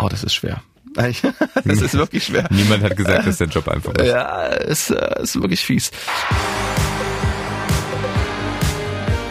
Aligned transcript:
Oh, 0.00 0.08
das 0.08 0.24
ist 0.24 0.34
schwer. 0.34 0.62
das 0.94 1.22
ist 1.82 1.94
wirklich 1.94 2.24
schwer. 2.24 2.48
Niemand 2.50 2.82
hat 2.82 2.96
gesagt, 2.96 3.26
dass 3.26 3.38
der 3.38 3.46
Job 3.46 3.68
einfach 3.68 3.94
ist. 3.94 4.06
Ja, 4.06 4.48
es 4.48 4.90
äh, 4.90 5.22
ist 5.22 5.40
wirklich 5.40 5.60
fies. 5.60 5.90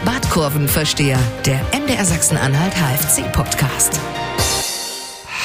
Badkurvenversteher, 0.06 1.20
der 1.46 1.60
MDR 1.78 2.06
Sachsen-Anhalt 2.06 2.74
HFC-Podcast. 2.76 4.00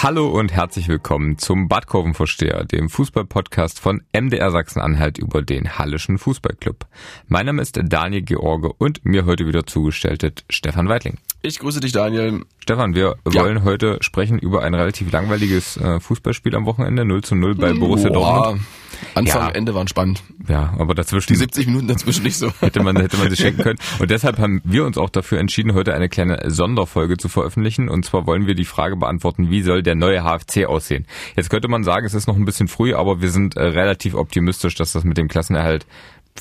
Hallo 0.05 0.29
und 0.29 0.53
herzlich 0.53 0.87
willkommen 0.89 1.39
zum 1.39 1.67
Badkurvenversteher, 1.67 2.65
dem 2.65 2.91
Fußballpodcast 2.91 3.81
von 3.81 4.03
MDR 4.13 4.51
Sachsen-Anhalt 4.51 5.17
über 5.17 5.41
den 5.41 5.79
Hallischen 5.79 6.19
Fußballclub. 6.19 6.85
Mein 7.27 7.47
Name 7.47 7.63
ist 7.63 7.81
Daniel 7.83 8.21
George 8.21 8.71
und 8.77 9.03
mir 9.07 9.25
heute 9.25 9.47
wieder 9.47 9.65
zugestellt 9.65 10.45
Stefan 10.51 10.91
Weidling. 10.91 11.17
Ich 11.41 11.59
grüße 11.59 11.81
dich, 11.81 11.93
Daniel. 11.93 12.45
Stefan, 12.59 12.95
wir 12.95 13.17
ja. 13.31 13.43
wollen 13.43 13.65
heute 13.65 13.97
sprechen 14.03 14.39
über 14.39 14.63
ein 14.63 14.75
relativ 14.75 15.11
langweiliges 15.11 15.79
äh, 15.79 16.01
Fußballspiel 16.01 16.55
am 16.55 16.67
Wochenende, 16.67 17.07
0 17.07 17.25
zu 17.25 17.35
0 17.35 17.55
bei 17.55 17.73
Borussia 17.73 18.11
Boah. 18.11 18.43
Dortmund. 18.45 18.67
Anfang, 19.15 19.43
ja. 19.43 19.51
Ende 19.51 19.75
waren 19.75 19.89
spannend. 19.89 20.23
Ja, 20.49 20.75
aber 20.79 20.95
dazwischen. 20.95 21.33
Die 21.33 21.39
70 21.39 21.67
Minuten 21.67 21.89
dazwischen 21.89 22.25
nicht 22.25 22.37
so. 22.37 22.51
Hätte 22.61 22.83
man, 22.83 22.97
hätte 22.97 23.17
man 23.17 23.31
sich 23.31 23.39
schenken 23.39 23.63
können. 23.63 23.79
Und 23.99 24.11
deshalb 24.11 24.39
haben 24.39 24.61
wir 24.65 24.85
uns 24.85 24.99
auch 24.99 25.11
dafür 25.11 25.39
entschieden, 25.39 25.75
heute 25.75 25.95
eine 25.95 26.09
kleine 26.09 26.51
Sonderfolge 26.51 27.17
zu 27.17 27.29
veröffentlichen. 27.29 27.89
Und 27.89 28.05
zwar 28.05 28.27
wollen 28.27 28.47
wir 28.47 28.55
die 28.55 28.65
Frage 28.65 28.97
beantworten, 28.97 29.51
wie 29.51 29.63
soll 29.63 29.83
der 29.83 29.94
neue 29.97 30.23
HFC 30.23 30.67
aussehen? 30.67 31.07
Jetzt 31.37 31.51
könnte 31.51 31.69
man 31.69 31.85
sagen, 31.85 32.07
es 32.07 32.15
ist 32.15 32.27
noch 32.27 32.37
ein 32.37 32.45
bisschen 32.45 32.69
früh, 32.69 32.95
aber 32.95 33.21
wir 33.21 33.31
sind 33.31 33.57
äh, 33.57 33.63
relativ 33.63 34.15
optimistisch, 34.15 34.75
dass 34.75 34.93
das 34.93 35.05
mit 35.05 35.19
dem 35.19 35.29
Klassenerhalt 35.29 35.87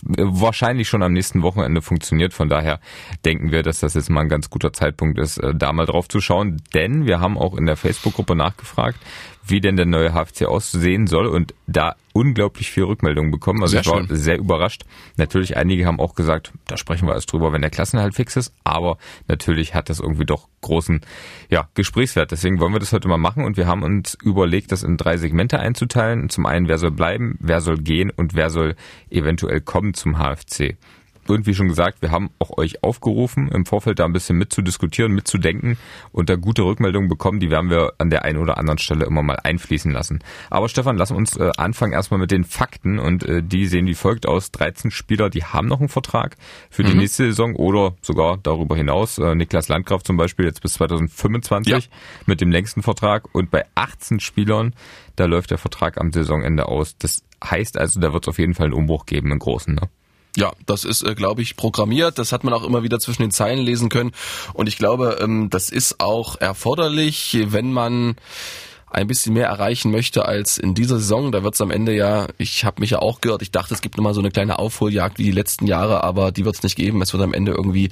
wahrscheinlich 0.02 0.89
schon 0.89 1.03
am 1.03 1.13
nächsten 1.13 1.43
Wochenende 1.43 1.81
funktioniert. 1.81 2.34
Von 2.34 2.49
daher 2.49 2.79
denken 3.26 3.52
wir, 3.52 3.63
dass 3.63 3.79
das 3.79 3.93
jetzt 3.93 4.09
mal 4.09 4.21
ein 4.21 4.29
ganz 4.29 4.49
guter 4.49 4.73
Zeitpunkt 4.73 5.20
ist, 5.20 5.38
äh, 5.38 5.53
da 5.55 5.71
mal 5.73 5.85
drauf 5.85 6.07
zu 6.07 6.20
schauen. 6.20 6.62
Denn 6.73 7.05
wir 7.05 7.20
haben 7.20 7.38
auch 7.38 7.55
in 7.55 7.66
der 7.66 7.77
Facebook-Gruppe 7.77 8.35
nachgefragt, 8.35 8.98
wie 9.45 9.61
denn 9.61 9.75
der 9.75 9.85
neue 9.85 10.13
HFC 10.13 10.45
aussehen 10.45 11.07
soll 11.07 11.27
und 11.27 11.53
da 11.67 11.95
unglaublich 12.13 12.71
viel 12.71 12.84
Rückmeldungen 12.84 13.31
bekommen. 13.31 13.62
Also 13.62 13.71
sehr 13.71 13.81
ich 13.81 13.87
war 13.87 14.05
schön. 14.05 14.15
sehr 14.15 14.37
überrascht. 14.37 14.84
Natürlich, 15.18 15.57
einige 15.57 15.85
haben 15.85 15.99
auch 15.99 16.15
gesagt, 16.15 16.54
da 16.68 16.77
sprechen 16.77 17.07
wir 17.07 17.13
erst 17.13 17.31
drüber, 17.31 17.51
wenn 17.51 17.62
der 17.62 17.71
Klassenhalt 17.71 18.13
fix 18.13 18.35
ist. 18.35 18.53
Aber 18.63 18.98
natürlich 19.27 19.73
hat 19.73 19.90
das 19.90 19.99
irgendwie 19.99 20.26
doch 20.26 20.48
großen 20.62 21.01
ja, 21.49 21.68
Gesprächswert. 21.73 22.31
Deswegen 22.31 22.59
wollen 22.59 22.73
wir 22.73 22.79
das 22.79 22.93
heute 22.93 23.07
mal 23.07 23.18
machen 23.18 23.43
und 23.43 23.57
wir 23.57 23.68
haben 23.68 23.84
uns 23.84 24.15
überlegt, 24.23 24.71
das 24.71 24.84
in 24.84 24.98
drei 24.98 25.18
Segmente 25.18 25.59
einzuteilen. 25.59 26.29
Zum 26.29 26.46
einen, 26.46 26.68
wer 26.68 26.77
soll 26.77 26.91
bleiben, 26.91 27.37
wer 27.40 27.62
soll 27.62 27.77
gehen 27.77 28.12
und 28.12 28.35
wer 28.35 28.49
soll 28.49 28.75
eventuell 29.09 29.62
kommen 29.62 29.93
zum 29.93 30.18
HFC 30.18 30.77
und 31.27 31.48
wie 31.48 31.54
schon 31.54 31.68
gesagt, 31.68 32.02
wir 32.02 32.12
haben 32.12 32.29
auch 32.40 32.57
euch 32.57 32.84
aufgerufen, 32.84 33.49
im 33.49 33.66
Vorfeld 33.66 33.99
da 33.99 34.05
ein 34.05 34.13
bisschen 34.13 34.38
mitzudiskutieren, 34.38 35.12
mitzudenken 35.12 35.77
und 36.12 36.30
da 36.30 36.35
gute 36.35 36.63
Rückmeldungen 36.63 37.10
bekommen. 37.10 37.40
Die 37.40 37.49
werden 37.49 37.70
wir 37.70 37.93
an 37.98 38.10
der 38.10 38.26
einen 38.26 38.40
oder 38.40 38.57
anderen 38.57 38.77
Stelle 38.77 39.05
immer 39.05 39.24
mal 39.24 39.40
einfließen 39.41 39.91
lassen. 39.91 40.20
Aber 40.49 40.70
Stefan, 40.70 40.98
lass 40.98 41.12
uns 41.12 41.38
äh, 41.38 41.52
anfangen 41.57 41.93
erstmal 41.93 42.20
mit 42.20 42.32
den 42.32 42.43
Fakten 42.43 42.99
und 42.99 43.24
äh, 43.24 43.41
die 43.43 43.68
sehen 43.68 43.85
wie 43.85 43.93
folgt 43.93 44.27
aus. 44.27 44.52
13 44.52 44.91
Spieler, 44.91 45.30
die 45.30 45.43
haben 45.43 45.68
noch 45.68 45.80
einen 45.80 45.90
Vertrag 45.90 46.35
für 46.70 46.84
die 46.84 46.93
mhm. 46.93 46.99
nächste 46.99 47.26
Saison 47.26 47.55
oder 47.55 47.96
sogar 48.02 48.37
darüber 48.37 48.76
hinaus. 48.76 49.18
Äh, 49.18 49.35
Niklas 49.35 49.70
Landgraf 49.70 50.04
zum 50.04 50.18
Beispiel 50.18 50.46
jetzt 50.46 50.62
bis 50.62 50.74
2025 50.74 51.71
ja. 51.71 51.80
mit 52.26 52.41
dem 52.41 52.52
längsten 52.52 52.84
Vertrag 52.84 53.34
und 53.34 53.52
bei 53.52 53.65
18 53.76 54.20
Spielern, 54.20 54.74
da 55.15 55.26
läuft 55.26 55.52
der 55.52 55.58
Vertrag 55.58 55.99
am 55.99 56.12
Saisonende 56.12 56.68
aus. 56.68 56.98
Das 56.98 57.24
heißt 57.43 57.77
also, 57.77 57.99
da 57.99 58.13
wird 58.13 58.26
es 58.26 58.30
auf 58.30 58.40
jeden 58.40 58.54
Fall 58.54 58.68
einen 58.68 58.74
Umbruch 58.74 59.05
geben, 59.05 59.32
einen 59.32 59.40
großen. 59.40 59.76
Ne? 59.76 59.90
Ja, 60.35 60.53
das 60.65 60.84
ist, 60.84 61.03
äh, 61.03 61.13
glaube 61.13 61.41
ich, 61.41 61.55
programmiert. 61.55 62.17
Das 62.17 62.31
hat 62.31 62.43
man 62.43 62.53
auch 62.53 62.63
immer 62.63 62.84
wieder 62.84 62.99
zwischen 62.99 63.21
den 63.21 63.31
Zeilen 63.31 63.59
lesen 63.59 63.89
können. 63.89 64.12
Und 64.53 64.67
ich 64.67 64.78
glaube, 64.78 65.19
ähm, 65.22 65.50
das 65.50 65.69
ist 65.69 66.00
auch 66.00 66.40
erforderlich, 66.41 67.38
wenn 67.50 67.72
man 67.72 68.16
ein 68.94 69.07
bisschen 69.07 69.34
mehr 69.34 69.47
erreichen 69.47 69.91
möchte 69.91 70.25
als 70.25 70.57
in 70.57 70.75
dieser 70.75 71.00
Saison. 71.00 71.31
Da 71.31 71.44
wird 71.44 71.56
es 71.56 71.62
am 71.62 71.72
Ende 71.72 71.95
ja, 71.95 72.28
ich 72.38 72.63
habe 72.63 72.79
mich 72.81 72.91
ja 72.91 73.00
auch 73.00 73.22
gehört, 73.22 73.41
ich 73.41 73.51
dachte, 73.51 73.73
es 73.73 73.81
gibt 73.81 73.97
nochmal 73.97 74.13
so 74.13 74.22
eine 74.22 74.31
kleine 74.31 74.59
Aufholjagd 74.59 75.17
wie 75.17 75.23
die 75.23 75.31
letzten 75.31 75.66
Jahre, 75.67 76.03
aber 76.03 76.31
die 76.31 76.45
wird 76.45 76.56
es 76.56 76.63
nicht 76.63 76.75
geben. 76.75 77.02
Es 77.02 77.12
wird 77.12 77.24
am 77.24 77.34
Ende 77.34 77.52
irgendwie 77.52 77.90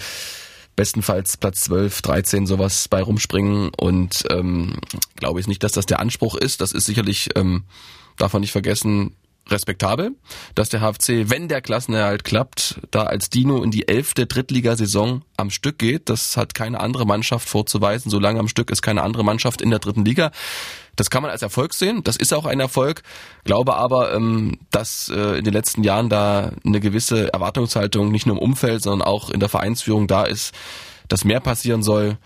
bestenfalls 0.76 1.38
Platz 1.38 1.62
12, 1.62 2.02
13 2.02 2.48
sowas 2.48 2.88
bei 2.88 3.02
rumspringen 3.02 3.72
und 3.78 4.24
ähm, 4.30 4.76
glaube 5.16 5.40
ich 5.40 5.48
nicht, 5.48 5.64
dass 5.64 5.74
das 5.74 5.86
der 5.86 6.00
Anspruch 6.00 6.36
ist. 6.36 6.62
Das 6.62 6.72
ist 6.72 6.86
sicherlich, 6.86 7.30
ähm, 7.36 7.64
darf 8.18 8.34
man 8.34 8.42
nicht 8.42 8.52
vergessen, 8.52 9.16
respektabel, 9.50 10.16
dass 10.56 10.70
der 10.70 10.82
HFC, 10.82 11.30
wenn 11.30 11.48
der 11.48 11.62
Klassenerhalt 11.62 12.24
klappt, 12.24 12.80
da 12.92 13.04
als 13.04 13.30
Dino 13.30 13.64
in 13.64 13.72
die 13.72 13.88
elfte 13.88 14.26
Drittligasaison 14.26 15.24
am 15.38 15.50
Stück 15.50 15.80
geht. 15.80 16.10
Das 16.10 16.38
hat 16.38 16.54
keine 16.54 16.80
andere 16.80 17.06
Mannschaft 17.06 17.50
vorzuweisen. 17.50 18.10
So 18.12 18.20
lange 18.20 18.40
am 18.40 18.48
Stück 18.48 18.70
ist 18.70 18.82
keine 18.82 19.02
andere 19.04 19.24
Mannschaft 19.24 19.62
in 19.62 19.70
der 19.70 19.80
dritten 19.80 20.06
Liga. 20.06 20.32
Das 20.96 21.10
kann 21.10 21.24
man 21.24 21.32
als 21.32 21.42
Erfolg 21.42 21.74
sehen. 21.74 22.04
Das 22.04 22.16
ist 22.16 22.34
auch 22.34 22.46
ein 22.46 22.60
Erfolg. 22.60 23.02
Glaube 23.44 23.76
aber, 23.76 24.14
ähm, 24.14 24.60
dass 24.72 25.10
äh, 25.10 25.38
in 25.38 25.44
den 25.44 25.54
letzten 25.54 25.84
Jahren 25.84 26.10
da 26.10 26.52
eine 26.66 26.80
gewisse 26.80 27.34
Erwartungshaltung 27.34 28.12
nicht 28.12 28.26
nur 28.26 28.38
im 28.38 28.42
Umfeld, 28.42 28.84
sondern 28.84 29.08
auch 29.08 29.30
in 29.30 29.40
der 29.40 29.50
Vereinsführung 29.50 30.08
da 30.08 30.24
ist, 30.24 30.54
dass 31.08 31.26
mehr 31.26 31.40
passieren 31.40 31.84
soll. 31.84 32.18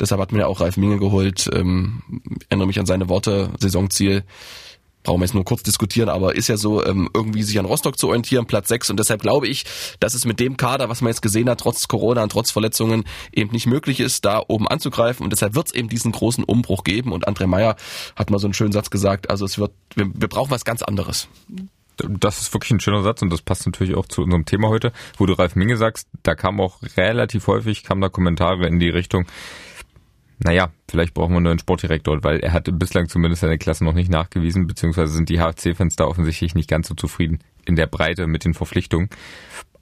Deshalb 0.00 0.20
hat 0.20 0.32
mir 0.32 0.40
ja 0.40 0.46
auch 0.46 0.60
Ralf 0.60 0.76
Minge 0.76 0.98
geholt. 0.98 1.48
Ähm, 1.52 2.02
erinnere 2.48 2.66
mich 2.66 2.78
an 2.78 2.86
seine 2.86 3.08
Worte, 3.08 3.50
Saisonziel 3.58 4.24
brauchen 5.04 5.20
wir 5.20 5.26
jetzt 5.26 5.34
nur 5.34 5.44
kurz 5.44 5.62
diskutieren, 5.62 6.08
aber 6.08 6.34
ist 6.34 6.48
ja 6.48 6.56
so, 6.56 6.84
ähm, 6.84 7.08
irgendwie 7.14 7.42
sich 7.42 7.58
an 7.58 7.66
Rostock 7.66 7.96
zu 7.98 8.08
orientieren, 8.08 8.46
Platz 8.46 8.68
6. 8.68 8.90
Und 8.90 8.98
deshalb 8.98 9.22
glaube 9.22 9.46
ich, 9.46 9.64
dass 10.00 10.14
es 10.14 10.24
mit 10.24 10.40
dem 10.40 10.56
Kader, 10.56 10.88
was 10.88 11.02
man 11.02 11.10
jetzt 11.10 11.22
gesehen 11.22 11.48
hat, 11.48 11.60
trotz 11.60 11.86
Corona 11.86 12.22
und 12.24 12.32
trotz 12.32 12.50
Verletzungen, 12.50 13.04
eben 13.32 13.52
nicht 13.52 13.66
möglich 13.66 14.00
ist, 14.00 14.24
da 14.24 14.42
oben 14.48 14.66
anzugreifen. 14.66 15.22
Und 15.22 15.30
deshalb 15.30 15.54
wird 15.54 15.68
es 15.68 15.74
eben 15.74 15.88
diesen 15.88 16.10
großen 16.10 16.42
Umbruch 16.42 16.82
geben. 16.82 17.12
Und 17.12 17.28
André 17.28 17.46
Meyer 17.46 17.76
hat 18.16 18.30
mal 18.30 18.38
so 18.38 18.46
einen 18.46 18.54
schönen 18.54 18.72
Satz 18.72 18.90
gesagt, 18.90 19.30
also 19.30 19.44
es 19.44 19.58
wird, 19.58 19.72
wir, 19.94 20.10
wir 20.12 20.28
brauchen 20.28 20.50
was 20.50 20.64
ganz 20.64 20.82
anderes. 20.82 21.28
Das 21.96 22.40
ist 22.40 22.52
wirklich 22.52 22.72
ein 22.72 22.80
schöner 22.80 23.02
Satz 23.02 23.22
und 23.22 23.30
das 23.30 23.42
passt 23.42 23.66
natürlich 23.66 23.94
auch 23.94 24.06
zu 24.06 24.22
unserem 24.22 24.46
Thema 24.46 24.68
heute, 24.68 24.92
wo 25.16 25.26
du 25.26 25.34
Ralf 25.34 25.54
Minge 25.54 25.76
sagst, 25.76 26.08
da 26.24 26.34
kam 26.34 26.60
auch 26.60 26.78
relativ 26.96 27.46
häufig, 27.46 27.84
kamen 27.84 28.00
da 28.00 28.08
Kommentare 28.08 28.66
in 28.66 28.80
die 28.80 28.88
Richtung, 28.88 29.26
naja, 30.38 30.70
vielleicht 30.88 31.14
brauchen 31.14 31.32
wir 31.32 31.36
einen 31.36 31.44
neuen 31.44 31.58
Sportdirektor, 31.58 32.22
weil 32.24 32.40
er 32.40 32.52
hatte 32.52 32.72
bislang 32.72 33.08
zumindest 33.08 33.42
seine 33.42 33.58
Klasse 33.58 33.84
noch 33.84 33.94
nicht 33.94 34.10
nachgewiesen, 34.10 34.66
beziehungsweise 34.66 35.12
sind 35.12 35.28
die 35.28 35.38
HFC-Fans 35.38 35.96
da 35.96 36.04
offensichtlich 36.04 36.54
nicht 36.54 36.68
ganz 36.68 36.88
so 36.88 36.94
zufrieden 36.94 37.38
in 37.64 37.76
der 37.76 37.86
Breite 37.86 38.26
mit 38.26 38.44
den 38.44 38.54
Verpflichtungen. 38.54 39.08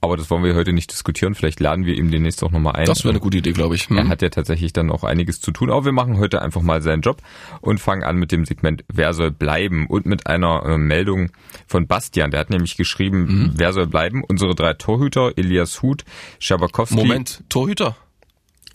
Aber 0.05 0.17
das 0.17 0.29
wollen 0.31 0.43
wir 0.43 0.57
heute 0.57 0.73
nicht 0.73 0.91
diskutieren. 0.91 1.37
Vielleicht 1.37 1.61
laden 1.61 1.87
wir 1.87 1.95
ihm 1.95 2.11
demnächst 2.11 2.43
auch 2.43 2.51
nochmal 2.51 2.75
ein. 2.75 2.87
Das 2.87 3.05
wäre 3.05 3.11
eine 3.11 3.21
gute 3.21 3.39
Idee, 3.39 3.53
glaube 3.53 3.77
ich. 3.77 3.89
Hm. 3.89 3.99
Er 3.99 4.09
hat 4.09 4.21
ja 4.21 4.31
tatsächlich 4.31 4.73
dann 4.73 4.91
auch 4.91 5.05
einiges 5.05 5.41
zu 5.41 5.53
tun. 5.53 5.71
Aber 5.71 5.85
wir 5.85 5.93
machen 5.93 6.19
heute 6.19 6.43
einfach 6.43 6.61
mal 6.61 6.83
seinen 6.83 7.03
Job 7.03 7.23
und 7.61 7.79
fangen 7.79 8.03
an 8.03 8.17
mit 8.17 8.33
dem 8.33 8.45
Segment 8.45 8.85
Wer 8.93 9.15
soll 9.15 9.31
bleiben? 9.31 9.87
Und 9.87 10.05
mit 10.05 10.27
einer 10.27 10.65
äh, 10.67 10.77
Meldung 10.77 11.31
von 11.69 11.87
Bastian. 11.87 12.33
Der 12.33 12.41
hat 12.41 12.51
nämlich 12.51 12.77
geschrieben, 12.77 13.21
mhm. 13.21 13.53
wer 13.55 13.73
soll 13.73 13.87
bleiben? 13.87 14.25
Unsere 14.25 14.57
drei 14.57 14.75
Torhüter, 14.75 15.35
Elias 15.37 15.83
Huth, 15.83 16.05
Schabakowski. 16.41 16.97
Moment, 16.97 17.45
Torhüter? 17.49 17.97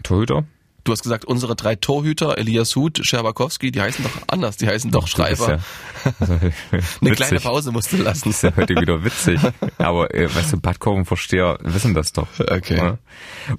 Torhüter? 0.03 0.45
Du 0.87 0.93
hast 0.93 1.03
gesagt, 1.03 1.25
unsere 1.25 1.57
drei 1.57 1.75
Torhüter, 1.75 2.37
Elias 2.37 2.73
Huth, 2.77 3.05
Scherbakowski, 3.05 3.71
die 3.71 3.81
heißen 3.81 4.05
doch 4.05 4.21
anders, 4.27 4.55
die 4.55 4.67
heißen 4.67 4.89
doch 4.89 5.05
Schreiber. 5.05 5.59
Ja, 6.05 6.13
also, 6.21 6.39
Eine 7.01 7.11
kleine 7.11 7.41
Pause 7.41 7.73
musst 7.73 7.91
du 7.91 7.97
lassen. 7.97 8.29
Das 8.29 8.37
ist 8.37 8.41
ja 8.43 8.55
heute 8.55 8.73
wieder 8.73 9.03
witzig. 9.03 9.41
Aber 9.79 10.15
äh, 10.15 10.33
weißt 10.33 10.53
du, 10.53 10.61
Badkurvenversteher 10.61 11.57
wissen 11.61 11.93
das 11.93 12.13
doch. 12.13 12.29
Okay. 12.39 12.77
Ja? 12.77 12.97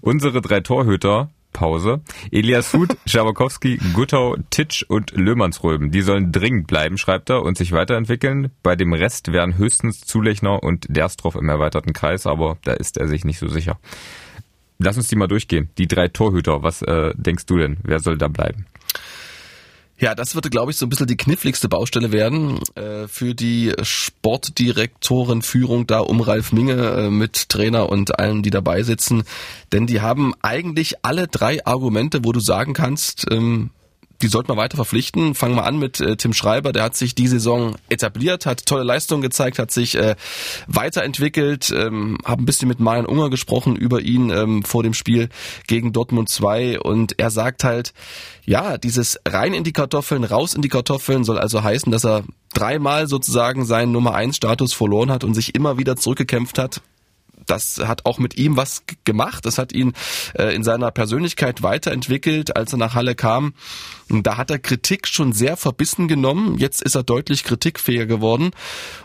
Unsere 0.00 0.40
drei 0.40 0.60
Torhüter, 0.60 1.28
Pause. 1.52 2.00
Elias 2.30 2.72
Huth, 2.72 2.96
Schabakowski, 3.06 3.78
Guttau, 3.92 4.36
Titsch 4.48 4.84
und 4.88 5.10
Löhmannsröben. 5.10 5.90
Die 5.90 6.00
sollen 6.00 6.32
dringend 6.32 6.66
bleiben, 6.66 6.96
schreibt 6.96 7.28
er, 7.28 7.42
und 7.42 7.58
sich 7.58 7.72
weiterentwickeln. 7.72 8.52
Bei 8.62 8.74
dem 8.74 8.94
Rest 8.94 9.32
wären 9.32 9.58
höchstens 9.58 10.00
Zulechner 10.00 10.62
und 10.62 10.86
Derstroff 10.88 11.34
im 11.34 11.50
erweiterten 11.50 11.92
Kreis, 11.92 12.26
aber 12.26 12.56
da 12.64 12.72
ist 12.72 12.96
er 12.96 13.06
sich 13.06 13.26
nicht 13.26 13.38
so 13.38 13.48
sicher. 13.48 13.78
Lass 14.78 14.96
uns 14.96 15.08
die 15.08 15.16
mal 15.16 15.26
durchgehen. 15.26 15.70
Die 15.76 15.88
drei 15.88 16.08
Torhüter, 16.08 16.62
was 16.62 16.82
äh, 16.82 17.12
denkst 17.16 17.46
du 17.46 17.58
denn? 17.58 17.78
Wer 17.82 17.98
soll 17.98 18.16
da 18.16 18.28
bleiben? 18.28 18.66
Ja, 20.00 20.14
das 20.14 20.36
würde, 20.36 20.48
glaube 20.48 20.70
ich, 20.70 20.76
so 20.76 20.86
ein 20.86 20.90
bisschen 20.90 21.08
die 21.08 21.16
kniffligste 21.16 21.68
Baustelle 21.68 22.12
werden 22.12 22.60
äh, 22.76 23.08
für 23.08 23.34
die 23.34 23.72
Sportdirektorenführung 23.82 25.88
da 25.88 25.98
um 25.98 26.20
Ralf 26.20 26.52
Minge 26.52 26.74
äh, 26.74 27.10
mit 27.10 27.48
Trainer 27.48 27.88
und 27.88 28.20
allen, 28.20 28.44
die 28.44 28.50
dabei 28.50 28.84
sitzen. 28.84 29.24
Denn 29.72 29.88
die 29.88 30.00
haben 30.00 30.34
eigentlich 30.40 31.04
alle 31.04 31.26
drei 31.26 31.66
Argumente, 31.66 32.24
wo 32.24 32.30
du 32.30 32.38
sagen 32.38 32.74
kannst, 32.74 33.26
ähm, 33.32 33.70
die 34.22 34.28
sollten 34.28 34.48
wir 34.48 34.56
weiter 34.56 34.76
verpflichten. 34.76 35.34
Fangen 35.34 35.54
wir 35.54 35.64
an 35.64 35.78
mit 35.78 36.00
äh, 36.00 36.16
Tim 36.16 36.32
Schreiber, 36.32 36.72
der 36.72 36.82
hat 36.82 36.96
sich 36.96 37.14
die 37.14 37.28
Saison 37.28 37.76
etabliert, 37.88 38.46
hat 38.46 38.66
tolle 38.66 38.82
Leistungen 38.82 39.22
gezeigt, 39.22 39.58
hat 39.58 39.70
sich 39.70 39.96
äh, 39.96 40.16
weiterentwickelt, 40.66 41.70
ähm, 41.70 42.18
habe 42.24 42.42
ein 42.42 42.46
bisschen 42.46 42.68
mit 42.68 42.80
Marian 42.80 43.06
Unger 43.06 43.30
gesprochen 43.30 43.76
über 43.76 44.00
ihn 44.00 44.30
ähm, 44.30 44.62
vor 44.64 44.82
dem 44.82 44.94
Spiel 44.94 45.28
gegen 45.66 45.92
Dortmund 45.92 46.28
2 46.28 46.80
und 46.80 47.18
er 47.18 47.30
sagt 47.30 47.64
halt, 47.64 47.92
ja, 48.44 48.78
dieses 48.78 49.20
rein 49.26 49.54
in 49.54 49.64
die 49.64 49.72
Kartoffeln, 49.72 50.24
raus 50.24 50.54
in 50.54 50.62
die 50.62 50.68
Kartoffeln 50.68 51.24
soll 51.24 51.38
also 51.38 51.62
heißen, 51.62 51.92
dass 51.92 52.04
er 52.04 52.24
dreimal 52.54 53.06
sozusagen 53.06 53.66
seinen 53.66 53.92
Nummer 53.92 54.14
1 54.14 54.36
Status 54.36 54.72
verloren 54.72 55.10
hat 55.10 55.22
und 55.22 55.34
sich 55.34 55.54
immer 55.54 55.78
wieder 55.78 55.96
zurückgekämpft 55.96 56.58
hat 56.58 56.80
das 57.46 57.78
hat 57.78 58.04
auch 58.04 58.18
mit 58.18 58.36
ihm 58.36 58.56
was 58.56 58.82
gemacht. 59.04 59.46
Das 59.46 59.58
hat 59.58 59.72
ihn 59.72 59.94
äh, 60.34 60.54
in 60.54 60.62
seiner 60.62 60.90
Persönlichkeit 60.90 61.62
weiterentwickelt. 61.62 62.56
Als 62.56 62.72
er 62.72 62.78
nach 62.78 62.94
Halle 62.94 63.14
kam, 63.14 63.54
Da 64.10 64.36
hat 64.36 64.50
er 64.50 64.58
Kritik 64.58 65.06
schon 65.06 65.32
sehr 65.32 65.56
verbissen 65.56 66.08
genommen. 66.08 66.56
Jetzt 66.58 66.82
ist 66.82 66.94
er 66.94 67.02
deutlich 67.02 67.44
kritikfähiger 67.44 68.06
geworden. 68.06 68.50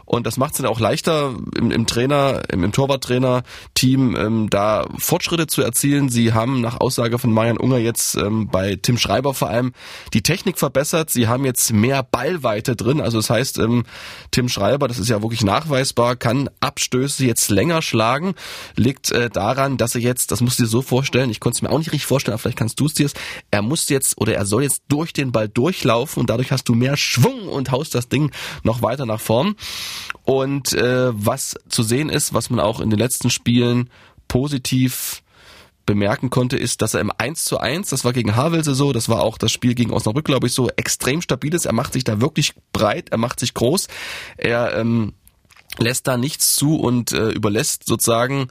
Und 0.05 0.27
das 0.27 0.37
macht 0.37 0.53
es 0.53 0.57
dann 0.57 0.67
auch 0.67 0.79
leichter 0.79 1.35
im, 1.57 1.71
im 1.71 1.87
Trainer, 1.87 2.43
im, 2.49 2.63
im 2.63 2.71
Torwarttrainer-Team 2.71 4.15
ähm, 4.15 4.49
da 4.49 4.87
Fortschritte 4.97 5.47
zu 5.47 5.61
erzielen. 5.61 6.09
Sie 6.09 6.33
haben 6.33 6.61
nach 6.61 6.79
Aussage 6.79 7.19
von 7.19 7.31
Marian 7.31 7.57
Unger 7.57 7.77
jetzt 7.77 8.15
ähm, 8.15 8.47
bei 8.47 8.75
Tim 8.75 8.97
Schreiber 8.97 9.33
vor 9.33 9.49
allem 9.49 9.73
die 10.13 10.21
Technik 10.21 10.59
verbessert. 10.59 11.09
Sie 11.09 11.27
haben 11.27 11.45
jetzt 11.45 11.73
mehr 11.73 12.03
Ballweite 12.03 12.75
drin. 12.75 13.01
Also 13.01 13.17
das 13.17 13.29
heißt, 13.29 13.59
ähm, 13.59 13.85
Tim 14.31 14.49
Schreiber, 14.49 14.87
das 14.87 14.99
ist 14.99 15.09
ja 15.09 15.21
wirklich 15.21 15.43
nachweisbar, 15.43 16.15
kann 16.15 16.49
Abstöße 16.59 17.25
jetzt 17.25 17.49
länger 17.49 17.81
schlagen. 17.81 18.35
Liegt 18.75 19.11
äh, 19.11 19.29
daran, 19.29 19.77
dass 19.77 19.95
er 19.95 20.01
jetzt, 20.01 20.31
das 20.31 20.41
musst 20.41 20.59
du 20.59 20.63
dir 20.63 20.69
so 20.69 20.81
vorstellen, 20.81 21.29
ich 21.29 21.39
konnte 21.39 21.57
es 21.57 21.61
mir 21.61 21.71
auch 21.71 21.79
nicht 21.79 21.91
richtig 21.91 22.05
vorstellen, 22.05 22.33
aber 22.33 22.41
vielleicht 22.41 22.57
kannst 22.59 22.79
du 22.79 22.85
es 22.85 22.93
dir, 22.93 23.09
er 23.51 23.61
muss 23.61 23.89
jetzt 23.89 24.17
oder 24.17 24.35
er 24.35 24.45
soll 24.45 24.63
jetzt 24.63 24.83
durch 24.93 25.11
den 25.11 25.31
Ball 25.31 25.49
durchlaufen 25.49 26.21
und 26.21 26.29
dadurch 26.29 26.51
hast 26.51 26.69
du 26.69 26.75
mehr 26.75 26.97
Schwung 26.97 27.47
und 27.47 27.71
haust 27.71 27.95
das 27.95 28.09
Ding 28.09 28.31
noch 28.61 28.83
weiter 28.83 29.07
nach 29.07 29.19
vorn. 29.19 29.55
Und 30.23 30.71
äh, 30.73 31.09
was 31.13 31.55
zu 31.67 31.81
sehen 31.81 32.09
ist, 32.09 32.35
was 32.35 32.51
man 32.51 32.59
auch 32.59 32.79
in 32.79 32.91
den 32.91 32.99
letzten 32.99 33.31
Spielen 33.31 33.89
positiv 34.27 35.23
bemerken 35.87 36.29
konnte, 36.29 36.57
ist, 36.57 36.83
dass 36.83 36.93
er 36.93 37.01
im 37.01 37.11
1 37.17 37.43
zu 37.43 37.57
1, 37.57 37.89
das 37.89 38.05
war 38.05 38.13
gegen 38.13 38.35
Havelse 38.35 38.75
so, 38.75 38.93
das 38.93 39.09
war 39.09 39.23
auch 39.23 39.39
das 39.39 39.51
Spiel 39.51 39.73
gegen 39.73 39.91
Osnabrück, 39.91 40.25
glaube 40.25 40.45
ich, 40.45 40.53
so 40.53 40.69
extrem 40.69 41.23
stabil 41.23 41.55
ist. 41.55 41.65
Er 41.65 41.73
macht 41.73 41.93
sich 41.93 42.03
da 42.03 42.21
wirklich 42.21 42.53
breit, 42.71 43.09
er 43.09 43.17
macht 43.17 43.39
sich 43.39 43.55
groß. 43.55 43.87
Er 44.37 44.77
ähm, 44.77 45.13
lässt 45.79 46.07
da 46.07 46.17
nichts 46.17 46.55
zu 46.55 46.75
und 46.75 47.11
äh, 47.13 47.29
überlässt 47.29 47.85
sozusagen 47.85 48.47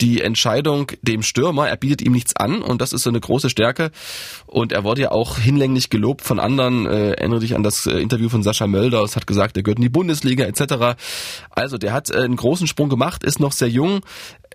die 0.00 0.20
Entscheidung 0.20 0.90
dem 1.02 1.22
Stürmer. 1.22 1.68
Er 1.68 1.76
bietet 1.76 2.02
ihm 2.02 2.12
nichts 2.12 2.34
an 2.34 2.62
und 2.62 2.80
das 2.80 2.92
ist 2.92 3.02
so 3.02 3.10
eine 3.10 3.20
große 3.20 3.48
Stärke. 3.48 3.90
Und 4.46 4.72
er 4.72 4.82
wurde 4.82 5.02
ja 5.02 5.12
auch 5.12 5.38
hinlänglich 5.38 5.88
gelobt 5.88 6.22
von 6.22 6.40
anderen. 6.40 6.86
Äh, 6.86 7.12
erinnere 7.12 7.40
dich 7.40 7.54
an 7.54 7.62
das 7.62 7.86
äh, 7.86 7.98
Interview 7.98 8.28
von 8.28 8.42
Sascha 8.42 8.66
Mölder. 8.66 9.02
Es 9.02 9.14
hat 9.14 9.26
gesagt, 9.26 9.56
er 9.56 9.62
gehört 9.62 9.78
in 9.78 9.82
die 9.82 9.88
Bundesliga 9.88 10.44
etc. 10.44 11.00
Also 11.50 11.78
der 11.78 11.92
hat 11.92 12.10
äh, 12.10 12.18
einen 12.18 12.36
großen 12.36 12.66
Sprung 12.66 12.88
gemacht, 12.88 13.22
ist 13.22 13.38
noch 13.38 13.52
sehr 13.52 13.68
jung. 13.68 14.00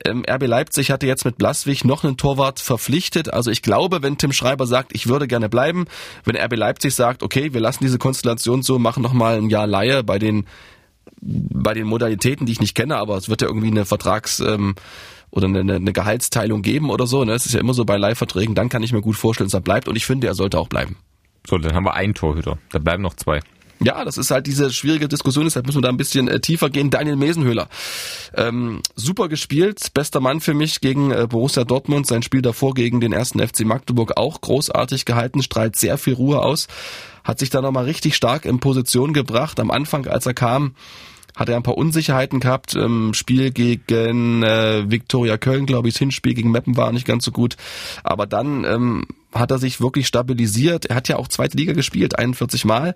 Ähm, 0.06 0.24
RB 0.30 0.48
Leipzig 0.48 0.92
hatte 0.92 1.07
jetzt 1.07 1.25
mit 1.25 1.38
Blaswig 1.38 1.86
noch 1.86 2.04
einen 2.04 2.18
Torwart 2.18 2.60
verpflichtet. 2.60 3.33
Also 3.33 3.50
ich 3.50 3.62
glaube, 3.62 4.01
wenn 4.01 4.18
Tim 4.18 4.33
Schreiber 4.33 4.68
sagt, 4.68 4.92
ich 4.94 5.07
würde 5.07 5.27
gerne 5.27 5.48
bleiben, 5.48 5.86
wenn 6.25 6.36
RB 6.36 6.57
Leipzig 6.57 6.95
sagt, 6.95 7.24
okay, 7.24 7.54
wir 7.54 7.62
lassen 7.62 7.83
diese 7.83 7.98
Konstellation 7.98 8.62
so, 8.62 8.77
machen 8.77 9.04
noch 9.04 9.13
mal 9.13 9.38
ein 9.38 9.50
Jahr 9.50 9.68
Laie 9.68 10.04
bei 10.04 10.19
den 10.19 10.45
bei 11.21 11.73
den 11.73 11.88
Modalitäten, 11.88 12.45
die 12.45 12.51
ich 12.51 12.61
nicht 12.61 12.75
kenne, 12.75 12.97
aber 12.97 13.17
es 13.17 13.29
wird 13.29 13.41
ja 13.41 13.47
irgendwie 13.47 13.67
eine 13.67 13.85
Vertrags- 13.85 14.39
ähm, 14.39 14.75
oder 15.31 15.47
eine, 15.47 15.75
eine 15.75 15.94
Gehaltsteilung 15.94 16.61
geben 16.61 16.89
oder 16.89 17.06
so. 17.06 17.23
Ne? 17.23 17.33
Das 17.33 17.45
ist 17.45 17.53
ja 17.53 17.59
immer 17.59 17.73
so 17.73 17.85
bei 17.85 17.97
Leihverträgen. 17.97 18.56
Dann 18.56 18.69
kann 18.69 18.83
ich 18.83 18.94
mir 18.94 19.01
gut 19.01 19.15
vorstellen, 19.15 19.47
dass 19.47 19.53
er 19.53 19.61
bleibt. 19.61 19.88
Und 19.88 19.95
ich 19.95 20.06
finde, 20.06 20.27
er 20.27 20.33
sollte 20.33 20.57
auch 20.57 20.67
bleiben. 20.67 20.97
So, 21.47 21.57
dann 21.57 21.75
haben 21.75 21.85
wir 21.85 21.94
einen 21.94 22.13
Torhüter. 22.13 22.57
Da 22.71 22.79
bleiben 22.79 23.03
noch 23.03 23.13
zwei. 23.13 23.39
Ja, 23.81 24.04
das 24.04 24.18
ist 24.18 24.30
halt 24.30 24.46
diese 24.46 24.72
schwierige 24.72 25.08
Diskussion, 25.08 25.46
deshalb 25.46 25.66
müssen 25.66 25.78
wir 25.78 25.84
da 25.84 25.90
ein 25.90 25.98
bisschen 25.98 26.28
äh, 26.28 26.42
tiefer 26.42 26.70
gehen. 26.70 26.90
Daniel 26.90 27.16
Mesenhöhler. 27.16 27.70
Ähm, 28.36 28.81
super 28.96 29.30
gespielt, 29.30 29.94
bester 29.94 30.20
Mann 30.20 30.42
für 30.42 30.54
mich 30.54 30.81
gegen 30.81 31.12
äh, 31.12 31.28
Borussia 31.30 31.64
Dortmund. 31.64 32.06
Sein 32.06 32.22
Spiel 32.22 32.42
davor 32.42 32.74
gegen 32.74 33.00
den 33.00 33.14
ersten 33.14 33.40
FC 33.40 33.62
Magdeburg 33.62 34.18
auch 34.18 34.42
großartig 34.42 35.06
gehalten, 35.06 35.42
strahlt 35.42 35.78
sehr 35.78 35.98
viel 35.98 36.16
Ruhe 36.16 36.42
aus. 36.42 36.68
Hat 37.24 37.40
sich 37.40 37.50
da 37.50 37.62
nochmal 37.62 37.86
richtig 37.86 38.16
stark 38.16 38.44
in 38.46 38.60
Position 38.60 39.14
gebracht. 39.14 39.60
Am 39.62 39.72
Anfang, 39.72 40.08
als 40.08 40.26
er 40.26 40.34
kam, 40.34 40.76
hat 41.36 41.48
er 41.48 41.56
ein 41.56 41.64
paar 41.64 41.78
Unsicherheiten 41.78 42.42
gehabt. 42.42 42.76
Im 42.76 43.14
Spiel 43.14 43.52
gegen 43.52 44.44
äh, 44.44 44.92
Viktoria 44.92 45.38
Köln, 45.38 45.66
glaube 45.66 45.88
ich, 45.88 45.94
das 45.94 46.00
Hinspiel 46.00 46.34
gegen 46.34 46.52
Meppen 46.52 46.76
war 46.76 46.92
nicht 46.92 47.08
ganz 47.08 47.24
so 47.24 47.31
gut. 47.31 47.56
Aber 48.04 48.26
dann 48.26 48.66
ähm, 48.66 49.06
hat 49.31 49.52
er 49.52 49.60
sich 49.60 49.80
wirklich 49.80 50.08
stabilisiert. 50.08 50.88
Er 50.88 50.96
hat 50.96 51.08
ja 51.08 51.18
auch 51.18 51.28
zweite 51.28 51.58
Liga 51.58 51.74
gespielt, 51.74 52.18
41 52.18 52.66
Mal. 52.66 52.96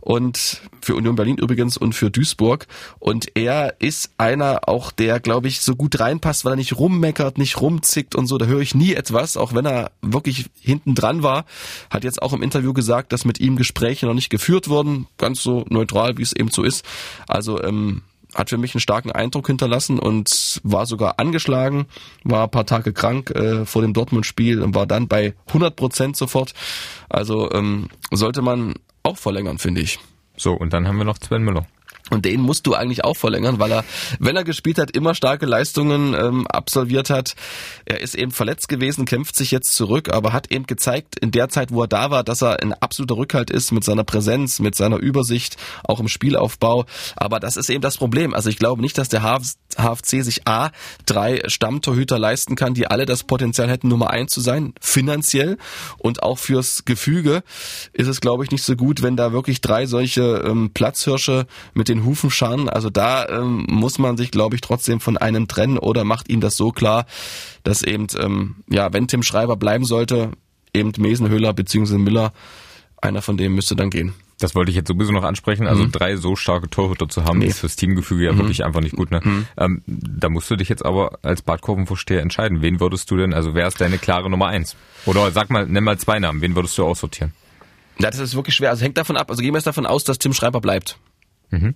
Und 0.00 0.60
für 0.82 0.94
Union 0.94 1.16
Berlin 1.16 1.38
übrigens 1.38 1.76
und 1.76 1.94
für 1.94 2.10
Duisburg. 2.10 2.66
Und 2.98 3.34
er 3.34 3.80
ist 3.80 4.10
einer 4.18 4.68
auch, 4.68 4.92
der, 4.92 5.20
glaube 5.20 5.48
ich, 5.48 5.60
so 5.60 5.74
gut 5.74 5.98
reinpasst, 5.98 6.44
weil 6.44 6.52
er 6.52 6.56
nicht 6.56 6.76
rummeckert, 6.76 7.38
nicht 7.38 7.60
rumzickt 7.60 8.14
und 8.14 8.26
so. 8.26 8.36
Da 8.36 8.46
höre 8.46 8.60
ich 8.60 8.74
nie 8.74 8.92
etwas, 8.92 9.36
auch 9.36 9.54
wenn 9.54 9.64
er 9.64 9.92
wirklich 10.02 10.46
hinten 10.60 10.94
dran 10.94 11.22
war. 11.22 11.46
Hat 11.90 12.04
jetzt 12.04 12.20
auch 12.20 12.32
im 12.32 12.42
Interview 12.42 12.74
gesagt, 12.74 13.12
dass 13.12 13.24
mit 13.24 13.40
ihm 13.40 13.56
Gespräche 13.56 14.06
noch 14.06 14.14
nicht 14.14 14.30
geführt 14.30 14.68
wurden. 14.68 15.06
Ganz 15.16 15.42
so 15.42 15.64
neutral, 15.70 16.18
wie 16.18 16.22
es 16.22 16.34
eben 16.34 16.50
so 16.50 16.62
ist. 16.62 16.84
Also, 17.26 17.62
ähm, 17.62 18.02
hat 18.34 18.50
für 18.50 18.58
mich 18.58 18.74
einen 18.74 18.80
starken 18.80 19.12
Eindruck 19.12 19.46
hinterlassen 19.46 19.98
und 19.98 20.60
war 20.62 20.86
sogar 20.86 21.18
angeschlagen, 21.18 21.86
war 22.24 22.44
ein 22.44 22.50
paar 22.50 22.66
Tage 22.66 22.92
krank 22.92 23.30
äh, 23.30 23.64
vor 23.64 23.82
dem 23.82 23.92
Dortmund-Spiel 23.92 24.62
und 24.62 24.74
war 24.74 24.86
dann 24.86 25.08
bei 25.08 25.34
100 25.48 25.76
Prozent 25.76 26.16
sofort. 26.16 26.54
Also 27.08 27.50
ähm, 27.52 27.88
sollte 28.10 28.42
man 28.42 28.74
auch 29.02 29.16
verlängern, 29.16 29.58
finde 29.58 29.80
ich. 29.80 29.98
So, 30.36 30.52
und 30.52 30.72
dann 30.72 30.88
haben 30.88 30.98
wir 30.98 31.04
noch 31.04 31.18
Sven 31.18 31.42
Müller. 31.42 31.66
Und 32.10 32.26
den 32.26 32.40
musst 32.40 32.66
du 32.66 32.74
eigentlich 32.74 33.02
auch 33.02 33.16
verlängern, 33.16 33.58
weil 33.58 33.72
er, 33.72 33.84
wenn 34.18 34.36
er 34.36 34.44
gespielt 34.44 34.78
hat, 34.78 34.90
immer 34.90 35.14
starke 35.14 35.46
Leistungen 35.46 36.12
ähm, 36.12 36.46
absolviert 36.46 37.08
hat. 37.08 37.34
Er 37.86 38.00
ist 38.00 38.14
eben 38.14 38.30
verletzt 38.30 38.68
gewesen, 38.68 39.06
kämpft 39.06 39.36
sich 39.36 39.50
jetzt 39.50 39.74
zurück, 39.74 40.12
aber 40.12 40.34
hat 40.34 40.52
eben 40.52 40.66
gezeigt, 40.66 41.18
in 41.18 41.30
der 41.30 41.48
Zeit, 41.48 41.72
wo 41.72 41.82
er 41.82 41.88
da 41.88 42.10
war, 42.10 42.22
dass 42.22 42.42
er 42.42 42.62
ein 42.62 42.74
absoluter 42.74 43.16
Rückhalt 43.16 43.50
ist 43.50 43.72
mit 43.72 43.84
seiner 43.84 44.04
Präsenz, 44.04 44.60
mit 44.60 44.74
seiner 44.74 44.98
Übersicht, 44.98 45.56
auch 45.82 45.98
im 45.98 46.08
Spielaufbau. 46.08 46.84
Aber 47.16 47.40
das 47.40 47.56
ist 47.56 47.70
eben 47.70 47.80
das 47.80 47.96
Problem. 47.96 48.34
Also 48.34 48.50
ich 48.50 48.58
glaube 48.58 48.82
nicht, 48.82 48.98
dass 48.98 49.08
der 49.08 49.22
HFC 49.22 50.22
sich 50.22 50.46
A, 50.46 50.72
drei 51.06 51.42
Stammtorhüter 51.46 52.18
leisten 52.18 52.54
kann, 52.54 52.74
die 52.74 52.86
alle 52.86 53.06
das 53.06 53.24
Potenzial 53.24 53.70
hätten, 53.70 53.88
Nummer 53.88 54.10
eins 54.10 54.30
zu 54.30 54.42
sein, 54.42 54.74
finanziell. 54.78 55.56
Und 55.96 56.22
auch 56.22 56.38
fürs 56.38 56.84
Gefüge 56.84 57.42
ist 57.94 58.08
es, 58.08 58.20
glaube 58.20 58.44
ich, 58.44 58.50
nicht 58.50 58.62
so 58.62 58.76
gut, 58.76 59.02
wenn 59.02 59.16
da 59.16 59.32
wirklich 59.32 59.62
drei 59.62 59.86
solche 59.86 60.42
ähm, 60.46 60.70
Platzhirsche 60.74 61.46
mit 61.72 61.88
den 61.88 61.93
den 61.94 62.04
Hufen 62.04 62.30
scharren. 62.30 62.68
Also 62.68 62.90
da 62.90 63.28
ähm, 63.28 63.66
muss 63.68 63.98
man 63.98 64.16
sich, 64.16 64.30
glaube 64.30 64.54
ich, 64.56 64.60
trotzdem 64.60 65.00
von 65.00 65.16
einem 65.16 65.48
trennen 65.48 65.78
oder 65.78 66.04
macht 66.04 66.28
ihm 66.28 66.40
das 66.40 66.56
so 66.56 66.70
klar, 66.70 67.06
dass 67.62 67.82
eben, 67.82 68.06
ähm, 68.18 68.56
ja, 68.68 68.92
wenn 68.92 69.08
Tim 69.08 69.22
Schreiber 69.22 69.56
bleiben 69.56 69.84
sollte, 69.84 70.32
eben 70.72 70.92
Mesenhöhler 70.98 71.52
bzw. 71.52 71.98
Müller, 71.98 72.32
einer 73.00 73.22
von 73.22 73.36
denen 73.36 73.54
müsste 73.54 73.76
dann 73.76 73.90
gehen. 73.90 74.14
Das 74.40 74.54
wollte 74.54 74.70
ich 74.70 74.76
jetzt 74.76 74.88
sowieso 74.88 75.12
noch 75.12 75.22
ansprechen. 75.22 75.66
Also 75.66 75.84
mhm. 75.84 75.92
drei 75.92 76.16
so 76.16 76.34
starke 76.34 76.68
Torhüter 76.68 77.08
zu 77.08 77.24
haben, 77.24 77.38
nee. 77.38 77.46
ist 77.46 77.60
fürs 77.60 77.76
Teamgefüge 77.76 78.24
ja 78.24 78.32
mhm. 78.32 78.38
wirklich 78.38 78.64
einfach 78.64 78.80
nicht 78.80 78.96
gut. 78.96 79.10
Ne? 79.10 79.20
Mhm. 79.22 79.46
Ähm, 79.56 79.82
da 79.86 80.28
musst 80.28 80.50
du 80.50 80.56
dich 80.56 80.68
jetzt 80.68 80.84
aber 80.84 81.18
als 81.22 81.42
Badkurvenvorsteher 81.42 82.20
entscheiden. 82.20 82.60
Wen 82.60 82.80
würdest 82.80 83.10
du 83.10 83.16
denn, 83.16 83.32
also 83.32 83.54
wer 83.54 83.68
ist 83.68 83.80
deine 83.80 83.98
klare 83.98 84.28
Nummer 84.28 84.48
eins? 84.48 84.76
Oder 85.06 85.30
sag 85.30 85.50
mal, 85.50 85.66
nenn 85.66 85.84
mal 85.84 85.98
zwei 85.98 86.18
Namen. 86.18 86.40
Wen 86.40 86.56
würdest 86.56 86.76
du 86.76 86.84
aussortieren? 86.84 87.32
Ja, 87.98 88.10
das 88.10 88.18
ist 88.18 88.34
wirklich 88.34 88.56
schwer. 88.56 88.70
Also 88.70 88.82
hängt 88.82 88.98
davon 88.98 89.16
ab. 89.16 89.30
Also 89.30 89.40
gehen 89.40 89.52
wir 89.52 89.58
jetzt 89.58 89.68
davon 89.68 89.86
aus, 89.86 90.02
dass 90.02 90.18
Tim 90.18 90.32
Schreiber 90.32 90.60
bleibt. 90.60 90.98
Mhm. 91.50 91.74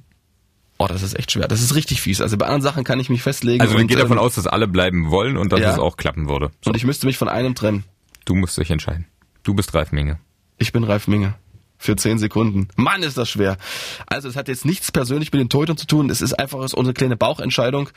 Oh, 0.79 0.87
das 0.87 1.03
ist 1.03 1.19
echt 1.19 1.33
schwer. 1.33 1.49
Das 1.49 1.61
ist 1.61 1.75
richtig 1.75 2.01
fies. 2.01 2.21
Also 2.21 2.37
bei 2.37 2.47
anderen 2.47 2.63
Sachen 2.63 2.85
kann 2.85 3.01
ich 3.01 3.11
mich 3.11 3.23
festlegen. 3.23 3.61
Also 3.61 3.77
wir 3.77 3.85
gehen 3.85 3.99
davon 3.99 4.19
ähm, 4.19 4.23
aus, 4.23 4.37
dass 4.37 4.47
alle 4.47 4.69
bleiben 4.69 5.11
wollen 5.11 5.37
und 5.37 5.53
dass 5.53 5.61
ja. 5.61 5.73
es 5.73 5.79
auch 5.79 5.97
klappen 5.97 6.29
würde. 6.29 6.51
So. 6.65 6.71
Und 6.71 6.77
ich 6.77 6.85
müsste 6.85 7.07
mich 7.07 7.19
von 7.19 7.29
einem 7.29 7.57
trennen. 7.57 7.85
Du 8.25 8.37
musst 8.37 8.57
dich 8.57 8.71
entscheiden. 8.71 9.07
Du 9.43 9.55
bist 9.55 9.75
Ralf 9.75 9.91
Minge. 9.91 10.21
Ich 10.57 10.73
bin 10.73 10.85
Ralf 10.85 11.09
Minge. 11.09 11.35
Für 11.79 11.97
zehn 11.97 12.19
Sekunden. 12.19 12.69
Mann, 12.77 13.03
ist 13.03 13.19
das 13.19 13.29
schwer. 13.29 13.57
Also 14.07 14.29
es 14.29 14.37
hat 14.37 14.49
jetzt 14.49 14.65
nichts 14.65 14.93
persönlich 14.93 15.33
mit 15.33 15.41
den 15.41 15.49
Torhütern 15.49 15.77
zu 15.77 15.87
tun. 15.87 16.11
Es 16.11 16.21
ist 16.21 16.35
einfach 16.39 16.59
unsere 16.59 16.93
kleine 16.93 17.17
Bauchentscheidung. 17.17 17.91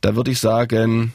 Da 0.00 0.16
würde 0.16 0.30
ich 0.30 0.38
sagen, 0.40 1.12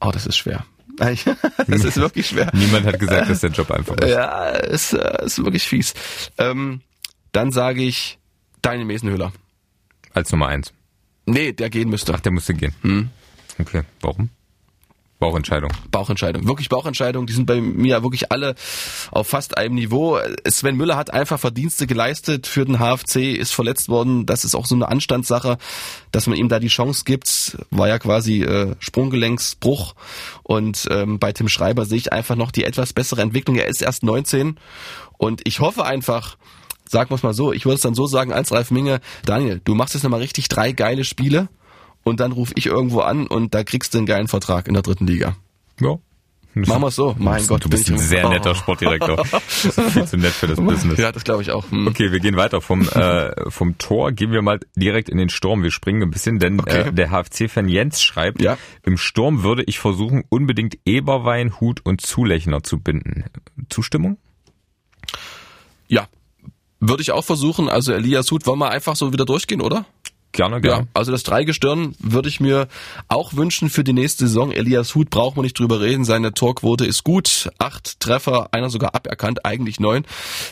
oh, 0.00 0.10
das 0.10 0.26
ist 0.26 0.36
schwer. 0.36 0.64
das 0.96 1.84
ist 1.84 1.96
wirklich 1.96 2.26
schwer. 2.26 2.50
Niemand 2.52 2.86
hat 2.86 2.98
gesagt, 2.98 3.30
dass 3.30 3.40
der 3.40 3.50
Job 3.50 3.70
einfach 3.70 3.96
ist. 4.00 4.10
Ja, 4.10 4.50
es 4.50 4.92
ist, 4.92 5.02
ist 5.22 5.44
wirklich 5.44 5.62
fies. 5.62 5.94
Ähm, 6.36 6.82
dann 7.32 7.52
sage 7.52 7.82
ich 7.82 8.18
Daniel 8.62 8.86
Mesenhöhler. 8.86 9.32
Als 10.12 10.32
Nummer 10.32 10.48
eins. 10.48 10.72
Nee, 11.26 11.52
der 11.52 11.70
gehen 11.70 11.88
müsste. 11.88 12.14
Ach, 12.14 12.20
der 12.20 12.32
müsste 12.32 12.54
gehen. 12.54 12.74
Hm. 12.82 13.10
Okay, 13.58 13.82
warum? 14.00 14.30
Bauchentscheidung. 15.20 15.70
Bauchentscheidung. 15.90 16.48
Wirklich 16.48 16.70
Bauchentscheidung. 16.70 17.26
Die 17.26 17.34
sind 17.34 17.44
bei 17.44 17.60
mir 17.60 18.02
wirklich 18.02 18.32
alle 18.32 18.54
auf 19.10 19.28
fast 19.28 19.58
einem 19.58 19.74
Niveau. 19.74 20.18
Sven 20.48 20.78
Müller 20.78 20.96
hat 20.96 21.12
einfach 21.12 21.38
Verdienste 21.38 21.86
geleistet 21.86 22.46
für 22.46 22.64
den 22.64 22.78
HFC, 22.78 23.36
ist 23.36 23.52
verletzt 23.52 23.90
worden. 23.90 24.24
Das 24.24 24.44
ist 24.44 24.54
auch 24.54 24.64
so 24.64 24.74
eine 24.74 24.88
Anstandssache, 24.88 25.58
dass 26.10 26.26
man 26.26 26.38
ihm 26.38 26.48
da 26.48 26.58
die 26.58 26.68
Chance 26.68 27.04
gibt. 27.04 27.58
War 27.70 27.86
ja 27.86 27.98
quasi 27.98 28.42
äh, 28.42 28.74
Sprunggelenksbruch. 28.78 29.94
Und 30.42 30.88
ähm, 30.90 31.18
bei 31.18 31.32
Tim 31.32 31.48
Schreiber 31.48 31.84
sehe 31.84 31.98
ich 31.98 32.14
einfach 32.14 32.34
noch 32.34 32.50
die 32.50 32.64
etwas 32.64 32.94
bessere 32.94 33.20
Entwicklung. 33.20 33.56
Er 33.56 33.66
ist 33.66 33.82
erst 33.82 34.02
19 34.02 34.58
und 35.18 35.42
ich 35.44 35.60
hoffe 35.60 35.84
einfach, 35.84 36.38
sagen 36.90 37.10
wir 37.10 37.14
es 37.14 37.22
mal 37.22 37.34
so, 37.34 37.52
ich 37.52 37.64
würde 37.64 37.76
es 37.76 37.82
dann 37.82 37.94
so 37.94 38.06
sagen 38.06 38.32
als 38.32 38.52
Ralf 38.52 38.70
Minge, 38.70 39.00
Daniel, 39.24 39.60
du 39.64 39.74
machst 39.74 39.94
jetzt 39.94 40.02
nochmal 40.02 40.20
richtig 40.20 40.48
drei 40.48 40.72
geile 40.72 41.04
Spiele 41.04 41.48
und 42.02 42.20
dann 42.20 42.32
rufe 42.32 42.52
ich 42.56 42.66
irgendwo 42.66 43.00
an 43.00 43.26
und 43.26 43.54
da 43.54 43.64
kriegst 43.64 43.94
du 43.94 43.98
einen 43.98 44.06
geilen 44.06 44.28
Vertrag 44.28 44.66
in 44.66 44.74
der 44.74 44.82
dritten 44.82 45.06
Liga. 45.06 45.36
Ja. 45.80 45.98
Machen 46.52 46.82
wir 46.82 46.88
es 46.88 46.96
so. 46.96 47.14
Mein 47.16 47.42
du 47.42 47.46
Gott, 47.46 47.64
du 47.64 47.68
bist 47.68 47.88
ein 47.90 47.98
sehr 47.98 48.28
netter 48.28 48.56
Sportdirektor. 48.56 49.24
viel 49.24 50.04
zu 50.04 50.16
nett 50.16 50.32
für 50.32 50.48
das 50.48 50.58
Business. 50.58 50.98
Ja, 50.98 51.12
das 51.12 51.22
glaube 51.22 51.42
ich 51.42 51.52
auch. 51.52 51.70
Hm. 51.70 51.86
Okay, 51.86 52.10
wir 52.10 52.18
gehen 52.18 52.36
weiter 52.36 52.60
vom 52.60 52.88
äh, 52.88 53.48
vom 53.50 53.78
Tor. 53.78 54.10
Gehen 54.10 54.32
wir 54.32 54.42
mal 54.42 54.58
direkt 54.74 55.08
in 55.08 55.16
den 55.16 55.28
Sturm. 55.28 55.62
Wir 55.62 55.70
springen 55.70 56.02
ein 56.02 56.10
bisschen, 56.10 56.40
denn 56.40 56.58
okay. 56.58 56.88
äh, 56.88 56.92
der 56.92 57.10
HFC-Fan 57.10 57.68
Jens 57.68 58.02
schreibt: 58.02 58.42
ja. 58.42 58.58
Im 58.82 58.96
Sturm 58.96 59.44
würde 59.44 59.62
ich 59.62 59.78
versuchen, 59.78 60.24
unbedingt 60.28 60.76
Eberwein, 60.84 61.60
Hut 61.60 61.82
und 61.84 62.00
Zulechner 62.00 62.64
zu 62.64 62.80
binden. 62.80 63.26
Zustimmung? 63.68 64.18
Ja, 65.86 66.08
würde 66.80 67.02
ich 67.02 67.12
auch 67.12 67.24
versuchen. 67.24 67.68
Also 67.68 67.92
Elias 67.92 68.30
Hut, 68.30 68.46
wollen 68.46 68.58
wir 68.58 68.70
einfach 68.70 68.96
so 68.96 69.12
wieder 69.12 69.26
durchgehen, 69.26 69.60
oder? 69.60 69.84
Gerne, 70.32 70.60
gerne. 70.60 70.82
Ja, 70.82 70.88
also 70.94 71.10
das 71.10 71.24
Dreigestirn 71.24 71.96
würde 71.98 72.28
ich 72.28 72.40
mir 72.40 72.68
auch 73.08 73.34
wünschen 73.34 73.68
für 73.68 73.82
die 73.82 73.92
nächste 73.92 74.26
Saison. 74.26 74.52
Elias 74.52 74.94
Hut 74.94 75.10
braucht 75.10 75.36
man 75.36 75.42
nicht 75.42 75.58
drüber 75.58 75.80
reden. 75.80 76.04
Seine 76.04 76.32
Torquote 76.32 76.86
ist 76.86 77.02
gut. 77.02 77.50
Acht 77.58 77.98
Treffer, 78.00 78.48
einer 78.52 78.70
sogar 78.70 78.94
aberkannt, 78.94 79.44
eigentlich 79.44 79.80
neun. 79.80 80.04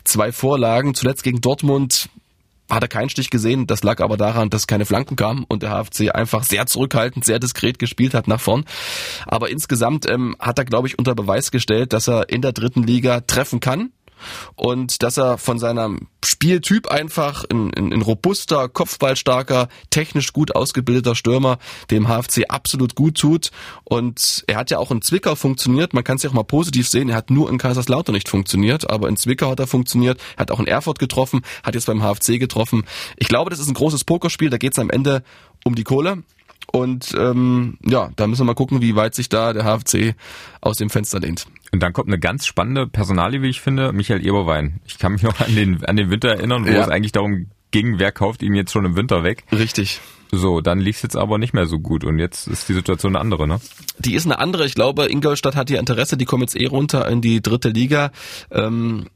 Zwei 0.04 0.32
Vorlagen. 0.32 0.94
Zuletzt 0.94 1.22
gegen 1.22 1.40
Dortmund 1.40 2.08
hat 2.68 2.82
er 2.82 2.88
keinen 2.88 3.08
Stich 3.08 3.30
gesehen. 3.30 3.68
Das 3.68 3.84
lag 3.84 4.00
aber 4.00 4.16
daran, 4.16 4.50
dass 4.50 4.66
keine 4.66 4.84
Flanken 4.84 5.14
kamen 5.14 5.44
und 5.48 5.62
der 5.62 5.70
HFC 5.70 6.10
einfach 6.12 6.42
sehr 6.42 6.66
zurückhaltend, 6.66 7.24
sehr 7.24 7.38
diskret 7.38 7.78
gespielt 7.78 8.14
hat 8.14 8.26
nach 8.26 8.40
vorn. 8.40 8.64
Aber 9.26 9.48
insgesamt 9.48 10.10
ähm, 10.10 10.34
hat 10.40 10.58
er, 10.58 10.64
glaube 10.64 10.88
ich, 10.88 10.98
unter 10.98 11.14
Beweis 11.14 11.52
gestellt, 11.52 11.92
dass 11.92 12.08
er 12.08 12.28
in 12.28 12.42
der 12.42 12.52
dritten 12.52 12.82
Liga 12.82 13.20
treffen 13.20 13.60
kann 13.60 13.92
und 14.56 15.02
dass 15.02 15.16
er 15.16 15.38
von 15.38 15.58
seinem 15.58 16.08
Spieltyp 16.24 16.88
einfach 16.88 17.44
ein, 17.50 17.72
ein, 17.74 17.92
ein 17.92 18.02
robuster, 18.02 18.68
kopfballstarker, 18.68 19.68
technisch 19.90 20.32
gut 20.32 20.54
ausgebildeter 20.54 21.14
Stürmer 21.14 21.58
dem 21.90 22.08
HFC 22.08 22.44
absolut 22.48 22.94
gut 22.94 23.16
tut. 23.18 23.50
Und 23.84 24.44
er 24.46 24.56
hat 24.56 24.70
ja 24.70 24.78
auch 24.78 24.90
in 24.90 25.02
Zwickau 25.02 25.34
funktioniert. 25.34 25.94
Man 25.94 26.04
kann 26.04 26.16
es 26.16 26.22
ja 26.22 26.30
auch 26.30 26.34
mal 26.34 26.42
positiv 26.44 26.88
sehen. 26.88 27.08
Er 27.08 27.16
hat 27.16 27.30
nur 27.30 27.48
in 27.50 27.58
Kaiserslautern 27.58 28.14
nicht 28.14 28.28
funktioniert, 28.28 28.90
aber 28.90 29.08
in 29.08 29.16
Zwickau 29.16 29.50
hat 29.50 29.60
er 29.60 29.66
funktioniert. 29.66 30.20
Er 30.36 30.40
hat 30.40 30.50
auch 30.50 30.60
in 30.60 30.66
Erfurt 30.66 30.98
getroffen, 30.98 31.42
hat 31.62 31.74
jetzt 31.74 31.86
beim 31.86 32.02
HFC 32.02 32.38
getroffen. 32.38 32.84
Ich 33.16 33.28
glaube, 33.28 33.50
das 33.50 33.58
ist 33.58 33.68
ein 33.68 33.74
großes 33.74 34.04
Pokerspiel. 34.04 34.50
Da 34.50 34.58
geht 34.58 34.72
es 34.72 34.78
am 34.78 34.90
Ende 34.90 35.22
um 35.64 35.74
die 35.74 35.84
Kohle. 35.84 36.22
Und 36.70 37.14
ähm, 37.18 37.78
ja, 37.84 38.10
da 38.16 38.26
müssen 38.26 38.42
wir 38.42 38.46
mal 38.46 38.54
gucken, 38.54 38.82
wie 38.82 38.94
weit 38.94 39.14
sich 39.14 39.28
da 39.28 39.52
der 39.52 39.64
HFC 39.64 40.14
aus 40.60 40.76
dem 40.76 40.90
Fenster 40.90 41.18
lehnt. 41.18 41.46
Und 41.72 41.82
dann 41.82 41.92
kommt 41.92 42.08
eine 42.08 42.18
ganz 42.18 42.46
spannende 42.46 42.86
Personalie, 42.86 43.42
wie 43.42 43.48
ich 43.48 43.60
finde, 43.60 43.92
Michael 43.92 44.24
Eberwein. 44.24 44.80
Ich 44.86 44.98
kann 44.98 45.12
mich 45.12 45.22
noch 45.22 45.40
an 45.40 45.54
den, 45.54 45.84
an 45.84 45.96
den 45.96 46.10
Winter 46.10 46.30
erinnern, 46.30 46.66
wo 46.66 46.70
ja. 46.70 46.82
es 46.82 46.88
eigentlich 46.88 47.12
darum 47.12 47.46
ging, 47.70 47.98
wer 47.98 48.12
kauft 48.12 48.42
ihn 48.42 48.54
jetzt 48.54 48.72
schon 48.72 48.84
im 48.84 48.96
Winter 48.96 49.24
weg. 49.24 49.44
Richtig. 49.52 50.00
So, 50.30 50.60
dann 50.60 50.78
lief 50.78 50.96
es 50.96 51.02
jetzt 51.02 51.16
aber 51.16 51.38
nicht 51.38 51.54
mehr 51.54 51.66
so 51.66 51.78
gut 51.78 52.04
und 52.04 52.18
jetzt 52.18 52.48
ist 52.48 52.68
die 52.68 52.74
Situation 52.74 53.16
eine 53.16 53.20
andere, 53.20 53.48
ne? 53.48 53.60
Die 53.98 54.14
ist 54.14 54.26
eine 54.26 54.38
andere. 54.38 54.66
Ich 54.66 54.74
glaube, 54.74 55.10
Ingolstadt 55.10 55.56
hat 55.56 55.70
hier 55.70 55.78
Interesse, 55.78 56.16
die 56.18 56.26
kommen 56.26 56.42
jetzt 56.42 56.56
eh 56.56 56.66
runter 56.66 57.08
in 57.08 57.22
die 57.22 57.40
dritte 57.40 57.70
Liga. 57.70 58.10
Ähm, 58.50 59.06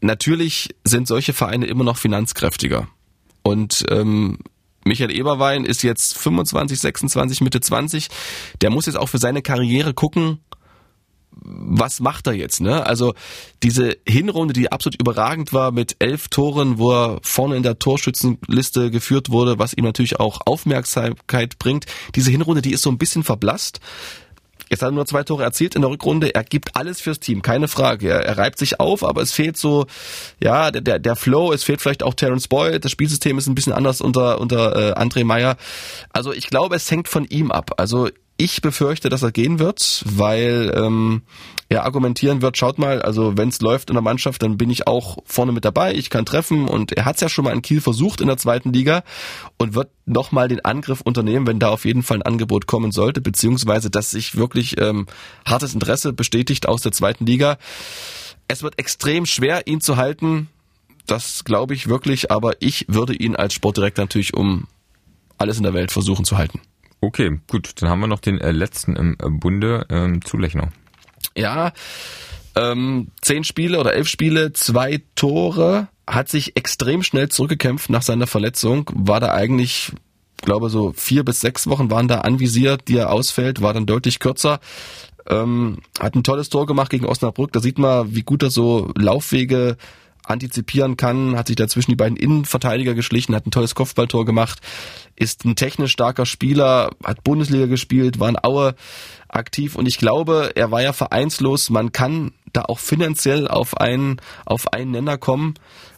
natürlich 0.00 0.74
sind 0.84 1.08
solche 1.08 1.32
Vereine 1.32 1.66
immer 1.66 1.84
noch 1.84 1.96
finanzkräftiger. 1.96 2.88
Und 3.42 3.84
ähm, 3.88 4.38
Michael 4.84 5.10
Eberwein 5.10 5.64
ist 5.64 5.82
jetzt 5.82 6.16
25, 6.16 6.80
26, 6.80 7.40
Mitte 7.42 7.60
20. 7.60 8.08
Der 8.62 8.70
muss 8.70 8.86
jetzt 8.86 8.96
auch 8.96 9.08
für 9.08 9.18
seine 9.18 9.42
Karriere 9.42 9.94
gucken, 9.94 10.40
was 11.32 12.00
macht 12.00 12.26
er 12.26 12.32
jetzt? 12.32 12.60
Ne? 12.60 12.84
Also 12.84 13.14
diese 13.62 13.96
Hinrunde, 14.06 14.52
die 14.52 14.72
absolut 14.72 15.00
überragend 15.00 15.52
war 15.52 15.70
mit 15.70 15.96
elf 15.98 16.28
Toren, 16.28 16.78
wo 16.78 16.92
er 16.92 17.20
vorne 17.22 17.56
in 17.56 17.62
der 17.62 17.78
Torschützenliste 17.78 18.90
geführt 18.90 19.30
wurde, 19.30 19.58
was 19.58 19.74
ihm 19.74 19.84
natürlich 19.84 20.18
auch 20.18 20.40
Aufmerksamkeit 20.44 21.58
bringt. 21.58 21.86
Diese 22.14 22.30
Hinrunde, 22.30 22.62
die 22.62 22.72
ist 22.72 22.82
so 22.82 22.90
ein 22.90 22.98
bisschen 22.98 23.22
verblasst. 23.22 23.80
Jetzt 24.70 24.82
hat 24.82 24.90
er 24.90 24.92
nur 24.92 25.06
zwei 25.06 25.24
Tore 25.24 25.42
erzielt 25.42 25.74
in 25.74 25.82
der 25.82 25.90
Rückrunde. 25.90 26.32
Er 26.32 26.44
gibt 26.44 26.76
alles 26.76 27.00
fürs 27.00 27.18
Team, 27.18 27.42
keine 27.42 27.66
Frage. 27.66 28.08
Er, 28.08 28.24
er 28.24 28.38
reibt 28.38 28.58
sich 28.58 28.78
auf, 28.78 29.02
aber 29.04 29.20
es 29.20 29.32
fehlt 29.32 29.56
so, 29.56 29.86
ja, 30.40 30.70
der, 30.70 31.00
der 31.00 31.16
Flow, 31.16 31.52
es 31.52 31.64
fehlt 31.64 31.80
vielleicht 31.80 32.04
auch 32.04 32.14
Terence 32.14 32.46
Boyd. 32.46 32.84
Das 32.84 32.92
Spielsystem 32.92 33.36
ist 33.36 33.48
ein 33.48 33.56
bisschen 33.56 33.72
anders 33.72 34.00
unter, 34.00 34.40
unter 34.40 34.76
äh, 34.76 34.92
André 34.92 35.24
Meyer. 35.24 35.56
Also 36.12 36.32
ich 36.32 36.46
glaube, 36.46 36.76
es 36.76 36.88
hängt 36.88 37.08
von 37.08 37.24
ihm 37.24 37.50
ab. 37.50 37.72
Also 37.78 38.08
ich 38.40 38.62
befürchte, 38.62 39.10
dass 39.10 39.22
er 39.22 39.32
gehen 39.32 39.58
wird, 39.58 40.02
weil 40.06 40.72
ähm, 40.74 41.22
er 41.68 41.84
argumentieren 41.84 42.40
wird, 42.40 42.56
schaut 42.56 42.78
mal, 42.78 43.02
also 43.02 43.36
wenn 43.36 43.50
es 43.50 43.60
läuft 43.60 43.90
in 43.90 43.94
der 43.94 44.02
Mannschaft, 44.02 44.42
dann 44.42 44.56
bin 44.56 44.70
ich 44.70 44.86
auch 44.86 45.18
vorne 45.26 45.52
mit 45.52 45.66
dabei, 45.66 45.92
ich 45.92 46.08
kann 46.08 46.24
treffen 46.24 46.66
und 46.66 46.92
er 46.92 47.04
hat 47.04 47.16
es 47.16 47.20
ja 47.20 47.28
schon 47.28 47.44
mal 47.44 47.52
in 47.52 47.60
Kiel 47.60 47.82
versucht 47.82 48.22
in 48.22 48.28
der 48.28 48.38
zweiten 48.38 48.72
Liga 48.72 49.04
und 49.58 49.74
wird 49.74 49.90
nochmal 50.06 50.48
den 50.48 50.64
Angriff 50.64 51.02
unternehmen, 51.02 51.46
wenn 51.46 51.58
da 51.58 51.68
auf 51.68 51.84
jeden 51.84 52.02
Fall 52.02 52.16
ein 52.16 52.22
Angebot 52.22 52.66
kommen 52.66 52.92
sollte, 52.92 53.20
beziehungsweise 53.20 53.90
dass 53.90 54.10
sich 54.10 54.36
wirklich 54.36 54.80
ähm, 54.80 55.06
hartes 55.46 55.74
Interesse 55.74 56.14
bestätigt 56.14 56.66
aus 56.66 56.80
der 56.80 56.92
zweiten 56.92 57.26
Liga. 57.26 57.58
Es 58.48 58.62
wird 58.62 58.78
extrem 58.78 59.26
schwer, 59.26 59.66
ihn 59.66 59.82
zu 59.82 59.98
halten, 59.98 60.48
das 61.06 61.44
glaube 61.44 61.74
ich 61.74 61.88
wirklich, 61.88 62.30
aber 62.30 62.54
ich 62.60 62.86
würde 62.88 63.14
ihn 63.14 63.36
als 63.36 63.52
Sportdirektor 63.52 64.04
natürlich 64.04 64.32
um 64.32 64.66
alles 65.36 65.58
in 65.58 65.62
der 65.62 65.74
Welt 65.74 65.92
versuchen 65.92 66.24
zu 66.24 66.38
halten. 66.38 66.60
Okay, 67.00 67.40
gut. 67.48 67.72
Dann 67.80 67.88
haben 67.88 68.00
wir 68.00 68.06
noch 68.06 68.20
den 68.20 68.40
äh, 68.40 68.50
letzten 68.50 68.96
im 68.96 69.16
äh, 69.20 69.28
Bunde, 69.28 69.86
ähm, 69.88 70.24
Zulechner. 70.24 70.68
Ja, 71.36 71.72
ähm, 72.56 73.08
zehn 73.20 73.44
Spiele 73.44 73.78
oder 73.78 73.94
elf 73.94 74.08
Spiele, 74.08 74.52
zwei 74.52 75.02
Tore, 75.14 75.88
hat 76.06 76.28
sich 76.28 76.56
extrem 76.56 77.02
schnell 77.02 77.28
zurückgekämpft 77.28 77.88
nach 77.88 78.02
seiner 78.02 78.26
Verletzung, 78.26 78.90
war 78.92 79.20
da 79.20 79.32
eigentlich 79.32 79.92
glaube 80.42 80.70
so 80.70 80.92
vier 80.96 81.24
bis 81.24 81.40
sechs 81.40 81.66
Wochen 81.66 81.90
waren 81.90 82.08
da 82.08 82.22
anvisiert, 82.22 82.88
die 82.88 82.96
er 82.96 83.12
ausfällt, 83.12 83.62
war 83.62 83.74
dann 83.74 83.86
deutlich 83.86 84.18
kürzer. 84.18 84.60
Ähm, 85.28 85.78
hat 85.98 86.14
ein 86.14 86.24
tolles 86.24 86.48
Tor 86.48 86.66
gemacht 86.66 86.90
gegen 86.90 87.06
Osnabrück. 87.06 87.52
Da 87.52 87.60
sieht 87.60 87.78
man, 87.78 88.14
wie 88.14 88.22
gut 88.22 88.42
er 88.42 88.50
so 88.50 88.90
Laufwege 88.96 89.76
antizipieren 90.30 90.96
kann, 90.96 91.36
hat 91.36 91.48
sich 91.48 91.56
dazwischen 91.56 91.90
die 91.90 91.96
beiden 91.96 92.16
Innenverteidiger 92.16 92.94
geschlichen, 92.94 93.34
hat 93.34 93.46
ein 93.46 93.50
tolles 93.50 93.74
Kopfballtor 93.74 94.24
gemacht, 94.24 94.60
ist 95.16 95.44
ein 95.44 95.56
technisch 95.56 95.92
starker 95.92 96.26
Spieler, 96.26 96.90
hat 97.04 97.24
Bundesliga 97.24 97.66
gespielt, 97.66 98.20
war 98.20 98.28
in 98.28 98.42
Aue 98.42 98.74
aktiv 99.28 99.76
und 99.76 99.86
ich 99.86 99.98
glaube, 99.98 100.52
er 100.54 100.70
war 100.70 100.82
ja 100.82 100.92
vereinslos, 100.92 101.70
man 101.70 101.92
kann 101.92 102.32
da 102.52 102.62
auch 102.62 102.78
finanziell 102.78 103.48
auf 103.48 103.76
einen, 103.76 104.20
auf 104.44 104.72
einen 104.72 104.92
Nenner 104.92 105.18
kommen. 105.18 105.54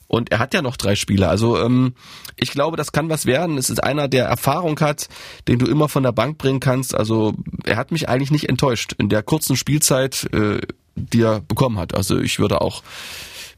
Und 0.08 0.30
er 0.30 0.40
hat 0.40 0.52
ja 0.52 0.60
noch 0.60 0.76
drei 0.76 0.94
Spiele. 0.94 1.26
Also 1.26 1.58
ähm, 1.58 1.94
ich 2.36 2.50
glaube, 2.50 2.76
das 2.76 2.92
kann 2.92 3.08
was 3.08 3.24
werden. 3.24 3.56
Es 3.56 3.70
ist 3.70 3.82
einer, 3.82 4.08
der 4.08 4.26
Erfahrung 4.26 4.78
hat, 4.80 5.08
den 5.48 5.58
du 5.58 5.64
immer 5.64 5.88
von 5.88 6.02
der 6.02 6.12
Bank 6.12 6.36
bringen 6.36 6.60
kannst. 6.60 6.94
Also 6.94 7.32
er 7.64 7.76
hat 7.76 7.92
mich 7.92 8.10
eigentlich 8.10 8.30
nicht 8.30 8.50
enttäuscht 8.50 8.92
in 8.98 9.08
der 9.08 9.22
kurzen 9.22 9.56
Spielzeit, 9.56 10.28
äh, 10.34 10.60
die 10.96 11.22
er 11.22 11.40
bekommen 11.40 11.78
hat. 11.78 11.94
Also 11.94 12.18
ich 12.18 12.38
würde 12.38 12.60
auch 12.60 12.82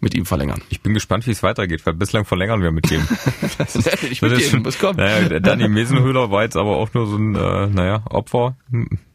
mit 0.05 0.15
ihm 0.15 0.27
verlängern. 0.27 0.63
Ich 0.69 0.83
bin 0.83 0.95
gespannt, 0.95 1.27
wie 1.27 1.33
es 1.33 1.43
weitergeht, 1.43 1.85
weil 1.87 1.95
bislang 1.95 2.25
verlängern 2.25 2.63
wir 2.63 2.71
mit 2.71 2.91
dem. 2.91 3.03
das 3.59 3.75
ist, 3.75 4.05
ich 4.05 4.23
mit 4.23 4.39
jedem, 4.39 4.63
muss 4.63 4.79
kommen. 4.79 4.99
Naja, 4.99 5.41
Danny 5.41 5.69
Mesenhöhler 5.69 6.31
war 6.31 6.45
jetzt 6.45 6.57
aber 6.57 6.77
auch 6.77 6.93
nur 6.95 7.07
so 7.07 7.17
ein, 7.17 7.35
äh, 7.35 7.67
naja, 7.67 8.05
Opfer 8.11 8.57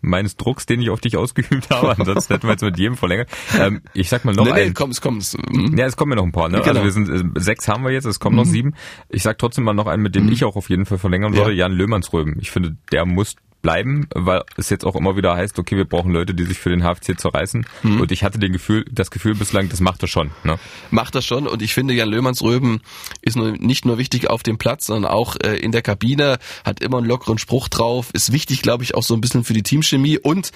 meines 0.02 0.36
Drucks, 0.36 0.66
den 0.66 0.82
ich 0.82 0.90
auf 0.90 1.00
dich 1.00 1.16
ausgeübt 1.16 1.70
habe. 1.70 1.92
Ansonsten 1.98 2.34
hätten 2.34 2.48
wir 2.48 2.52
jetzt 2.52 2.64
mit 2.64 2.78
jedem 2.78 2.98
verlängert. 2.98 3.30
Ähm, 3.58 3.82
ich 3.94 4.10
sag 4.10 4.26
mal 4.26 4.34
noch 4.34 4.46
nee, 4.46 4.68
nee, 4.68 4.72
komm, 4.74 4.90
es 4.90 5.00
kommt. 5.00 5.38
Mhm. 5.50 5.78
Ja, 5.78 5.86
es 5.86 5.96
kommen 5.96 6.12
ja 6.12 6.16
noch 6.18 6.24
ein 6.24 6.32
paar. 6.32 6.50
Ne? 6.50 6.58
Genau. 6.58 6.70
Also 6.70 6.84
wir 6.84 6.92
sind 6.92 7.10
äh, 7.10 7.40
sechs 7.40 7.68
haben 7.68 7.84
wir 7.84 7.92
jetzt, 7.92 8.06
es 8.06 8.20
kommen 8.20 8.36
mhm. 8.36 8.42
noch 8.42 8.48
sieben. 8.48 8.74
Ich 9.10 9.24
sag 9.24 9.38
trotzdem 9.38 9.64
mal 9.64 9.74
noch 9.74 9.88
einen, 9.88 10.02
mit 10.02 10.16
dem 10.16 10.26
mhm. 10.26 10.32
ich 10.32 10.44
auch 10.44 10.56
auf 10.56 10.70
jeden 10.70 10.86
Fall 10.86 10.98
verlängern 10.98 11.36
würde. 11.36 11.52
Ja. 11.52 11.68
Jan 11.68 11.74
Löhmannsröben. 11.74 12.38
Ich 12.40 12.52
finde, 12.52 12.76
der 12.92 13.06
muss 13.06 13.36
bleiben, 13.62 14.08
weil 14.14 14.44
es 14.58 14.70
jetzt 14.70 14.86
auch 14.86 14.96
immer 14.96 15.18
wieder 15.18 15.36
heißt, 15.36 15.60
okay, 15.60 15.76
wir 15.76 15.86
brauchen 15.86 16.12
Leute, 16.12 16.34
die 16.34 16.46
sich 16.46 16.60
für 16.60 16.70
den 16.70 16.84
HFC 16.84 17.20
zerreißen. 17.20 17.66
Mhm. 17.84 18.02
Und 18.02 18.12
ich 18.12 18.24
hatte 18.24 18.40
den 18.40 18.54
Gefühl, 18.54 18.86
das 18.92 19.12
Gefühl 19.12 19.36
bislang, 19.36 19.70
das 19.70 19.82
macht 19.82 20.02
er 20.02 20.08
schon. 20.08 20.32
Ne? 20.44 20.58
Macht 20.92 21.16
er 21.16 21.22
schon. 21.22 21.48
Und 21.48 21.62
ich 21.62 21.74
finde, 21.74 21.94
Jan 21.94 22.10
Löhmannsröben 22.10 22.82
ist 23.22 23.36
nur, 23.36 23.52
nicht 23.52 23.86
nur 23.86 23.98
wichtig 23.98 24.30
auf 24.30 24.44
dem 24.44 24.58
Platz, 24.58 24.86
sondern 24.86 25.12
auch 25.12 25.36
äh, 25.44 25.58
in 25.58 25.72
der 25.72 25.82
Kabine, 25.82 26.38
hat 26.64 26.82
immer 26.82 27.00
einen 27.00 27.08
lockeren 27.08 27.38
Spruch 27.38 27.68
drauf, 27.68 28.10
ist 28.14 28.32
wichtig, 28.32 28.62
glaube 28.62 28.84
ich, 28.84 28.96
auch 28.96 29.04
so 29.04 29.14
ein 29.14 29.22
bisschen 29.22 29.44
für 29.44 29.54
die 29.54 29.64
Teamchemie. 29.64 30.18
Und 30.18 30.52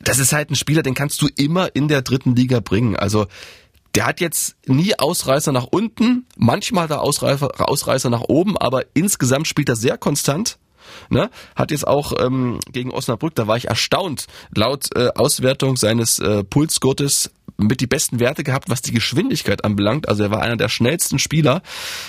das 0.00 0.18
ist 0.18 0.32
halt 0.32 0.50
ein 0.50 0.56
Spieler, 0.56 0.82
den 0.82 0.94
kannst 0.94 1.20
du 1.22 1.28
immer 1.36 1.74
in 1.74 1.88
der 1.88 2.02
dritten 2.02 2.34
Liga 2.34 2.60
bringen. 2.60 2.96
Also 2.96 3.26
der 3.94 4.06
hat 4.06 4.20
jetzt 4.20 4.56
nie 4.66 4.98
Ausreißer 4.98 5.52
nach 5.52 5.66
unten, 5.70 6.26
manchmal 6.36 6.88
da 6.88 6.98
Ausreißer, 6.98 7.68
Ausreißer 7.68 8.08
nach 8.08 8.22
oben, 8.22 8.56
aber 8.56 8.84
insgesamt 8.94 9.46
spielt 9.46 9.68
er 9.68 9.76
sehr 9.76 9.98
konstant 9.98 10.58
Ne? 11.08 11.30
Hat 11.54 11.70
jetzt 11.70 11.86
auch 11.86 12.12
ähm, 12.18 12.58
gegen 12.70 12.90
Osnabrück, 12.90 13.34
da 13.34 13.46
war 13.46 13.56
ich 13.56 13.68
erstaunt, 13.68 14.26
laut 14.54 14.94
äh, 14.94 15.08
Auswertung 15.14 15.76
seines 15.76 16.18
äh, 16.18 16.44
Pulsgurtes 16.44 17.30
mit 17.56 17.80
die 17.80 17.86
besten 17.86 18.20
Werte 18.20 18.44
gehabt, 18.44 18.70
was 18.70 18.82
die 18.82 18.92
Geschwindigkeit 18.92 19.64
anbelangt. 19.64 20.08
Also 20.08 20.24
er 20.24 20.30
war 20.30 20.42
einer 20.42 20.56
der 20.56 20.68
schnellsten 20.68 21.18
Spieler 21.18 21.62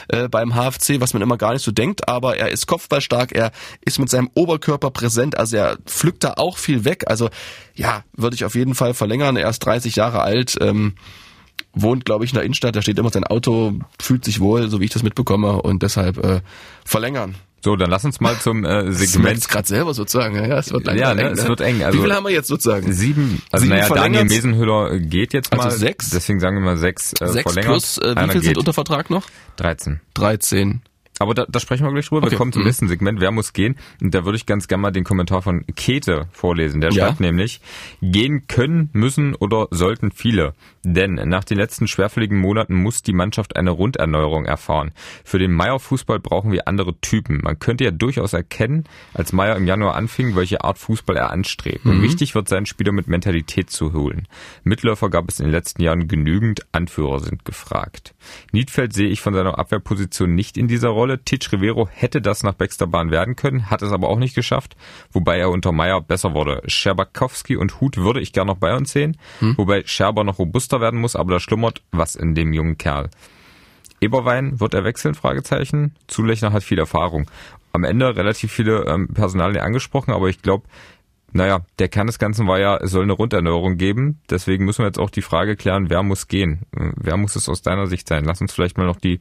äh, 0.08 0.27
beim 0.27 0.53
HFC, 0.53 1.00
was 1.00 1.13
man 1.13 1.22
immer 1.22 1.38
gar 1.38 1.53
nicht 1.53 1.63
so 1.63 1.72
denkt, 1.72 2.08
aber 2.08 2.38
er 2.38 2.50
ist 2.50 2.68
kopfballstark, 2.68 3.32
er 3.34 3.51
ist 3.82 4.00
mit 4.00 4.10
seinem 4.10 4.30
Oberkörper 4.34 4.92
präsent, 4.92 5.38
also 5.38 5.58
er 5.58 5.77
pflückt 5.86 6.24
da 6.24 6.34
auch 6.38 6.58
viel 6.58 6.86
weg. 6.86 7.03
Also 7.08 7.30
ja, 7.75 8.03
würde 8.13 8.36
ich 8.36 8.46
auf 8.46 8.56
jeden 8.56 8.75
Fall 8.75 8.94
verlängern. 8.94 9.38
Er 9.38 9.50
ist 9.50 9.60
30 9.60 9.96
Jahre 9.96 10.22
alt. 10.22 10.56
Ähm, 10.62 10.96
wohnt, 11.74 12.06
glaube 12.06 12.24
ich, 12.24 12.32
in 12.32 12.36
der 12.36 12.44
Innenstadt, 12.44 12.75
da 12.75 12.82
steht 12.82 13.00
immer 13.00 13.10
sein 13.10 13.24
Auto, 13.24 13.74
fühlt 14.00 14.24
sich 14.25 14.39
wohl, 14.39 14.70
so 14.70 14.80
wie 14.80 14.86
ich 14.86 14.92
das 14.92 15.03
mitbekomme, 15.03 15.62
und 15.62 15.82
deshalb 15.82 16.24
äh, 16.24 16.42
verlängern. 16.86 17.36
So, 17.63 17.77
dann 17.77 17.89
lass 17.89 18.03
uns 18.03 18.20
mal 18.20 18.38
zum 18.39 18.65
äh, 18.65 18.91
Segment. 18.91 19.38
Das 19.38 19.48
gerade 19.48 19.67
selber 19.67 19.93
sozusagen. 19.93 20.36
Ja, 20.36 20.60
es 20.60 20.72
wird, 20.74 20.86
ja, 20.88 21.13
ne, 21.13 21.22
eng, 21.22 21.32
es 21.32 21.43
ne? 21.43 21.50
wird 21.50 21.62
eng. 21.62 21.82
Also 21.82 21.98
Wie 21.98 22.03
viel 22.03 22.13
haben 22.13 22.25
wir 22.25 22.32
jetzt 22.32 22.50
sozusagen? 22.50 22.91
Sieben. 22.91 23.41
Also 23.51 23.63
sieben 23.63 23.77
naja, 23.77 23.93
Daniel 23.93 24.25
Mesenhüller 24.25 25.00
geht 25.00 25.34
jetzt 25.34 25.53
also 25.53 25.62
mal. 25.62 25.65
Also 25.70 25.77
sechs. 25.77 26.10
Deswegen 26.10 26.41
sagen 26.41 26.58
wir 26.58 26.62
mal 26.62 26.77
sechs, 26.77 27.13
äh, 27.22 27.27
sechs 27.27 27.43
verlängert. 27.43 27.72
plus, 27.72 27.98
äh, 28.00 28.15
wie 28.15 28.20
viel 28.20 28.34
geht. 28.34 28.43
sind 28.43 28.58
unter 28.58 28.74
Vertrag 28.74 29.10
noch? 29.10 29.24
13. 29.55 30.01
13. 30.13 30.82
Aber 31.20 31.34
da, 31.36 31.46
da 31.48 31.60
sprechen 31.60 31.86
wir 31.86 31.91
gleich 31.93 32.08
drüber. 32.08 32.24
Okay. 32.24 32.32
Wir 32.32 32.38
kommen 32.38 32.51
zum 32.51 32.63
Mhm. 32.63 32.67
nächsten 32.67 32.88
Segment. 32.88 33.22
Wer 33.22 33.32
muss 33.32 33.53
gehen? 33.53 33.75
Und 34.01 34.13
da 34.15 34.25
würde 34.25 34.36
ich 34.36 34.46
ganz 34.46 34.67
gerne 34.67 34.82
mal 34.82 34.91
den 34.91 35.03
Kommentar 35.03 35.41
von 35.43 35.63
Kete 35.75 36.27
vorlesen. 36.32 36.82
Der 36.82 36.91
schreibt 36.91 37.20
Ja. 37.20 37.25
nämlich, 37.27 37.62
gehen 38.01 38.48
können, 38.48 38.89
müssen 38.93 39.36
oder 39.36 39.67
sollten 39.72 40.12
viele. 40.12 40.53
Denn 40.84 41.13
nach 41.13 41.43
den 41.43 41.58
letzten 41.58 41.88
schwerfälligen 41.88 42.38
Monaten 42.39 42.74
muss 42.75 43.03
die 43.03 43.13
Mannschaft 43.13 43.55
eine 43.55 43.70
Runderneuerung 43.70 44.46
erfahren. 44.46 44.91
Für 45.24 45.39
den 45.39 45.53
Meier-Fußball 45.53 46.20
brauchen 46.20 46.51
wir 46.51 46.67
andere 46.67 47.00
Typen. 47.00 47.39
Man 47.43 47.60
könnte 47.60 47.84
ja 47.86 47.91
durchaus 47.91 48.34
erkennen, 48.34 48.84
als 49.13 49.32
Meier 49.34 49.55
im 49.55 49.67
Januar 49.67 49.96
anfing, 49.96 50.36
welche 50.36 50.63
Art 50.63 50.77
Fußball 50.79 51.15
er 51.15 51.32
anstrebt. 51.32 51.86
Und 51.86 52.01
wichtig 52.01 52.36
wird 52.36 52.50
sein, 52.50 52.65
Spieler 52.65 52.91
mit 52.91 53.08
Mentalität 53.08 53.70
zu 53.70 53.93
holen. 53.93 54.27
Mitläufer 54.63 55.10
gab 55.10 55.29
es 55.29 55.39
in 55.39 55.46
den 55.46 55.51
letzten 55.53 55.84
Jahren 55.84 56.08
genügend, 56.08 56.65
Anführer 56.74 57.20
sind 57.20 57.46
gefragt. 57.46 58.13
Niedfeld 58.51 58.93
sehe 58.93 59.08
ich 59.10 59.22
von 59.22 59.34
seiner 59.34 59.60
Abwehrposition 59.60 60.34
nicht 60.36 60.58
in 60.58 60.67
dieser 60.67 60.89
Rolle. 60.89 61.03
Titsch 61.24 61.52
Rivero 61.52 61.88
hätte 61.92 62.22
das 62.22 62.44
nach 62.44 62.54
Baxterbahn 62.54 63.12
werden 63.12 63.36
können, 63.36 63.70
hat 63.70 63.82
es 63.82 63.92
aber 63.92 64.10
auch 64.10 64.20
nicht 64.20 64.36
geschafft, 64.36 64.76
wobei 65.12 65.38
er 65.38 65.50
unter 65.50 65.72
Meier 65.72 66.02
besser 66.02 66.34
wurde. 66.34 66.62
Scherbakowski 66.68 67.56
und 67.58 67.80
Huth 67.82 67.98
würde 67.98 68.20
ich 68.22 68.34
gerne 68.34 68.52
noch 68.52 68.58
bei 68.60 68.76
uns 68.76 68.92
sehen, 68.92 69.18
wobei 69.58 69.84
Scherber 69.86 70.24
noch 70.24 70.40
robuster 70.40 70.82
werden 70.82 71.00
muss, 71.00 71.16
aber 71.16 71.34
da 71.34 71.40
schlummert 71.40 71.82
was 71.92 72.16
in 72.16 72.36
dem 72.36 72.54
jungen 72.54 72.78
Kerl. 72.78 73.10
Eberwein 74.02 74.60
wird 74.60 74.74
er 74.74 74.84
wechseln? 74.84 75.16
Fragezeichen. 75.16 75.96
Zulechner 76.08 76.52
hat 76.52 76.64
viel 76.64 76.80
Erfahrung. 76.80 77.30
Am 77.72 77.84
Ende 77.84 78.16
relativ 78.16 78.52
viele 78.52 78.86
ähm, 78.86 79.08
Personalien 79.14 79.64
angesprochen, 79.64 80.12
aber 80.12 80.28
ich 80.30 80.42
glaube, 80.42 80.66
naja, 81.32 81.62
der 81.80 81.90
Kern 81.90 82.06
des 82.08 82.20
Ganzen 82.20 82.48
war 82.48 82.60
ja, 82.60 82.78
es 82.78 82.92
soll 82.92 83.04
eine 83.04 83.14
Runderneuerung 83.14 83.78
geben. 83.78 84.20
Deswegen 84.30 84.66
müssen 84.66 84.84
wir 84.84 84.88
jetzt 84.88 85.00
auch 85.00 85.10
die 85.10 85.24
Frage 85.24 85.56
klären, 85.56 85.90
wer 85.90 86.04
muss 86.04 86.28
gehen? 86.28 86.62
Äh, 86.78 86.92
Wer 86.96 87.18
muss 87.18 87.36
es 87.36 87.50
aus 87.50 87.62
deiner 87.64 87.88
Sicht 87.88 88.08
sein? 88.08 88.24
Lass 88.26 88.42
uns 88.42 88.54
vielleicht 88.54 88.78
mal 88.78 88.86
noch 88.86 88.98
die 88.98 89.20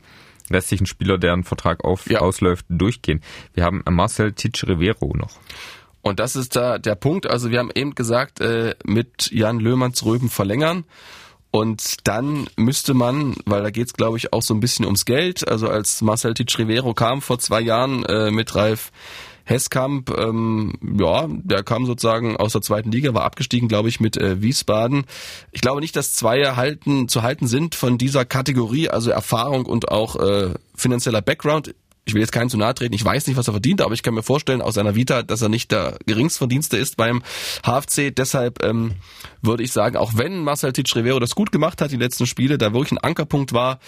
restlichen 0.52 0.86
Spieler, 0.86 1.18
deren 1.18 1.44
Vertrag 1.44 1.84
auf, 1.84 2.08
Ja. 2.08 2.20
ausläuft, 2.20 2.66
durchgehen. 2.68 3.22
Wir 3.54 3.64
haben 3.64 3.82
Marcel 3.90 4.32
Titsch 4.32 4.64
Rivero 4.64 5.14
noch. 5.16 5.32
Und 6.02 6.18
das 6.18 6.34
ist 6.36 6.56
da 6.56 6.78
der 6.78 6.96
Punkt. 6.96 7.28
Also 7.30 7.50
wir 7.50 7.58
haben 7.60 7.70
eben 7.74 7.94
gesagt, 7.94 8.40
äh, 8.40 8.74
mit 8.84 9.30
Jan 9.30 9.60
Löhmanns 9.60 10.04
Röben 10.04 10.30
verlängern. 10.30 10.84
Und 11.52 12.08
dann 12.08 12.48
müsste 12.56 12.94
man, 12.94 13.36
weil 13.44 13.62
da 13.62 13.70
geht's 13.70 13.92
glaube 13.92 14.16
ich 14.16 14.32
auch 14.32 14.42
so 14.42 14.54
ein 14.54 14.60
bisschen 14.60 14.86
ums 14.86 15.04
Geld, 15.04 15.46
also 15.46 15.68
als 15.68 16.00
Marcel 16.00 16.32
Titsch 16.32 16.58
Rivero 16.58 16.94
kam 16.94 17.20
vor 17.20 17.38
zwei 17.38 17.60
Jahren 17.60 18.04
äh, 18.06 18.30
mit 18.30 18.54
Ralf 18.54 18.90
Hesskamp, 19.44 20.10
ähm, 20.16 20.74
ja, 20.98 21.26
der 21.28 21.62
kam 21.62 21.86
sozusagen 21.86 22.36
aus 22.36 22.52
der 22.52 22.62
zweiten 22.62 22.92
Liga, 22.92 23.14
war 23.14 23.24
abgestiegen, 23.24 23.68
glaube 23.68 23.88
ich, 23.88 24.00
mit 24.00 24.16
äh, 24.16 24.42
Wiesbaden. 24.42 25.04
Ich 25.50 25.60
glaube 25.60 25.80
nicht, 25.80 25.96
dass 25.96 26.12
zwei 26.12 26.42
halten, 26.56 27.08
zu 27.08 27.22
halten 27.22 27.46
sind 27.46 27.74
von 27.74 27.98
dieser 27.98 28.24
Kategorie, 28.24 28.88
also 28.88 29.10
Erfahrung 29.10 29.66
und 29.66 29.90
auch 29.90 30.16
äh, 30.16 30.54
finanzieller 30.74 31.22
Background 31.22 31.74
ich 32.04 32.14
will 32.14 32.20
jetzt 32.20 32.32
keinen 32.32 32.50
zu 32.50 32.56
nahe 32.56 32.74
treten, 32.74 32.94
ich 32.94 33.04
weiß 33.04 33.26
nicht, 33.26 33.36
was 33.36 33.48
er 33.48 33.52
verdient, 33.52 33.80
aber 33.80 33.94
ich 33.94 34.02
kann 34.02 34.14
mir 34.14 34.22
vorstellen 34.22 34.60
aus 34.60 34.74
seiner 34.74 34.94
Vita, 34.94 35.22
dass 35.22 35.42
er 35.42 35.48
nicht 35.48 35.70
der 35.70 35.98
Geringstverdienste 36.06 36.76
ist 36.76 36.96
beim 36.96 37.22
HFC. 37.64 38.14
Deshalb 38.14 38.64
ähm, 38.64 38.94
würde 39.40 39.62
ich 39.62 39.72
sagen, 39.72 39.96
auch 39.96 40.12
wenn 40.16 40.42
Marcel 40.42 40.72
Titsch 40.72 40.96
Rivero 40.96 41.20
das 41.20 41.34
gut 41.34 41.52
gemacht 41.52 41.80
hat, 41.80 41.92
die 41.92 41.96
letzten 41.96 42.26
Spiele, 42.26 42.58
da 42.58 42.72
wirklich 42.72 42.92
ein 42.92 42.98
Ankerpunkt 42.98 43.52
war, 43.52 43.78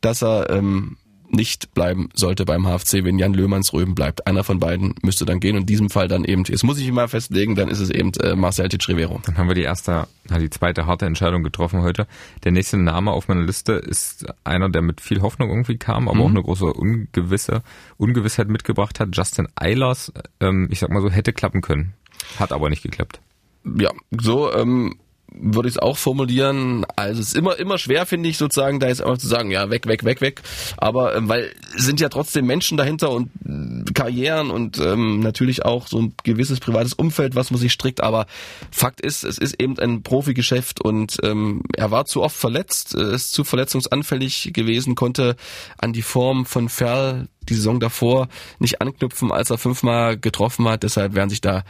dass 0.00 0.22
er 0.22 0.50
ähm, 0.50 0.96
nicht 1.30 1.74
bleiben 1.74 2.08
sollte 2.14 2.44
beim 2.44 2.66
HFC, 2.66 3.04
wenn 3.04 3.18
Jan 3.18 3.34
Löhmanns 3.34 3.72
Röben 3.72 3.94
bleibt. 3.94 4.26
Einer 4.26 4.44
von 4.44 4.60
beiden 4.60 4.94
müsste 5.02 5.24
dann 5.24 5.40
gehen 5.40 5.56
und 5.56 5.62
in 5.62 5.66
diesem 5.66 5.90
Fall 5.90 6.08
dann 6.08 6.24
eben, 6.24 6.44
jetzt 6.44 6.64
muss 6.64 6.78
ich 6.78 6.86
ihn 6.86 6.94
mal 6.94 7.08
festlegen, 7.08 7.54
dann 7.54 7.68
ist 7.68 7.80
es 7.80 7.90
eben 7.90 8.12
äh, 8.14 8.36
Marcel 8.36 8.68
Titsch 8.68 8.88
Rivero. 8.88 9.20
Dann 9.24 9.36
haben 9.36 9.48
wir 9.48 9.54
die 9.54 9.62
erste, 9.62 10.06
die 10.30 10.50
zweite 10.50 10.86
harte 10.86 11.06
Entscheidung 11.06 11.42
getroffen 11.42 11.82
heute. 11.82 12.06
Der 12.44 12.52
nächste 12.52 12.76
Name 12.76 13.12
auf 13.12 13.28
meiner 13.28 13.42
Liste 13.42 13.72
ist 13.72 14.26
einer, 14.44 14.68
der 14.68 14.82
mit 14.82 15.00
viel 15.00 15.22
Hoffnung 15.22 15.50
irgendwie 15.50 15.78
kam, 15.78 16.08
aber 16.08 16.20
auch 16.20 16.30
eine 16.30 16.42
große 16.42 16.66
ungewisse 16.66 17.62
Ungewissheit 17.96 18.48
mitgebracht 18.48 19.00
hat. 19.00 19.08
Justin 19.12 19.48
Eilers, 19.56 20.12
ähm, 20.40 20.68
ich 20.70 20.78
sag 20.80 20.90
mal 20.90 21.02
so, 21.02 21.10
hätte 21.10 21.32
klappen 21.32 21.60
können. 21.60 21.94
Hat 22.38 22.52
aber 22.52 22.70
nicht 22.70 22.82
geklappt. 22.82 23.20
ja, 23.64 23.90
so 24.10 24.52
ähm, 24.52 24.96
würde 25.32 25.68
ich 25.68 25.74
es 25.74 25.78
auch 25.78 25.96
formulieren. 25.96 26.84
Also 26.96 27.20
es 27.20 27.28
ist 27.28 27.36
immer 27.36 27.58
immer 27.58 27.78
schwer, 27.78 28.06
finde 28.06 28.28
ich, 28.28 28.38
sozusagen, 28.38 28.80
da 28.80 28.88
jetzt 28.88 29.02
einfach 29.02 29.18
zu 29.18 29.26
sagen, 29.26 29.50
ja, 29.50 29.70
weg, 29.70 29.86
weg, 29.86 30.04
weg, 30.04 30.20
weg. 30.20 30.42
Aber 30.76 31.14
ähm, 31.14 31.28
weil 31.28 31.52
sind 31.76 32.00
ja 32.00 32.08
trotzdem 32.08 32.46
Menschen 32.46 32.76
dahinter 32.76 33.10
und 33.10 33.30
äh, 33.44 33.92
Karrieren 33.92 34.50
und 34.50 34.78
ähm, 34.78 35.20
natürlich 35.20 35.64
auch 35.64 35.86
so 35.86 36.00
ein 36.00 36.14
gewisses 36.24 36.60
privates 36.60 36.92
Umfeld, 36.94 37.34
was 37.34 37.50
man 37.50 37.60
sich 37.60 37.72
strickt. 37.72 38.02
Aber 38.02 38.26
Fakt 38.70 39.00
ist, 39.00 39.24
es 39.24 39.38
ist 39.38 39.60
eben 39.60 39.78
ein 39.78 40.02
Profigeschäft 40.02 40.80
und 40.80 41.16
ähm, 41.22 41.62
er 41.76 41.90
war 41.90 42.06
zu 42.06 42.22
oft 42.22 42.36
verletzt, 42.36 42.94
äh, 42.94 43.14
ist 43.14 43.32
zu 43.32 43.44
verletzungsanfällig 43.44 44.50
gewesen, 44.52 44.94
konnte 44.94 45.36
an 45.78 45.92
die 45.92 46.02
Form 46.02 46.46
von 46.46 46.68
Ferl 46.68 47.28
die 47.48 47.54
Saison 47.54 47.78
davor 47.78 48.28
nicht 48.58 48.80
anknüpfen, 48.80 49.30
als 49.30 49.50
er 49.50 49.58
fünfmal 49.58 50.18
getroffen 50.18 50.68
hat. 50.68 50.82
Deshalb 50.82 51.14
werden 51.14 51.30
sich 51.30 51.40
da 51.40 51.64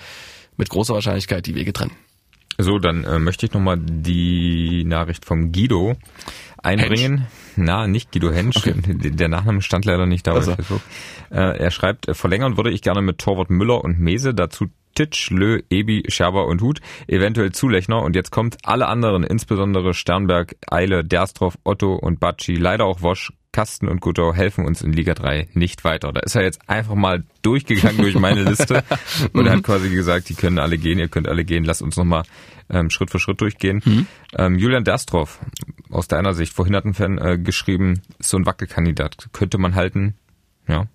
mit 0.56 0.70
großer 0.70 0.94
Wahrscheinlichkeit 0.94 1.46
die 1.46 1.54
Wege 1.54 1.72
trennen. 1.72 2.05
So, 2.58 2.78
dann 2.78 3.04
äh, 3.04 3.18
möchte 3.18 3.46
ich 3.46 3.52
nochmal 3.52 3.78
die 3.78 4.84
Nachricht 4.84 5.24
vom 5.24 5.52
Guido 5.52 5.96
einbringen. 6.62 7.26
Na, 7.56 7.86
nicht 7.86 8.12
Guido 8.12 8.32
Hensch. 8.32 8.56
Der 8.86 9.28
Nachname 9.28 9.62
stand 9.62 9.84
leider 9.84 10.06
nicht 10.06 10.26
da 10.26 10.32
Also. 10.32 10.54
Facebook. 10.54 10.80
Äh, 11.30 11.58
er 11.58 11.70
schreibt, 11.70 12.08
äh, 12.08 12.14
verlängern 12.14 12.56
würde 12.56 12.70
ich 12.70 12.82
gerne 12.82 13.02
mit 13.02 13.18
Torwart 13.18 13.50
Müller 13.50 13.82
und 13.82 13.98
Mese, 13.98 14.34
dazu 14.34 14.66
Titsch, 14.94 15.30
Lö, 15.30 15.60
Ebi, 15.70 16.04
Scherber 16.08 16.46
und 16.46 16.62
Hut, 16.62 16.80
eventuell 17.06 17.52
Zulechner 17.52 18.02
und 18.02 18.16
jetzt 18.16 18.30
kommt 18.30 18.56
alle 18.64 18.86
anderen, 18.86 19.24
insbesondere 19.24 19.92
Sternberg, 19.92 20.56
Eile, 20.70 21.04
Derstroff, 21.04 21.58
Otto 21.64 21.94
und 21.94 22.18
Batschi, 22.18 22.56
leider 22.56 22.86
auch 22.86 23.02
Wosch, 23.02 23.32
Kasten 23.56 23.88
und 23.88 24.02
Guttau 24.02 24.34
helfen 24.34 24.66
uns 24.66 24.82
in 24.82 24.92
Liga 24.92 25.14
3 25.14 25.48
nicht 25.54 25.82
weiter. 25.82 26.12
Da 26.12 26.20
ist 26.20 26.36
er 26.36 26.42
jetzt 26.42 26.68
einfach 26.68 26.94
mal 26.94 27.24
durchgegangen 27.40 27.96
durch 27.96 28.14
meine 28.14 28.42
Liste 28.42 28.84
und 29.32 29.46
er 29.46 29.54
hat 29.54 29.62
quasi 29.62 29.88
gesagt, 29.88 30.28
die 30.28 30.34
können 30.34 30.58
alle 30.58 30.76
gehen, 30.76 30.98
ihr 30.98 31.08
könnt 31.08 31.26
alle 31.26 31.42
gehen, 31.42 31.64
lasst 31.64 31.80
uns 31.80 31.96
nochmal 31.96 32.24
ähm, 32.68 32.90
Schritt 32.90 33.10
für 33.10 33.18
Schritt 33.18 33.40
durchgehen. 33.40 34.06
Ähm, 34.36 34.58
Julian 34.58 34.84
Derstroff, 34.84 35.40
aus 35.88 36.06
deiner 36.06 36.34
Sicht, 36.34 36.52
vorhin 36.52 36.76
hat 36.76 36.84
ein 36.84 36.92
Fan 36.92 37.16
äh, 37.16 37.38
geschrieben, 37.38 38.02
ist 38.18 38.28
so 38.28 38.36
ein 38.36 38.44
Wackelkandidat, 38.44 39.28
könnte 39.32 39.56
man 39.56 39.74
halten, 39.74 40.16
ja. 40.68 40.88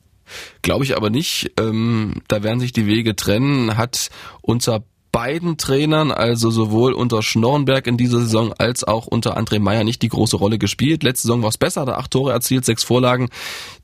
Glaube 0.61 0.85
ich 0.85 0.95
aber 0.95 1.09
nicht. 1.09 1.53
Ähm, 1.59 2.21
da 2.27 2.43
werden 2.43 2.59
sich 2.59 2.73
die 2.73 2.85
Wege 2.85 3.15
trennen. 3.15 3.75
Hat 3.75 4.11
unter 4.41 4.83
beiden 5.11 5.57
Trainern, 5.57 6.11
also 6.11 6.51
sowohl 6.51 6.93
unter 6.93 7.21
Schnorrenberg 7.21 7.87
in 7.87 7.97
dieser 7.97 8.19
Saison 8.19 8.53
als 8.57 8.83
auch 8.83 9.07
unter 9.07 9.37
André 9.37 9.59
Meyer 9.59 9.83
nicht 9.83 10.01
die 10.01 10.07
große 10.07 10.37
Rolle 10.37 10.57
gespielt. 10.57 11.03
Letzte 11.03 11.23
Saison 11.23 11.41
war 11.41 11.49
es 11.49 11.57
besser, 11.57 11.81
hat 11.81 11.89
er 11.89 11.97
acht 11.97 12.11
Tore 12.11 12.31
erzielt, 12.31 12.65
sechs 12.65 12.83
Vorlagen. 12.83 13.29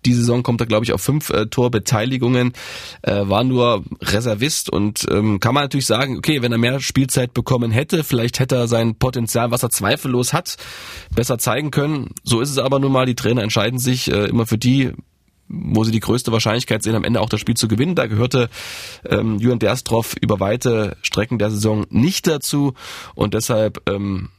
Diese 0.06 0.22
Saison 0.22 0.44
kommt 0.44 0.62
er, 0.62 0.68
glaube 0.68 0.86
ich, 0.86 0.94
auf 0.94 1.02
fünf 1.02 1.30
äh, 1.30 1.48
Torbeteiligungen, 1.48 2.54
äh, 3.02 3.28
war 3.28 3.44
nur 3.44 3.84
Reservist 4.02 4.70
und 4.70 5.06
ähm, 5.12 5.40
kann 5.40 5.54
man 5.54 5.64
natürlich 5.64 5.86
sagen, 5.86 6.18
okay, 6.18 6.42
wenn 6.42 6.52
er 6.52 6.58
mehr 6.58 6.80
Spielzeit 6.80 7.34
bekommen 7.34 7.72
hätte, 7.72 8.04
vielleicht 8.04 8.40
hätte 8.40 8.56
er 8.56 8.68
sein 8.68 8.96
Potenzial, 8.96 9.52
was 9.52 9.64
er 9.64 9.70
zweifellos 9.70 10.32
hat, 10.32 10.58
besser 11.14 11.38
zeigen 11.38 11.72
können. 11.72 12.12
So 12.24 12.40
ist 12.40 12.52
es 12.52 12.58
aber 12.58 12.80
nun 12.80 12.92
mal, 12.92 13.06
die 13.06 13.16
Trainer 13.16 13.44
entscheiden 13.44 13.80
sich 13.80 14.10
äh, 14.12 14.26
immer 14.26 14.46
für 14.46 14.58
die 14.58 14.94
wo 15.50 15.84
sie 15.84 15.92
die 15.92 16.00
größte 16.00 16.32
Wahrscheinlichkeit 16.32 16.84
sehen, 16.84 16.96
am 16.96 17.04
Ende 17.04 17.22
auch 17.22 17.30
das 17.30 17.40
Spiel 17.40 17.56
zu 17.56 17.68
gewinnen. 17.68 17.96
Da 17.96 18.08
gehörte 18.08 18.50
ähm, 19.06 19.40
Jürgen 19.40 19.60
Derstroff 19.60 20.16
über 20.20 20.40
weite 20.40 20.98
Strecken 21.02 21.40
der 21.40 21.52
Saison 21.52 21.86
nicht 21.90 22.28
dazu 22.28 22.74
und 23.16 23.34
deshalb 23.34 23.82
ähm, 23.90 24.30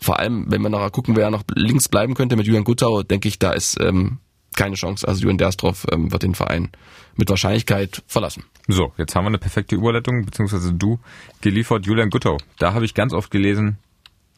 vor 0.00 0.18
allem, 0.18 0.50
wenn 0.50 0.62
wir 0.62 0.68
nachher 0.68 0.90
gucken, 0.90 1.16
wer 1.16 1.30
noch 1.30 1.44
links 1.54 1.88
bleiben 1.88 2.14
könnte 2.14 2.36
mit 2.36 2.46
Jürgen 2.46 2.64
Guttau, 2.64 3.02
denke 3.02 3.28
ich, 3.28 3.38
da 3.38 3.52
ist 3.52 3.80
ähm, 3.80 4.18
keine 4.56 4.74
Chance. 4.74 5.06
Also 5.06 5.22
Jürgen 5.22 5.38
Derstroff 5.38 5.86
ähm, 5.92 6.10
wird 6.10 6.24
den 6.24 6.34
Verein 6.34 6.70
mit 7.16 7.30
Wahrscheinlichkeit 7.30 8.02
verlassen. 8.06 8.44
So, 8.68 8.92
jetzt 8.98 9.14
haben 9.14 9.24
wir 9.24 9.28
eine 9.28 9.38
perfekte 9.38 9.76
Überleitung, 9.76 10.24
beziehungsweise 10.24 10.72
du 10.72 10.98
geliefert, 11.40 11.86
Julian 11.86 12.10
Guttau. 12.10 12.38
Da 12.58 12.74
habe 12.74 12.84
ich 12.84 12.94
ganz 12.94 13.12
oft 13.12 13.30
gelesen, 13.30 13.78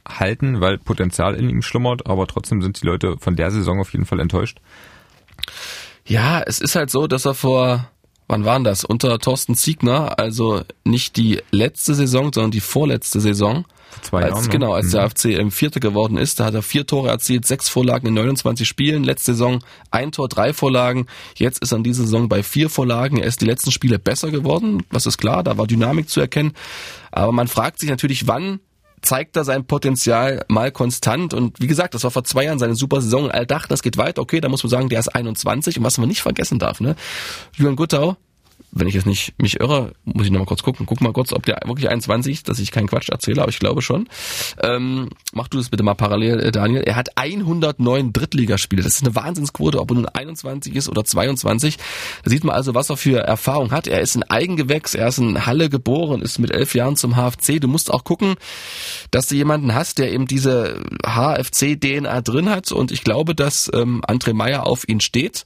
halten, 0.06 0.60
weil 0.60 0.78
Potenzial 0.78 1.34
in 1.34 1.48
ihm 1.48 1.62
schlummert, 1.62 2.06
aber 2.06 2.26
trotzdem 2.26 2.62
sind 2.62 2.82
die 2.82 2.86
Leute 2.86 3.16
von 3.18 3.36
der 3.36 3.50
Saison 3.50 3.80
auf 3.80 3.92
jeden 3.92 4.04
Fall 4.04 4.20
enttäuscht. 4.20 4.60
Ja, 6.06 6.42
es 6.42 6.60
ist 6.60 6.74
halt 6.76 6.90
so, 6.90 7.06
dass 7.06 7.24
er 7.24 7.34
vor, 7.34 7.88
wann 8.28 8.44
waren 8.44 8.64
das? 8.64 8.84
Unter 8.84 9.18
Thorsten 9.18 9.54
Ziegner, 9.54 10.18
also 10.18 10.62
nicht 10.84 11.16
die 11.16 11.40
letzte 11.50 11.94
Saison, 11.94 12.30
sondern 12.32 12.50
die 12.50 12.60
vorletzte 12.60 13.20
Saison. 13.20 13.64
Vor 13.90 14.02
zwei 14.02 14.22
als, 14.24 14.30
Jahren. 14.32 14.44
ne? 14.44 14.50
Genau, 14.50 14.72
als 14.74 14.86
Mhm. 14.88 14.90
der 14.92 15.10
FC 15.10 15.24
im 15.38 15.50
Vierter 15.50 15.80
geworden 15.80 16.16
ist, 16.18 16.40
da 16.40 16.46
hat 16.46 16.54
er 16.54 16.62
vier 16.62 16.86
Tore 16.86 17.08
erzielt, 17.08 17.46
sechs 17.46 17.68
Vorlagen 17.68 18.08
in 18.08 18.14
29 18.14 18.66
Spielen. 18.68 19.04
Letzte 19.04 19.32
Saison 19.32 19.60
ein 19.90 20.12
Tor, 20.12 20.28
drei 20.28 20.52
Vorlagen. 20.52 21.06
Jetzt 21.36 21.60
ist 21.62 21.72
er 21.72 21.76
in 21.78 21.84
dieser 21.84 22.02
Saison 22.02 22.28
bei 22.28 22.42
vier 22.42 22.68
Vorlagen. 22.70 23.18
Er 23.18 23.26
ist 23.26 23.40
die 23.40 23.46
letzten 23.46 23.70
Spiele 23.70 23.98
besser 23.98 24.30
geworden, 24.30 24.82
was 24.90 25.06
ist 25.06 25.16
klar, 25.18 25.42
da 25.42 25.56
war 25.58 25.66
Dynamik 25.66 26.08
zu 26.10 26.20
erkennen. 26.20 26.52
Aber 27.12 27.32
man 27.32 27.48
fragt 27.48 27.78
sich 27.78 27.88
natürlich, 27.88 28.26
wann 28.26 28.60
zeigt 29.04 29.36
er 29.36 29.44
sein 29.44 29.66
Potenzial 29.66 30.44
mal 30.48 30.72
konstant. 30.72 31.34
Und 31.34 31.60
wie 31.60 31.66
gesagt, 31.66 31.94
das 31.94 32.04
war 32.04 32.10
vor 32.10 32.24
zwei 32.24 32.44
Jahren 32.44 32.58
seine 32.58 32.74
super 32.74 33.00
Saison. 33.00 33.24
Und 33.24 33.30
alle 33.30 33.46
dachten, 33.46 33.68
das 33.68 33.82
geht 33.82 33.96
weiter. 33.96 34.22
Okay, 34.22 34.40
da 34.40 34.48
muss 34.48 34.62
man 34.62 34.70
sagen, 34.70 34.88
der 34.88 35.00
ist 35.00 35.08
21. 35.08 35.78
Und 35.78 35.84
was 35.84 35.98
man 35.98 36.08
nicht 36.08 36.22
vergessen 36.22 36.58
darf, 36.58 36.80
ne? 36.80 36.96
Julian 37.52 37.76
Guttau, 37.76 38.16
wenn 38.74 38.88
ich 38.88 38.94
jetzt 38.94 39.06
nicht 39.06 39.40
mich 39.40 39.60
irre, 39.60 39.92
muss 40.04 40.26
ich 40.26 40.32
nochmal 40.32 40.46
kurz 40.46 40.62
gucken. 40.62 40.84
Guck 40.84 41.00
mal 41.00 41.12
kurz, 41.12 41.32
ob 41.32 41.46
der 41.46 41.60
wirklich 41.64 41.88
21, 41.88 42.42
dass 42.42 42.58
ich 42.58 42.72
keinen 42.72 42.88
Quatsch 42.88 43.08
erzähle, 43.08 43.42
aber 43.42 43.50
ich 43.50 43.60
glaube 43.60 43.82
schon. 43.82 44.08
Ähm, 44.62 45.10
mach 45.32 45.48
du 45.48 45.58
das 45.58 45.68
bitte 45.68 45.84
mal 45.84 45.94
parallel, 45.94 46.40
äh, 46.40 46.52
Daniel. 46.52 46.82
Er 46.82 46.96
hat 46.96 47.16
109 47.16 48.12
Drittligaspiele. 48.12 48.82
Das 48.82 48.96
ist 48.96 49.04
eine 49.04 49.14
Wahnsinnsquote, 49.14 49.80
ob 49.80 49.90
er 49.92 49.94
nun 49.94 50.06
21 50.06 50.74
ist 50.74 50.88
oder 50.88 51.04
22. 51.04 51.78
Da 52.24 52.30
sieht 52.30 52.42
man 52.42 52.54
also, 52.54 52.74
was 52.74 52.90
er 52.90 52.96
für 52.96 53.20
Erfahrung 53.20 53.70
hat. 53.70 53.86
Er 53.86 54.00
ist 54.00 54.16
ein 54.16 54.24
Eigengewächs, 54.24 54.94
er 54.94 55.08
ist 55.08 55.18
in 55.18 55.46
Halle 55.46 55.70
geboren, 55.70 56.20
ist 56.20 56.38
mit 56.40 56.50
elf 56.50 56.74
Jahren 56.74 56.96
zum 56.96 57.14
HFC. 57.14 57.60
Du 57.60 57.68
musst 57.68 57.92
auch 57.92 58.02
gucken, 58.02 58.34
dass 59.12 59.28
du 59.28 59.36
jemanden 59.36 59.74
hast, 59.74 59.98
der 59.98 60.12
eben 60.12 60.26
diese 60.26 60.82
HFC-DNA 61.06 62.22
drin 62.22 62.50
hat. 62.50 62.72
Und 62.72 62.90
ich 62.90 63.04
glaube, 63.04 63.36
dass 63.36 63.70
ähm, 63.72 64.02
André 64.04 64.34
Meyer 64.34 64.66
auf 64.66 64.88
ihn 64.88 65.00
steht. 65.00 65.44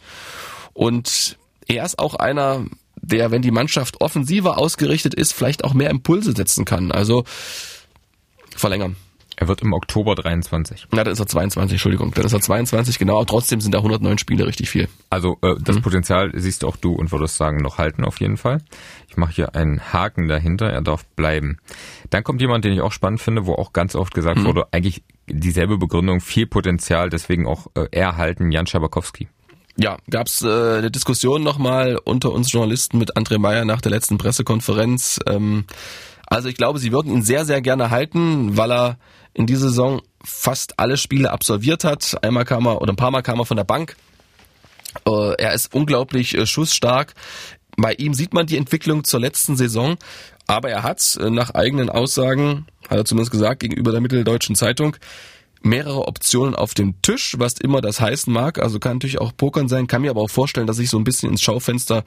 Und 0.72 1.36
er 1.68 1.84
ist 1.84 1.98
auch 1.98 2.14
einer, 2.14 2.64
der, 3.02 3.30
wenn 3.30 3.42
die 3.42 3.50
Mannschaft 3.50 4.00
offensiver 4.00 4.58
ausgerichtet 4.58 5.14
ist, 5.14 5.32
vielleicht 5.32 5.64
auch 5.64 5.74
mehr 5.74 5.90
Impulse 5.90 6.32
setzen 6.32 6.64
kann. 6.64 6.92
Also 6.92 7.24
verlängern. 8.56 8.96
Er 9.40 9.46
wird 9.46 9.62
im 9.62 9.72
Oktober 9.72 10.16
23. 10.16 10.88
Na, 10.90 11.04
dann 11.04 11.12
ist 11.12 11.20
er 11.20 11.28
22, 11.28 11.74
Entschuldigung. 11.74 12.10
Dann 12.12 12.24
ist 12.24 12.32
er 12.32 12.40
22, 12.40 12.98
genau. 12.98 13.24
Trotzdem 13.24 13.60
sind 13.60 13.72
da 13.72 13.78
109 13.78 14.18
Spiele 14.18 14.44
richtig 14.48 14.68
viel. 14.68 14.88
Also 15.10 15.38
äh, 15.42 15.54
das 15.60 15.76
mhm. 15.76 15.82
Potenzial 15.82 16.32
siehst 16.34 16.64
auch 16.64 16.74
du 16.74 16.92
und 16.92 17.12
würdest 17.12 17.36
sagen, 17.36 17.58
noch 17.58 17.78
halten 17.78 18.04
auf 18.04 18.18
jeden 18.18 18.36
Fall. 18.36 18.58
Ich 19.08 19.16
mache 19.16 19.32
hier 19.32 19.54
einen 19.54 19.92
Haken 19.92 20.26
dahinter, 20.26 20.66
er 20.66 20.82
darf 20.82 21.04
bleiben. 21.14 21.58
Dann 22.10 22.24
kommt 22.24 22.40
jemand, 22.40 22.64
den 22.64 22.72
ich 22.72 22.80
auch 22.80 22.90
spannend 22.90 23.20
finde, 23.20 23.46
wo 23.46 23.54
auch 23.54 23.72
ganz 23.72 23.94
oft 23.94 24.12
gesagt 24.12 24.40
mhm. 24.40 24.46
wurde, 24.46 24.66
eigentlich 24.72 25.04
dieselbe 25.28 25.78
Begründung, 25.78 26.20
viel 26.20 26.48
Potenzial, 26.48 27.08
deswegen 27.08 27.46
auch 27.46 27.68
äh, 27.76 27.86
erhalten, 27.92 28.50
Jan 28.50 28.66
Schabakowski. 28.66 29.28
Ja, 29.80 29.96
gab's 30.10 30.42
äh, 30.42 30.78
eine 30.78 30.90
Diskussion 30.90 31.44
nochmal 31.44 32.00
unter 32.02 32.32
uns 32.32 32.50
Journalisten 32.50 32.98
mit 32.98 33.16
André 33.16 33.38
Meyer 33.38 33.64
nach 33.64 33.80
der 33.80 33.92
letzten 33.92 34.18
Pressekonferenz. 34.18 35.20
Ähm, 35.26 35.66
also 36.26 36.48
ich 36.48 36.56
glaube, 36.56 36.80
sie 36.80 36.90
würden 36.90 37.12
ihn 37.12 37.22
sehr, 37.22 37.44
sehr 37.44 37.60
gerne 37.62 37.90
halten, 37.90 38.56
weil 38.56 38.72
er 38.72 38.98
in 39.34 39.46
dieser 39.46 39.68
Saison 39.68 40.02
fast 40.24 40.80
alle 40.80 40.96
Spiele 40.96 41.30
absolviert 41.30 41.84
hat. 41.84 42.16
Einmal 42.24 42.44
kam 42.44 42.66
er 42.66 42.82
oder 42.82 42.92
ein 42.92 42.96
paar 42.96 43.12
Mal 43.12 43.22
kam 43.22 43.38
er 43.38 43.46
von 43.46 43.56
der 43.56 43.62
Bank. 43.62 43.96
Äh, 45.06 45.34
er 45.38 45.52
ist 45.54 45.72
unglaublich 45.72 46.36
äh, 46.36 46.44
schussstark. 46.44 47.14
Bei 47.76 47.92
ihm 47.92 48.14
sieht 48.14 48.34
man 48.34 48.48
die 48.48 48.56
Entwicklung 48.56 49.04
zur 49.04 49.20
letzten 49.20 49.56
Saison, 49.56 49.96
aber 50.48 50.70
er 50.70 50.82
hat 50.82 51.16
äh, 51.20 51.30
nach 51.30 51.54
eigenen 51.54 51.88
Aussagen, 51.88 52.66
hat 52.90 52.98
er 52.98 53.04
zumindest 53.04 53.30
gesagt, 53.30 53.60
gegenüber 53.60 53.92
der 53.92 54.00
Mitteldeutschen 54.00 54.56
Zeitung, 54.56 54.96
mehrere 55.62 56.06
Optionen 56.06 56.54
auf 56.54 56.74
dem 56.74 57.00
Tisch, 57.02 57.36
was 57.38 57.54
immer 57.54 57.80
das 57.80 58.00
heißen 58.00 58.32
mag. 58.32 58.58
Also 58.58 58.78
kann 58.78 58.94
natürlich 58.94 59.20
auch 59.20 59.36
Pokern 59.36 59.68
sein, 59.68 59.86
kann 59.86 60.02
mir 60.02 60.10
aber 60.10 60.22
auch 60.22 60.30
vorstellen, 60.30 60.66
dass 60.66 60.76
sich 60.76 60.90
so 60.90 60.98
ein 60.98 61.04
bisschen 61.04 61.30
ins 61.30 61.42
Schaufenster 61.42 62.04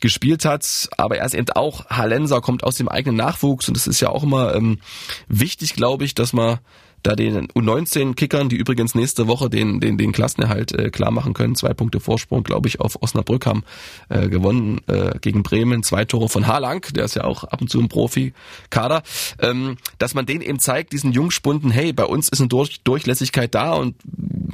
gespielt 0.00 0.44
hat. 0.44 0.88
Aber 0.96 1.18
er 1.18 1.26
ist 1.26 1.34
eben 1.34 1.50
auch 1.50 1.86
Hallenser, 1.86 2.40
kommt 2.40 2.64
aus 2.64 2.76
dem 2.76 2.88
eigenen 2.88 3.16
Nachwuchs 3.16 3.68
und 3.68 3.76
es 3.76 3.86
ist 3.86 4.00
ja 4.00 4.08
auch 4.10 4.22
immer 4.22 4.54
ähm, 4.54 4.80
wichtig, 5.28 5.74
glaube 5.74 6.04
ich, 6.04 6.14
dass 6.14 6.32
man 6.32 6.58
da 7.04 7.14
den 7.14 7.48
U19-Kickern, 7.48 8.48
die 8.48 8.56
übrigens 8.56 8.94
nächste 8.94 9.28
Woche 9.28 9.50
den, 9.50 9.78
den, 9.78 9.98
den 9.98 10.12
Klassenerhalt 10.12 10.72
äh, 10.72 10.90
klar 10.90 11.10
machen 11.10 11.34
können. 11.34 11.54
Zwei 11.54 11.74
Punkte 11.74 12.00
Vorsprung, 12.00 12.42
glaube 12.42 12.66
ich, 12.66 12.80
auf 12.80 13.00
Osnabrück 13.02 13.46
haben 13.46 13.62
äh, 14.08 14.28
gewonnen 14.28 14.80
äh, 14.86 15.18
gegen 15.20 15.42
Bremen. 15.42 15.82
Zwei 15.82 16.06
Tore 16.06 16.28
von 16.28 16.46
Harlang, 16.46 16.84
der 16.94 17.04
ist 17.04 17.14
ja 17.14 17.24
auch 17.24 17.44
ab 17.44 17.60
und 17.60 17.68
zu 17.68 17.78
ein 17.78 17.88
Profi-Kader. 17.88 19.02
Ähm, 19.38 19.76
dass 19.98 20.14
man 20.14 20.24
denen 20.24 20.40
eben 20.40 20.58
zeigt, 20.58 20.92
diesen 20.92 21.12
Jungspunden, 21.12 21.70
hey, 21.70 21.92
bei 21.92 22.04
uns 22.04 22.30
ist 22.30 22.40
eine 22.40 22.48
Durch 22.48 22.82
Durchlässigkeit 22.82 23.54
da 23.54 23.74
und 23.74 23.96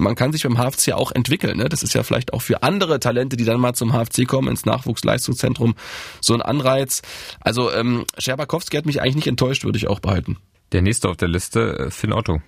man 0.00 0.16
kann 0.16 0.32
sich 0.32 0.42
beim 0.42 0.58
HFC 0.58 0.92
auch 0.92 1.12
entwickeln. 1.12 1.58
Ne? 1.58 1.68
Das 1.68 1.84
ist 1.84 1.94
ja 1.94 2.02
vielleicht 2.02 2.32
auch 2.32 2.42
für 2.42 2.64
andere 2.64 2.98
Talente, 2.98 3.36
die 3.36 3.44
dann 3.44 3.60
mal 3.60 3.74
zum 3.74 3.92
HFC 3.92 4.26
kommen, 4.26 4.48
ins 4.48 4.66
Nachwuchsleistungszentrum, 4.66 5.74
so 6.20 6.34
ein 6.34 6.42
Anreiz. 6.42 7.02
Also 7.40 7.72
ähm, 7.72 8.04
Scherbakowski 8.18 8.76
hat 8.76 8.86
mich 8.86 9.00
eigentlich 9.00 9.16
nicht 9.16 9.26
enttäuscht, 9.28 9.64
würde 9.64 9.78
ich 9.78 9.86
auch 9.86 10.00
behalten. 10.00 10.36
Der 10.72 10.82
nächste 10.82 11.08
auf 11.08 11.16
der 11.16 11.28
Liste, 11.28 11.78
äh, 11.78 11.90
Finn 11.90 12.12
Otto. 12.12 12.40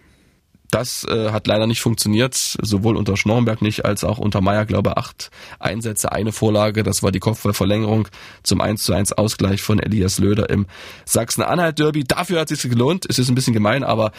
Das 0.73 1.05
äh, 1.05 1.33
hat 1.33 1.47
leider 1.47 1.67
nicht 1.67 1.83
funktioniert, 1.83 2.35
sowohl 2.35 2.97
unter 2.97 3.19
Schnorrenberg 3.19 3.61
nicht 3.61 3.85
als 3.85 4.05
auch 4.05 4.17
unter 4.17 4.41
Meier, 4.41 4.65
glaube 4.65 4.97
acht 4.97 5.31
Einsätze, 5.59 6.13
eine 6.13 6.33
Vorlage, 6.33 6.83
das 6.83 7.03
war 7.03 7.13
die 7.13 7.19
Kopfballverlängerung 7.19 8.09
zum 8.43 8.63
1 8.63 8.83
zu 8.83 8.95
1 8.95 9.13
Ausgleich 9.13 9.61
von 9.61 9.79
Elias 9.79 10.19
Löder 10.19 10.49
im 10.49 10.67
Sachsen-Anhalt-Derby. 11.05 12.05
Dafür 12.05 12.41
hat 12.41 12.51
es 12.51 12.63
sich 12.63 12.71
gelohnt, 12.71 13.05
es 13.07 13.19
ist 13.19 13.29
ein 13.29 13.35
bisschen 13.35 13.53
gemein, 13.53 13.85
aber 13.85 14.13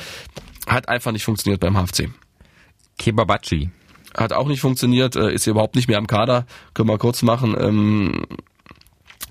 hat 0.67 0.89
einfach 0.89 1.11
nicht 1.11 1.23
funktioniert 1.23 1.59
beim 1.59 1.75
HFC. 1.75 2.11
Kebabachi. 2.99 3.71
Hat 4.15 4.31
auch 4.31 4.47
nicht 4.47 4.61
funktioniert, 4.61 5.15
äh, 5.15 5.33
ist 5.33 5.47
überhaupt 5.47 5.75
nicht 5.75 5.87
mehr 5.87 5.97
am 5.97 6.05
Kader, 6.05 6.45
können 6.75 6.89
wir 6.89 6.99
kurz 6.99 7.23
machen. 7.23 7.55
Ähm, 7.59 8.27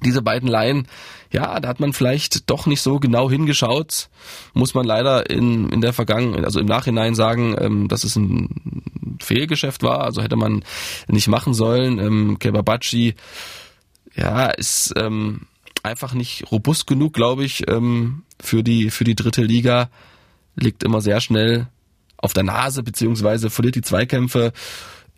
diese 0.04 0.22
beiden 0.22 0.48
Laien, 0.48 0.86
ja, 1.32 1.58
da 1.60 1.68
hat 1.68 1.80
man 1.80 1.92
vielleicht 1.92 2.50
doch 2.50 2.66
nicht 2.66 2.82
so 2.82 2.98
genau 2.98 3.30
hingeschaut, 3.30 4.08
muss 4.52 4.74
man 4.74 4.84
leider 4.84 5.30
in, 5.30 5.70
in 5.70 5.80
der 5.80 5.92
Vergangenheit, 5.92 6.44
also 6.44 6.60
im 6.60 6.66
Nachhinein 6.66 7.14
sagen, 7.14 7.56
ähm, 7.58 7.88
dass 7.88 8.04
es 8.04 8.16
ein 8.16 8.82
Fehlgeschäft 9.20 9.82
war, 9.82 10.02
also 10.02 10.22
hätte 10.22 10.36
man 10.36 10.64
nicht 11.08 11.28
machen 11.28 11.54
sollen. 11.54 11.98
Ähm, 11.98 12.38
Kebabachi, 12.38 13.14
ja, 14.14 14.46
ist 14.46 14.92
ähm, 14.96 15.42
einfach 15.82 16.12
nicht 16.12 16.50
robust 16.50 16.86
genug, 16.86 17.14
glaube 17.14 17.44
ich, 17.44 17.68
ähm, 17.68 18.24
für 18.40 18.62
die 18.62 18.90
für 18.90 19.04
die 19.04 19.14
dritte 19.14 19.42
Liga, 19.42 19.88
liegt 20.54 20.82
immer 20.82 21.00
sehr 21.00 21.20
schnell 21.20 21.68
auf 22.18 22.32
der 22.32 22.44
Nase 22.44 22.82
beziehungsweise 22.82 23.50
verliert 23.50 23.74
die 23.74 23.82
Zweikämpfe 23.82 24.52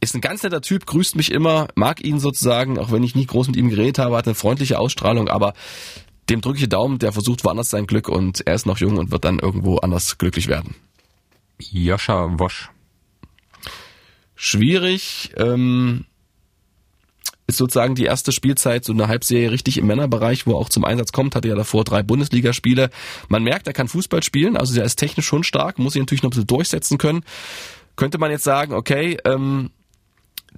ist 0.04 0.14
ein 0.14 0.20
ganz 0.20 0.42
netter 0.42 0.60
Typ, 0.60 0.86
grüßt 0.86 1.16
mich 1.16 1.32
immer, 1.32 1.68
mag 1.74 2.04
ihn 2.04 2.20
sozusagen, 2.20 2.78
auch 2.78 2.92
wenn 2.92 3.02
ich 3.02 3.14
nie 3.14 3.26
groß 3.26 3.48
mit 3.48 3.56
ihm 3.56 3.70
geredet 3.70 3.98
habe, 3.98 4.16
hat 4.16 4.26
eine 4.26 4.34
freundliche 4.34 4.78
Ausstrahlung, 4.78 5.28
aber 5.28 5.54
dem 6.30 6.40
drücke 6.40 6.58
ich 6.58 6.68
Daumen, 6.68 6.98
der 6.98 7.12
versucht 7.12 7.44
woanders 7.44 7.70
sein 7.70 7.86
Glück 7.86 8.08
und 8.08 8.46
er 8.46 8.54
ist 8.54 8.66
noch 8.66 8.78
jung 8.78 8.96
und 8.96 9.10
wird 9.10 9.24
dann 9.24 9.38
irgendwo 9.38 9.78
anders 9.78 10.18
glücklich 10.18 10.48
werden. 10.48 10.74
Joscha 11.58 12.38
Wosch. 12.38 12.70
Schwierig, 14.34 15.32
ähm, 15.36 16.06
ist 17.46 17.58
sozusagen 17.58 17.94
die 17.94 18.04
erste 18.04 18.32
Spielzeit, 18.32 18.84
so 18.84 18.92
eine 18.92 19.08
Halbserie 19.08 19.50
richtig 19.50 19.76
im 19.76 19.86
Männerbereich, 19.86 20.46
wo 20.46 20.52
er 20.52 20.56
auch 20.56 20.70
zum 20.70 20.84
Einsatz 20.84 21.12
kommt, 21.12 21.34
hatte 21.34 21.48
ja 21.48 21.54
davor 21.54 21.84
drei 21.84 22.02
Bundesligaspiele. 22.02 22.90
Man 23.28 23.42
merkt, 23.42 23.66
er 23.66 23.74
kann 23.74 23.88
Fußball 23.88 24.22
spielen, 24.22 24.56
also 24.56 24.78
er 24.78 24.86
ist 24.86 24.96
technisch 24.96 25.26
schon 25.26 25.44
stark, 25.44 25.78
muss 25.78 25.92
sich 25.92 26.00
natürlich 26.00 26.22
noch 26.22 26.28
ein 26.28 26.30
bisschen 26.30 26.46
durchsetzen 26.46 26.98
können. 26.98 27.22
Könnte 27.96 28.18
man 28.18 28.30
jetzt 28.30 28.44
sagen, 28.44 28.72
okay, 28.72 29.18
ähm, 29.24 29.70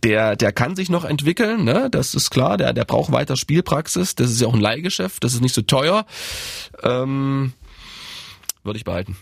der, 0.02 0.36
der 0.36 0.52
kann 0.52 0.76
sich 0.76 0.90
noch 0.90 1.04
entwickeln, 1.04 1.64
ne? 1.64 1.88
das 1.90 2.14
ist 2.14 2.30
klar, 2.30 2.56
der, 2.56 2.72
der 2.72 2.84
braucht 2.84 3.12
weiter 3.12 3.36
Spielpraxis, 3.36 4.14
das 4.14 4.30
ist 4.30 4.40
ja 4.40 4.46
auch 4.46 4.54
ein 4.54 4.60
Leihgeschäft, 4.60 5.24
das 5.24 5.34
ist 5.34 5.40
nicht 5.40 5.54
so 5.54 5.62
teuer. 5.62 6.06
Ähm, 6.82 7.52
würde 8.62 8.78
ich 8.78 8.84
behalten. 8.84 9.16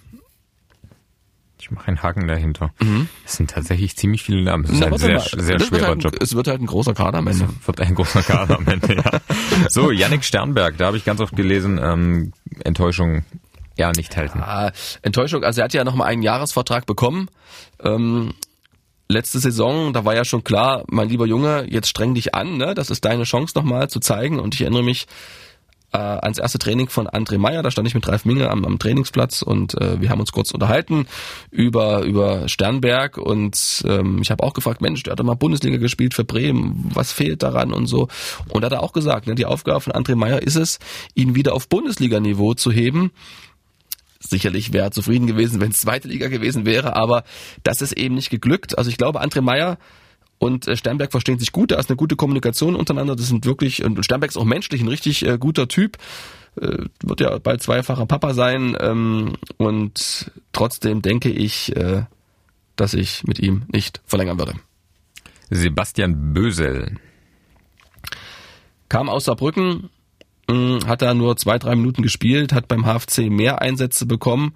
Ich 1.64 1.70
mache 1.70 1.88
einen 1.88 2.02
Haken 2.02 2.28
dahinter. 2.28 2.74
Mhm. 2.78 3.08
Es 3.24 3.36
sind 3.36 3.50
tatsächlich 3.50 3.96
ziemlich 3.96 4.22
viele 4.22 4.42
Namen. 4.42 4.64
Es 4.64 4.72
ist 4.72 4.80
Na, 4.80 4.86
ein 4.88 4.98
sehr, 4.98 5.20
sehr 5.20 5.58
schwerer 5.58 5.88
halt, 5.88 6.04
Job. 6.04 6.14
Es 6.20 6.34
wird 6.34 6.46
halt 6.46 6.60
ein 6.60 6.66
großer 6.66 6.92
Kader 6.92 7.18
am 7.18 7.26
Ende. 7.26 7.48
Es 7.58 7.66
wird 7.66 7.80
ein 7.80 7.94
großer 7.94 8.22
Kader 8.22 8.58
am 8.58 8.66
Ende, 8.66 8.96
ja. 8.96 9.20
So, 9.70 9.90
Yannick 9.90 10.24
Sternberg, 10.24 10.76
da 10.76 10.86
habe 10.86 10.98
ich 10.98 11.06
ganz 11.06 11.20
oft 11.20 11.34
gelesen, 11.34 11.80
ähm, 11.82 12.32
Enttäuschung 12.64 13.24
ja 13.76 13.92
nicht 13.92 14.14
halten. 14.16 14.40
Ja, 14.40 14.72
Enttäuschung, 15.02 15.42
also 15.42 15.60
er 15.60 15.64
hat 15.64 15.72
ja 15.72 15.84
noch 15.84 15.94
mal 15.94 16.04
einen 16.04 16.22
Jahresvertrag 16.22 16.84
bekommen. 16.84 17.28
Ähm, 17.82 18.34
letzte 19.08 19.38
Saison, 19.38 19.92
da 19.92 20.04
war 20.04 20.14
ja 20.14 20.24
schon 20.24 20.44
klar, 20.44 20.84
mein 20.88 21.08
lieber 21.08 21.26
Junge, 21.26 21.66
jetzt 21.68 21.88
streng 21.88 22.14
dich 22.14 22.34
an, 22.34 22.56
ne? 22.56 22.74
Das 22.74 22.90
ist 22.90 23.04
deine 23.04 23.24
Chance 23.24 23.52
nochmal 23.56 23.88
zu 23.88 24.00
zeigen. 24.00 24.40
Und 24.40 24.54
ich 24.54 24.62
erinnere 24.62 24.82
mich 24.82 25.06
äh, 25.94 25.98
ans 25.98 26.38
erste 26.38 26.58
Training 26.58 26.88
von 26.88 27.06
André 27.06 27.38
Meyer, 27.38 27.62
da 27.62 27.70
stand 27.70 27.86
ich 27.86 27.94
mit 27.94 28.06
Ralf 28.08 28.24
Minge 28.24 28.50
am, 28.50 28.64
am 28.64 28.78
Trainingsplatz 28.78 29.42
und 29.42 29.80
äh, 29.80 30.00
wir 30.00 30.10
haben 30.10 30.18
uns 30.18 30.32
kurz 30.32 30.50
unterhalten 30.50 31.06
über, 31.50 32.02
über 32.02 32.48
Sternberg 32.48 33.16
und 33.16 33.84
ähm, 33.86 34.20
ich 34.20 34.32
habe 34.32 34.42
auch 34.42 34.54
gefragt, 34.54 34.80
Mensch, 34.80 35.04
der 35.04 35.12
hat 35.12 35.20
doch 35.20 35.24
mal 35.24 35.34
Bundesliga 35.34 35.76
gespielt 35.76 36.14
für 36.14 36.24
Bremen, 36.24 36.90
was 36.92 37.12
fehlt 37.12 37.44
daran 37.44 37.72
und 37.72 37.86
so. 37.86 38.08
Und 38.48 38.62
da 38.62 38.66
hat 38.66 38.72
er 38.72 38.82
auch 38.82 38.92
gesagt, 38.92 39.28
ne, 39.28 39.36
die 39.36 39.46
Aufgabe 39.46 39.80
von 39.80 39.92
André 39.92 40.16
Meyer 40.16 40.42
ist 40.42 40.56
es, 40.56 40.80
ihn 41.14 41.36
wieder 41.36 41.54
auf 41.54 41.68
Bundesliga-Niveau 41.68 42.54
zu 42.54 42.72
heben 42.72 43.12
Sicherlich 44.28 44.72
wäre 44.72 44.86
er 44.86 44.90
zufrieden 44.90 45.26
gewesen, 45.26 45.60
wenn 45.60 45.70
es 45.70 45.80
zweite 45.80 46.08
Liga 46.08 46.28
gewesen 46.28 46.64
wäre, 46.64 46.96
aber 46.96 47.24
das 47.62 47.82
ist 47.82 47.92
eben 47.92 48.14
nicht 48.14 48.30
geglückt. 48.30 48.78
Also 48.78 48.90
ich 48.90 48.96
glaube, 48.96 49.22
André 49.22 49.42
Meyer 49.42 49.78
und 50.38 50.66
äh, 50.66 50.76
Sternberg 50.76 51.10
verstehen 51.10 51.38
sich 51.38 51.52
gut, 51.52 51.70
da 51.70 51.78
ist 51.78 51.90
eine 51.90 51.96
gute 51.96 52.16
Kommunikation 52.16 52.74
untereinander. 52.74 53.16
Das 53.16 53.28
sind 53.28 53.46
wirklich, 53.46 53.84
und 53.84 54.02
Sternberg 54.04 54.30
ist 54.30 54.36
auch 54.36 54.44
menschlich 54.44 54.82
ein 54.82 54.88
richtig 54.88 55.24
äh, 55.24 55.38
guter 55.38 55.68
Typ. 55.68 55.98
Äh, 56.60 56.84
wird 57.02 57.20
ja 57.20 57.38
bald 57.38 57.62
zweifacher 57.62 58.06
Papa 58.06 58.34
sein. 58.34 58.76
Ähm, 58.80 59.34
und 59.56 60.30
trotzdem 60.52 61.02
denke 61.02 61.30
ich, 61.30 61.74
äh, 61.76 62.04
dass 62.76 62.94
ich 62.94 63.24
mit 63.24 63.38
ihm 63.38 63.64
nicht 63.72 64.00
verlängern 64.06 64.38
würde. 64.38 64.54
Sebastian 65.50 66.34
Bösel. 66.34 66.98
Kam 68.88 69.08
aus 69.08 69.24
Saarbrücken, 69.24 69.90
hat 70.86 71.02
er 71.02 71.14
nur 71.14 71.36
zwei, 71.36 71.58
drei 71.58 71.74
Minuten 71.74 72.02
gespielt, 72.02 72.52
hat 72.52 72.68
beim 72.68 72.84
HFC 72.84 73.30
mehr 73.30 73.62
Einsätze 73.62 74.06
bekommen, 74.06 74.54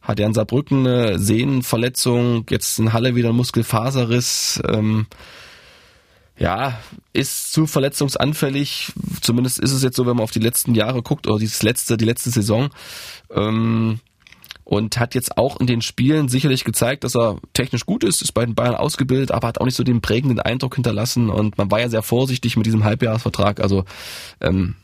hat 0.00 0.18
ja 0.18 0.26
in 0.26 0.34
Saarbrücken 0.34 0.86
eine 0.86 1.18
Sehnenverletzung, 1.18 2.46
jetzt 2.50 2.78
in 2.78 2.92
Halle 2.92 3.14
wieder 3.14 3.30
ein 3.30 3.36
Muskelfaserriss. 3.36 4.62
Ähm, 4.68 5.06
ja, 6.38 6.78
ist 7.12 7.52
zu 7.52 7.66
verletzungsanfällig. 7.66 8.92
Zumindest 9.20 9.60
ist 9.60 9.72
es 9.72 9.82
jetzt 9.82 9.96
so, 9.96 10.06
wenn 10.06 10.16
man 10.16 10.24
auf 10.24 10.32
die 10.32 10.40
letzten 10.40 10.74
Jahre 10.74 11.02
guckt 11.02 11.26
oder 11.26 11.38
dieses 11.38 11.62
letzte, 11.62 11.96
die 11.96 12.04
letzte 12.04 12.30
Saison. 12.30 12.70
Ähm, 13.30 14.00
und 14.64 14.98
hat 14.98 15.14
jetzt 15.14 15.36
auch 15.36 15.60
in 15.60 15.66
den 15.66 15.82
Spielen 15.82 16.28
sicherlich 16.28 16.64
gezeigt, 16.64 17.04
dass 17.04 17.14
er 17.14 17.38
technisch 17.52 17.84
gut 17.84 18.04
ist, 18.04 18.22
ist 18.22 18.32
bei 18.32 18.44
den 18.44 18.54
Bayern 18.54 18.74
ausgebildet, 18.74 19.30
aber 19.30 19.48
hat 19.48 19.60
auch 19.60 19.64
nicht 19.64 19.76
so 19.76 19.84
den 19.84 20.00
prägenden 20.00 20.40
Eindruck 20.40 20.76
hinterlassen 20.76 21.30
und 21.30 21.58
man 21.58 21.70
war 21.70 21.80
ja 21.80 21.88
sehr 21.88 22.02
vorsichtig 22.02 22.56
mit 22.56 22.66
diesem 22.66 22.84
Halbjahresvertrag. 22.84 23.60
Also 23.60 23.84
ähm, 24.40 24.76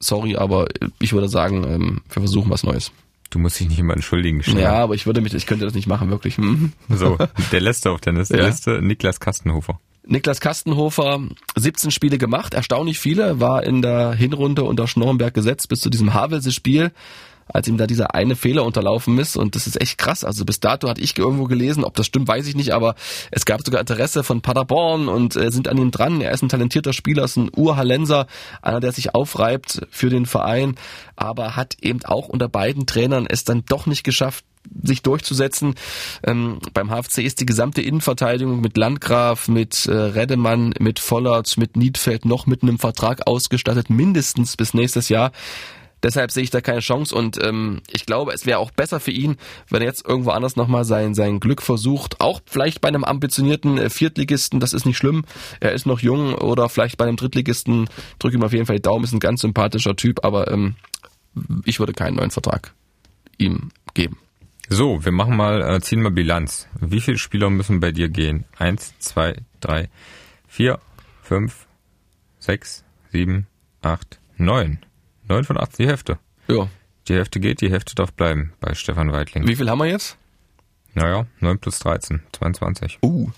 sorry, 0.00 0.36
aber 0.36 0.66
ich 1.00 1.12
würde 1.12 1.28
sagen, 1.28 1.64
ähm, 1.64 2.00
wir 2.08 2.22
versuchen 2.22 2.50
was 2.50 2.62
Neues. 2.62 2.92
Du 3.30 3.38
musst 3.38 3.60
dich 3.60 3.68
nicht 3.68 3.78
immer 3.78 3.92
entschuldigen. 3.94 4.42
Schnell. 4.42 4.62
Ja, 4.62 4.74
aber 4.74 4.94
ich 4.94 5.04
würde 5.06 5.20
mich, 5.20 5.34
ich 5.34 5.46
könnte 5.46 5.64
das 5.64 5.74
nicht 5.74 5.86
machen, 5.86 6.10
wirklich. 6.10 6.38
Hm. 6.38 6.72
So, 6.88 7.18
der 7.52 7.60
letzte 7.60 7.90
auf 7.90 8.00
der 8.00 8.14
Liste, 8.14 8.38
ja. 8.38 8.46
Liste 8.46 8.80
Niklas 8.82 9.20
Kastenhofer. 9.20 9.78
Niklas 10.06 10.40
Kastenhofer, 10.40 11.20
17 11.56 11.90
Spiele 11.90 12.16
gemacht, 12.16 12.54
erstaunlich 12.54 12.98
viele, 12.98 13.40
war 13.40 13.64
in 13.64 13.82
der 13.82 14.14
Hinrunde 14.14 14.64
unter 14.64 14.88
Schnorrenberg 14.88 15.34
gesetzt 15.34 15.68
bis 15.68 15.80
zu 15.80 15.90
diesem 15.90 16.14
Havelse-Spiel 16.14 16.92
als 17.48 17.68
ihm 17.68 17.76
da 17.76 17.86
dieser 17.86 18.14
eine 18.14 18.36
Fehler 18.36 18.64
unterlaufen 18.64 19.18
ist. 19.18 19.36
Und 19.36 19.54
das 19.54 19.66
ist 19.66 19.80
echt 19.80 19.98
krass. 19.98 20.24
Also 20.24 20.44
bis 20.44 20.60
dato 20.60 20.88
hatte 20.88 21.00
ich 21.00 21.16
irgendwo 21.16 21.44
gelesen, 21.44 21.84
ob 21.84 21.94
das 21.94 22.06
stimmt, 22.06 22.28
weiß 22.28 22.46
ich 22.46 22.56
nicht, 22.56 22.72
aber 22.72 22.94
es 23.30 23.44
gab 23.44 23.64
sogar 23.64 23.80
Interesse 23.80 24.22
von 24.22 24.40
Paderborn 24.40 25.08
und 25.08 25.36
äh, 25.36 25.50
sind 25.50 25.68
an 25.68 25.78
ihm 25.78 25.90
dran. 25.90 26.20
Er 26.20 26.32
ist 26.32 26.42
ein 26.42 26.48
talentierter 26.48 26.92
Spieler, 26.92 27.24
ist 27.24 27.36
ein 27.36 27.50
Urhallenser, 27.54 28.26
einer, 28.62 28.80
der 28.80 28.92
sich 28.92 29.14
aufreibt 29.14 29.86
für 29.90 30.10
den 30.10 30.26
Verein, 30.26 30.76
aber 31.16 31.56
hat 31.56 31.76
eben 31.80 32.04
auch 32.04 32.28
unter 32.28 32.48
beiden 32.48 32.86
Trainern 32.86 33.26
es 33.28 33.44
dann 33.44 33.64
doch 33.66 33.86
nicht 33.86 34.04
geschafft, 34.04 34.44
sich 34.82 35.02
durchzusetzen. 35.02 35.74
Ähm, 36.24 36.58
beim 36.74 36.90
HFC 36.90 37.18
ist 37.18 37.40
die 37.40 37.46
gesamte 37.46 37.82
Innenverteidigung 37.82 38.60
mit 38.60 38.76
Landgraf, 38.76 39.48
mit 39.48 39.86
äh, 39.86 39.92
Redemann, 39.92 40.74
mit 40.78 40.98
Vollert, 40.98 41.56
mit 41.56 41.76
Niedfeld 41.76 42.24
noch 42.24 42.46
mit 42.46 42.62
einem 42.62 42.78
Vertrag 42.78 43.26
ausgestattet, 43.26 43.90
mindestens 43.90 44.56
bis 44.56 44.74
nächstes 44.74 45.08
Jahr. 45.08 45.32
Deshalb 46.02 46.30
sehe 46.30 46.44
ich 46.44 46.50
da 46.50 46.60
keine 46.60 46.80
Chance 46.80 47.14
und 47.14 47.42
ähm, 47.42 47.80
ich 47.90 48.06
glaube, 48.06 48.32
es 48.32 48.46
wäre 48.46 48.58
auch 48.58 48.70
besser 48.70 49.00
für 49.00 49.10
ihn, 49.10 49.36
wenn 49.68 49.82
er 49.82 49.88
jetzt 49.88 50.06
irgendwo 50.06 50.30
anders 50.30 50.56
nochmal 50.56 50.84
sein, 50.84 51.14
sein 51.14 51.40
Glück 51.40 51.62
versucht. 51.62 52.20
Auch 52.20 52.40
vielleicht 52.46 52.80
bei 52.80 52.88
einem 52.88 53.04
ambitionierten 53.04 53.78
äh, 53.78 53.90
Viertligisten, 53.90 54.60
das 54.60 54.72
ist 54.72 54.86
nicht 54.86 54.96
schlimm. 54.96 55.24
Er 55.60 55.72
ist 55.72 55.86
noch 55.86 56.00
jung 56.00 56.34
oder 56.34 56.68
vielleicht 56.68 56.98
bei 56.98 57.06
einem 57.06 57.16
Drittligisten, 57.16 57.88
drücke 58.18 58.36
ihm 58.36 58.42
auf 58.42 58.52
jeden 58.52 58.66
Fall 58.66 58.76
die 58.76 58.82
Daumen, 58.82 59.04
ist 59.04 59.12
ein 59.12 59.20
ganz 59.20 59.40
sympathischer 59.40 59.96
Typ, 59.96 60.24
aber 60.24 60.50
ähm, 60.50 60.76
ich 61.64 61.78
würde 61.78 61.92
keinen 61.92 62.16
neuen 62.16 62.30
Vertrag 62.30 62.74
ihm 63.38 63.70
geben. 63.94 64.18
So, 64.68 65.04
wir 65.04 65.12
machen 65.12 65.36
mal, 65.36 65.62
äh, 65.62 65.80
ziehen 65.80 66.02
mal 66.02 66.10
Bilanz. 66.10 66.68
Wie 66.78 67.00
viele 67.00 67.16
Spieler 67.16 67.48
müssen 67.48 67.80
bei 67.80 67.90
dir 67.90 68.08
gehen? 68.08 68.44
Eins, 68.58 68.98
zwei, 68.98 69.36
drei, 69.60 69.88
vier, 70.46 70.78
fünf, 71.22 71.66
sechs, 72.38 72.84
sieben, 73.10 73.46
acht, 73.80 74.20
neun. 74.36 74.78
9 75.28 75.44
von 75.44 75.58
8 75.58 75.78
die 75.78 75.86
Hälfte. 75.86 76.18
Ja. 76.48 76.68
Die 77.08 77.14
Hälfte 77.14 77.40
geht, 77.40 77.60
die 77.60 77.70
Hälfte 77.70 77.94
darf 77.94 78.12
bleiben 78.12 78.52
bei 78.60 78.74
Stefan 78.74 79.12
Weitling. 79.12 79.46
Wie 79.46 79.56
viel 79.56 79.68
haben 79.68 79.78
wir 79.78 79.86
jetzt? 79.86 80.18
Naja, 80.94 81.26
9 81.40 81.58
plus 81.58 81.78
13, 81.78 82.22
22. 82.32 82.98
Uh, 83.02 83.30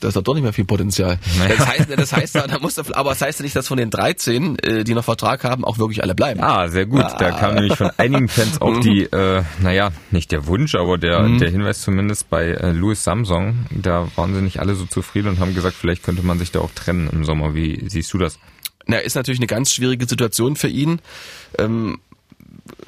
da 0.00 0.08
ist 0.08 0.16
doch 0.16 0.34
nicht 0.34 0.42
mehr 0.42 0.52
viel 0.52 0.64
Potenzial. 0.64 1.18
Naja. 1.38 1.56
Das 1.56 1.66
heißt, 1.66 1.90
das 1.96 2.12
heißt 2.12 2.34
da 2.34 2.58
muss 2.60 2.78
aber 2.78 3.10
das 3.10 3.22
heißt 3.22 3.40
ja 3.40 3.42
nicht, 3.44 3.56
dass 3.56 3.68
von 3.68 3.78
den 3.78 3.90
13, 3.90 4.58
äh, 4.58 4.84
die 4.84 4.94
noch 4.94 5.04
Vertrag 5.04 5.44
haben, 5.44 5.64
auch 5.64 5.78
wirklich 5.78 6.02
alle 6.02 6.14
bleiben. 6.14 6.40
Ah, 6.42 6.68
sehr 6.68 6.86
gut. 6.86 7.02
Ah. 7.02 7.16
Da 7.18 7.30
kam 7.30 7.54
nämlich 7.54 7.76
von 7.76 7.90
einigen 7.96 8.28
Fans 8.28 8.60
auch 8.60 8.78
die, 8.80 9.04
äh, 9.04 9.42
naja, 9.60 9.90
nicht 10.10 10.32
der 10.32 10.46
Wunsch, 10.46 10.74
aber 10.74 10.98
der, 10.98 11.22
mhm. 11.22 11.38
der 11.38 11.50
Hinweis 11.50 11.82
zumindest 11.82 12.30
bei 12.30 12.48
äh, 12.48 12.72
Louis 12.72 13.02
Samsung. 13.02 13.66
Da 13.70 14.08
waren 14.16 14.34
sie 14.34 14.42
nicht 14.42 14.60
alle 14.60 14.74
so 14.74 14.84
zufrieden 14.84 15.28
und 15.28 15.40
haben 15.40 15.54
gesagt, 15.54 15.76
vielleicht 15.76 16.02
könnte 16.02 16.22
man 16.22 16.38
sich 16.38 16.52
da 16.52 16.60
auch 16.60 16.70
trennen 16.74 17.08
im 17.10 17.24
Sommer. 17.24 17.54
Wie 17.54 17.88
siehst 17.88 18.12
du 18.12 18.18
das? 18.18 18.38
Na, 18.86 18.98
ist 18.98 19.14
natürlich 19.14 19.40
eine 19.40 19.46
ganz 19.46 19.72
schwierige 19.72 20.06
Situation 20.06 20.56
für 20.56 20.68
ihn. 20.68 21.00
Ähm, 21.58 22.00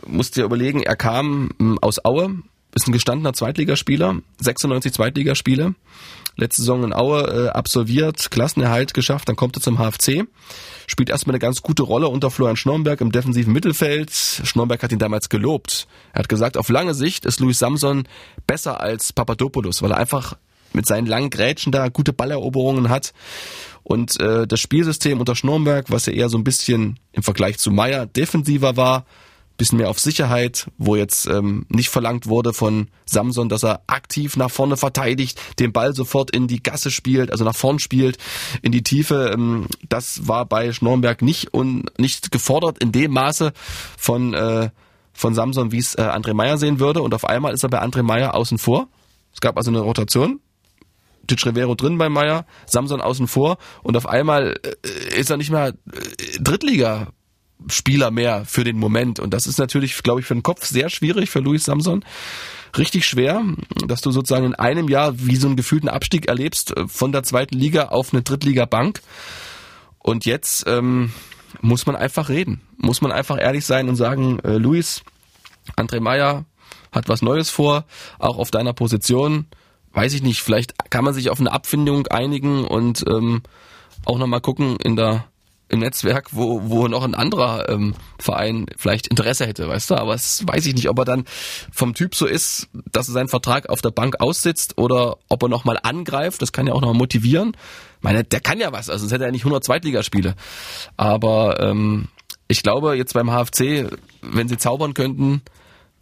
musst 0.07 0.37
dir 0.37 0.45
überlegen, 0.45 0.83
er 0.83 0.97
kam 0.97 1.51
ähm, 1.61 1.79
aus 1.81 2.05
Aue, 2.05 2.43
ist 2.75 2.89
ein 2.89 2.93
gestandener 2.93 3.33
Zweitligaspieler, 3.33 4.17
96 4.41 4.93
Zweitligaspiele, 4.93 5.75
letzte 6.37 6.63
Saison 6.63 6.85
in 6.85 6.93
Aue 6.93 7.23
äh, 7.23 7.49
absolviert, 7.51 8.31
Klassenerhalt 8.31 8.95
geschafft, 8.95 9.29
dann 9.29 9.37
kommt 9.37 9.57
er 9.57 9.63
zum 9.63 9.79
HFC, 9.79 10.27
spielt 10.87 11.11
erstmal 11.11 11.35
eine 11.35 11.41
ganz 11.41 11.63
gute 11.63 11.83
Rolle 11.83 12.09
unter 12.09 12.31
Florian 12.31 12.57
Schnornberg 12.57 13.01
im 13.01 13.13
defensiven 13.13 13.53
Mittelfeld. 13.53 14.11
Schnornberg 14.13 14.83
hat 14.83 14.93
ihn 14.93 14.99
damals 14.99 15.29
gelobt. 15.29 15.87
Er 16.13 16.21
hat 16.21 16.29
gesagt, 16.29 16.57
auf 16.57 16.69
lange 16.69 16.95
Sicht 16.95 17.25
ist 17.25 17.41
Luis 17.41 17.59
Samson 17.59 18.09
besser 18.47 18.81
als 18.81 19.13
Papadopoulos, 19.13 19.83
weil 19.83 19.93
er 19.93 19.99
einfach 19.99 20.37
mit 20.75 20.87
seinen 20.87 21.07
langen 21.07 21.31
Grätschen 21.31 21.73
da 21.73 21.89
gute 21.89 22.13
Balleroberungen 22.13 22.89
hat 22.89 23.13
und 23.83 24.21
äh, 24.21 24.47
das 24.47 24.61
Spielsystem 24.61 25.21
unter 25.21 25.37
Schnornberg, 25.37 25.91
was 25.91 26.07
ja 26.07 26.13
eher 26.13 26.29
so 26.29 26.39
ein 26.39 26.45
bisschen 26.45 26.99
im 27.13 27.23
Vergleich 27.23 27.59
zu 27.59 27.71
Meier 27.71 28.07
defensiver 28.07 28.77
war, 28.77 29.05
bisschen 29.57 29.79
mehr 29.79 29.89
auf 29.89 30.01
Sicherheit, 30.01 30.67
wo 30.79 30.97
jetzt 30.97 31.27
ähm, 31.27 31.67
nicht 31.69 31.89
verlangt 31.89 32.27
wurde 32.27 32.53
von 32.53 32.89
Samson, 33.07 33.49
dass 33.49 33.63
er 33.63 33.83
aktiv 33.87 34.37
nach 34.37 34.51
vorne 34.51 34.77
verteidigt, 34.77 35.41
den 35.61 35.73
Ball 35.73 35.95
sofort 35.95 36.33
in 36.33 36.49
die 36.49 36.63
Gasse 36.63 36.91
spielt, 36.91 37.31
also 37.31 37.45
nach 37.45 37.55
vorn 37.55 37.79
spielt, 37.79 38.19
in 38.63 38.73
die 38.73 38.83
Tiefe. 38.83 39.31
Ähm, 39.33 39.69
das 39.89 40.27
war 40.27 40.47
bei 40.47 40.73
Schnornberg 40.73 41.23
nicht 41.23 41.55
und 41.55 41.87
nicht 41.99 42.33
gefordert 42.33 42.79
in 42.79 42.91
dem 42.91 43.13
Maße 43.13 43.53
von 43.97 44.35
äh, 44.35 44.71
von 45.13 45.33
Samson, 45.33 45.71
wie 45.71 45.79
es 45.79 45.95
äh, 45.95 46.03
André 46.03 46.35
Meyer 46.35 46.59
sehen 46.59 46.81
würde. 46.81 47.01
Und 47.01 47.15
auf 47.15 47.25
einmal 47.25 47.55
ist 47.55 47.63
er 47.63 47.69
bei 47.69 47.81
André 47.81 48.03
Meyer 48.03 48.35
außen 48.35 48.59
vor. 48.59 48.89
Es 49.33 49.41
gab 49.41 49.57
also 49.57 49.71
eine 49.71 49.79
Rotation 49.79 50.41
Titch 51.27 51.47
Rivero 51.47 51.75
drin 51.75 51.99
bei 51.99 52.09
Meier, 52.09 52.47
Samson 52.67 53.01
außen 53.01 53.27
vor 53.27 53.59
und 53.83 53.97
auf 53.97 54.07
einmal 54.07 54.59
äh, 54.63 55.19
ist 55.19 55.31
er 55.31 55.37
nicht 55.37 55.51
mehr 55.51 55.69
äh, 55.69 56.39
Drittliga 56.41 57.09
Spieler 57.69 58.11
mehr 58.11 58.45
für 58.45 58.65
den 58.65 58.79
Moment 58.79 59.21
und 59.21 59.33
das 59.33 59.47
ist 59.47 59.59
natürlich, 59.59 60.03
glaube 60.03 60.21
ich, 60.21 60.27
für 60.27 60.35
den 60.35 60.43
Kopf 60.43 60.67
sehr 60.67 60.91
schwierig 60.91 61.31
für 61.31 61.41
Luis 61.41 61.65
Samson. 61.65 62.05
Richtig 62.77 63.07
schwer, 63.07 63.43
dass 63.87 64.01
du 64.01 64.11
sozusagen 64.11 64.47
in 64.47 64.55
einem 64.55 64.89
Jahr 64.89 65.15
wie 65.17 65.37
so 65.37 65.47
einen 65.47 65.57
gefühlten 65.57 65.89
Abstieg 65.89 66.27
erlebst 66.27 66.77
äh, 66.77 66.89
von 66.89 67.13
der 67.13 67.23
zweiten 67.23 67.57
Liga 67.57 67.87
auf 67.87 68.13
eine 68.13 68.23
Drittliga-Bank. 68.23 69.01
Und 69.99 70.27
jetzt 70.27 70.65
ähm, 70.67 71.13
muss 71.61 71.87
man 71.87 71.97
einfach 71.97 72.29
reden. 72.29 72.61
Muss 72.77 73.01
man 73.01 73.13
einfach 73.13 73.39
ehrlich 73.41 73.65
sein 73.65 73.89
und 73.89 73.97
sagen, 73.97 74.41
äh, 74.41 74.59
Luis, 74.59 75.03
André 75.77 76.01
Meyer 76.01 76.45
hat 76.93 77.09
was 77.09 77.23
Neues 77.23 77.51
vor, 77.51 77.85
auch 78.19 78.39
auf 78.39 78.51
deiner 78.51 78.73
Position 78.73 79.47
weiß 79.95 80.13
ich 80.15 80.23
nicht, 80.23 80.43
vielleicht 80.43 80.91
kann 80.91 81.05
man 81.05 81.15
sich 81.15 81.31
auf 81.31 81.41
eine 81.41 81.53
Abfindung 81.53 82.07
einigen 82.09 82.65
und 82.65 83.05
ähm, 83.09 83.43
auch 84.05 84.19
nochmal 84.19 84.41
gucken 84.41 84.77
in 84.77 84.97
der 84.97 85.25
im 85.69 85.81
Netzwerk, 85.81 86.29
wo, 86.33 86.63
wo 86.65 86.89
noch 86.89 87.05
ein 87.05 87.15
anderer 87.15 87.69
ähm, 87.69 87.95
Verein 88.19 88.67
vielleicht 88.77 89.07
Interesse 89.07 89.47
hätte, 89.47 89.67
weißt 89.67 89.91
du? 89.91 89.95
Aber 89.97 90.15
es 90.15 90.47
weiß 90.47 90.67
ich 90.67 90.75
nicht, 90.75 90.91
ob 90.91 90.99
er 90.99 91.05
dann 91.05 91.25
vom 91.73 91.95
Typ 91.95 92.15
so 92.15 92.27
ist, 92.27 92.69
dass 92.93 93.09
er 93.09 93.13
seinen 93.13 93.29
Vertrag 93.29 93.69
auf 93.71 93.81
der 93.81 93.91
Bank 93.91 94.21
aussitzt 94.21 94.77
oder 94.77 95.17
ob 95.29 95.43
er 95.43 95.49
nochmal 95.49 95.79
angreift. 95.83 96.43
Das 96.43 96.53
kann 96.53 96.67
ja 96.67 96.75
auch 96.75 96.81
nochmal 96.81 96.99
motivieren. 96.99 97.57
Ich 97.97 98.03
meine, 98.03 98.25
der 98.25 98.41
kann 98.41 98.61
ja 98.61 98.73
was, 98.73 98.91
also 98.91 99.03
sonst 99.03 99.13
hätte 99.13 99.25
er 99.25 99.33
nicht 99.33 99.43
100 99.43 99.65
Zweitligaspiele. 99.65 100.35
Aber 100.97 101.59
ähm, 101.61 102.09
ich 102.47 102.63
glaube, 102.63 102.95
jetzt 102.95 103.15
beim 103.15 103.31
HFC, 103.31 103.91
wenn 104.21 104.49
sie 104.49 104.59
zaubern 104.59 104.93
könnten, 104.93 105.43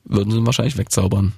würden 0.05 0.31
sie 0.31 0.39
ihn 0.39 0.47
wahrscheinlich 0.47 0.77
wegzaubern. 0.77 1.35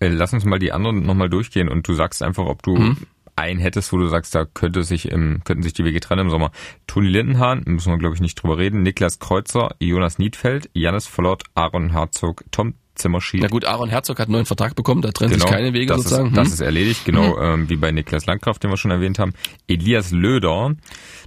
Äh, 0.00 0.08
lass 0.08 0.32
uns 0.32 0.44
mal 0.44 0.58
die 0.58 0.72
anderen 0.72 1.02
nochmal 1.02 1.28
durchgehen 1.28 1.68
und 1.68 1.86
du 1.86 1.94
sagst 1.94 2.22
einfach, 2.22 2.46
ob 2.46 2.62
du 2.62 2.76
mhm. 2.76 2.96
einen 3.36 3.60
hättest, 3.60 3.92
wo 3.92 3.98
du 3.98 4.08
sagst, 4.08 4.34
da 4.34 4.44
könnte 4.44 4.82
sich 4.82 5.10
im, 5.10 5.42
könnten 5.44 5.62
sich 5.62 5.74
die 5.74 5.84
Wege 5.84 6.00
trennen 6.00 6.22
im 6.22 6.30
Sommer. 6.30 6.50
Toni 6.86 7.08
Lindenhahn, 7.08 7.62
müssen 7.66 7.92
wir 7.92 7.98
glaube 7.98 8.14
ich 8.14 8.20
nicht 8.20 8.36
drüber 8.36 8.58
reden, 8.58 8.82
Niklas 8.82 9.18
Kreuzer, 9.18 9.76
Jonas 9.78 10.18
Niedfeld, 10.18 10.70
Janis 10.72 11.06
Vollert, 11.06 11.44
Aaron 11.54 11.90
Herzog, 11.90 12.44
Tom 12.50 12.74
Zimmerschied. 12.94 13.40
Na 13.40 13.48
gut, 13.48 13.64
Aaron 13.64 13.88
Herzog 13.88 14.18
hat 14.18 14.28
einen 14.28 14.34
neuen 14.34 14.46
Vertrag 14.46 14.74
bekommen, 14.74 15.02
da 15.02 15.10
trennen 15.10 15.32
genau, 15.32 15.46
sich 15.46 15.54
keine 15.54 15.72
Wege 15.72 15.86
das 15.86 16.02
sozusagen. 16.02 16.28
Ist, 16.28 16.30
hm? 16.30 16.36
Das 16.36 16.52
ist 16.52 16.60
erledigt, 16.60 17.04
genau 17.04 17.36
mhm. 17.36 17.42
ähm, 17.62 17.70
wie 17.70 17.76
bei 17.76 17.92
Niklas 17.92 18.26
Landkraft, 18.26 18.62
den 18.62 18.70
wir 18.70 18.76
schon 18.76 18.90
erwähnt 18.90 19.18
haben. 19.18 19.32
Elias 19.68 20.10
Löder, 20.10 20.74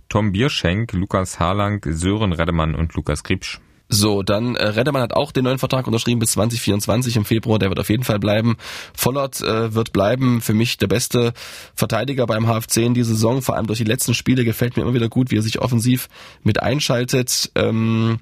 Tom 0.09 0.31
Bierschenk, 0.31 0.93
Lukas 0.93 1.39
Harlang, 1.39 1.81
Sören 1.85 2.33
Redemann 2.33 2.75
und 2.75 2.93
Lukas 2.95 3.23
Kriebsch. 3.23 3.59
So, 3.93 4.23
dann 4.23 4.55
äh, 4.55 4.69
Reddemann 4.69 5.03
hat 5.03 5.13
auch 5.13 5.31
den 5.31 5.43
neuen 5.43 5.59
Vertrag 5.59 5.85
unterschrieben 5.85 6.19
bis 6.19 6.31
2024 6.31 7.15
im 7.15 7.25
Februar. 7.25 7.59
Der 7.59 7.69
wird 7.69 7.79
auf 7.79 7.89
jeden 7.89 8.03
Fall 8.03 8.17
bleiben. 8.17 8.57
Vollert 8.95 9.39
äh, 9.41 9.75
wird 9.75 9.93
bleiben. 9.93 10.41
Für 10.41 10.55
mich 10.55 10.77
der 10.79 10.87
beste 10.87 11.31
Verteidiger 11.75 12.25
beim 12.25 12.47
HFC 12.47 12.77
in 12.77 12.95
dieser 12.95 13.11
Saison. 13.11 13.43
Vor 13.43 13.55
allem 13.55 13.67
durch 13.67 13.77
die 13.77 13.85
letzten 13.85 14.15
Spiele 14.15 14.45
gefällt 14.45 14.77
mir 14.77 14.83
immer 14.83 14.95
wieder 14.95 15.09
gut, 15.09 15.29
wie 15.29 15.37
er 15.37 15.43
sich 15.43 15.61
offensiv 15.61 16.09
mit 16.41 16.59
einschaltet. 16.63 17.51
Ähm, 17.53 18.17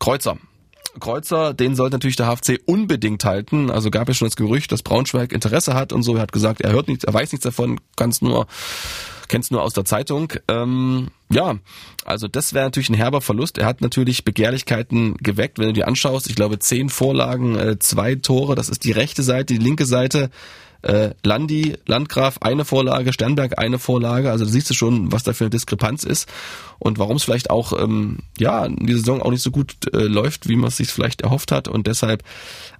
Kreuzer. 0.00 0.38
Kreuzer, 0.98 1.54
den 1.54 1.76
sollte 1.76 1.94
natürlich 1.94 2.16
der 2.16 2.26
HFC 2.26 2.58
unbedingt 2.66 3.24
halten. 3.24 3.70
Also 3.70 3.92
gab 3.92 4.08
es 4.08 4.16
schon 4.16 4.26
das 4.26 4.34
Gerücht, 4.34 4.72
dass 4.72 4.82
Braunschweig 4.82 5.32
Interesse 5.32 5.74
hat 5.74 5.92
und 5.92 6.02
so. 6.02 6.16
Er 6.16 6.22
hat 6.22 6.32
gesagt, 6.32 6.62
er 6.62 6.72
hört 6.72 6.88
nichts, 6.88 7.04
er 7.04 7.14
weiß 7.14 7.30
nichts 7.30 7.44
davon, 7.44 7.78
ganz 7.94 8.22
nur 8.22 8.48
kenn's 9.28 9.52
nur 9.52 9.62
aus 9.62 9.72
der 9.72 9.84
Zeitung. 9.84 10.32
Ähm, 10.48 11.08
ja, 11.30 11.56
also 12.04 12.28
das 12.28 12.54
wäre 12.54 12.66
natürlich 12.66 12.90
ein 12.90 12.94
herber 12.94 13.20
Verlust. 13.20 13.58
Er 13.58 13.66
hat 13.66 13.80
natürlich 13.80 14.24
Begehrlichkeiten 14.24 15.16
geweckt, 15.16 15.58
wenn 15.58 15.66
du 15.66 15.72
dir 15.72 15.88
anschaust. 15.88 16.28
Ich 16.28 16.36
glaube, 16.36 16.58
zehn 16.58 16.88
Vorlagen, 16.88 17.56
äh, 17.58 17.78
zwei 17.78 18.14
Tore, 18.14 18.54
das 18.54 18.68
ist 18.68 18.84
die 18.84 18.92
rechte 18.92 19.22
Seite, 19.22 19.54
die 19.54 19.58
linke 19.58 19.86
Seite 19.86 20.30
Äh, 20.82 21.14
Landi, 21.24 21.74
Landgraf 21.86 22.38
eine 22.42 22.64
Vorlage, 22.64 23.12
Sternberg 23.12 23.58
eine 23.58 23.78
Vorlage. 23.78 24.30
Also 24.30 24.44
da 24.44 24.50
siehst 24.50 24.70
du 24.70 24.74
schon, 24.74 25.10
was 25.10 25.24
da 25.24 25.32
für 25.32 25.44
eine 25.44 25.50
Diskrepanz 25.50 26.04
ist 26.04 26.28
und 26.78 26.98
warum 26.98 27.16
es 27.16 27.24
vielleicht 27.24 27.50
auch 27.50 27.72
ähm, 27.72 28.18
ja 28.38 28.66
in 28.66 28.86
dieser 28.86 29.00
Saison 29.00 29.20
auch 29.22 29.30
nicht 29.30 29.42
so 29.42 29.50
gut 29.50 29.74
äh, 29.92 30.06
läuft, 30.06 30.48
wie 30.48 30.54
man 30.54 30.68
es 30.68 30.76
sich 30.76 30.88
vielleicht 30.88 31.22
erhofft 31.22 31.50
hat. 31.50 31.66
Und 31.66 31.86
deshalb 31.88 32.22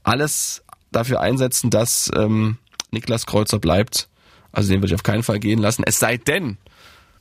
alles 0.05 0.63
dafür 0.93 1.21
einsetzen, 1.21 1.71
dass 1.71 2.11
ähm, 2.15 2.59
Niklas 2.93 3.27
Kreuzer 3.27 3.59
bleibt. 3.59 4.09
Also 4.53 4.71
den 4.71 4.83
würde 4.83 4.93
ich 4.93 4.95
auf 4.95 5.03
keinen 5.03 5.25
Fall 5.25 5.41
gehen 5.41 5.59
lassen. 5.59 5.83
Es 5.85 5.99
sei 5.99 6.17
denn, 6.17 6.59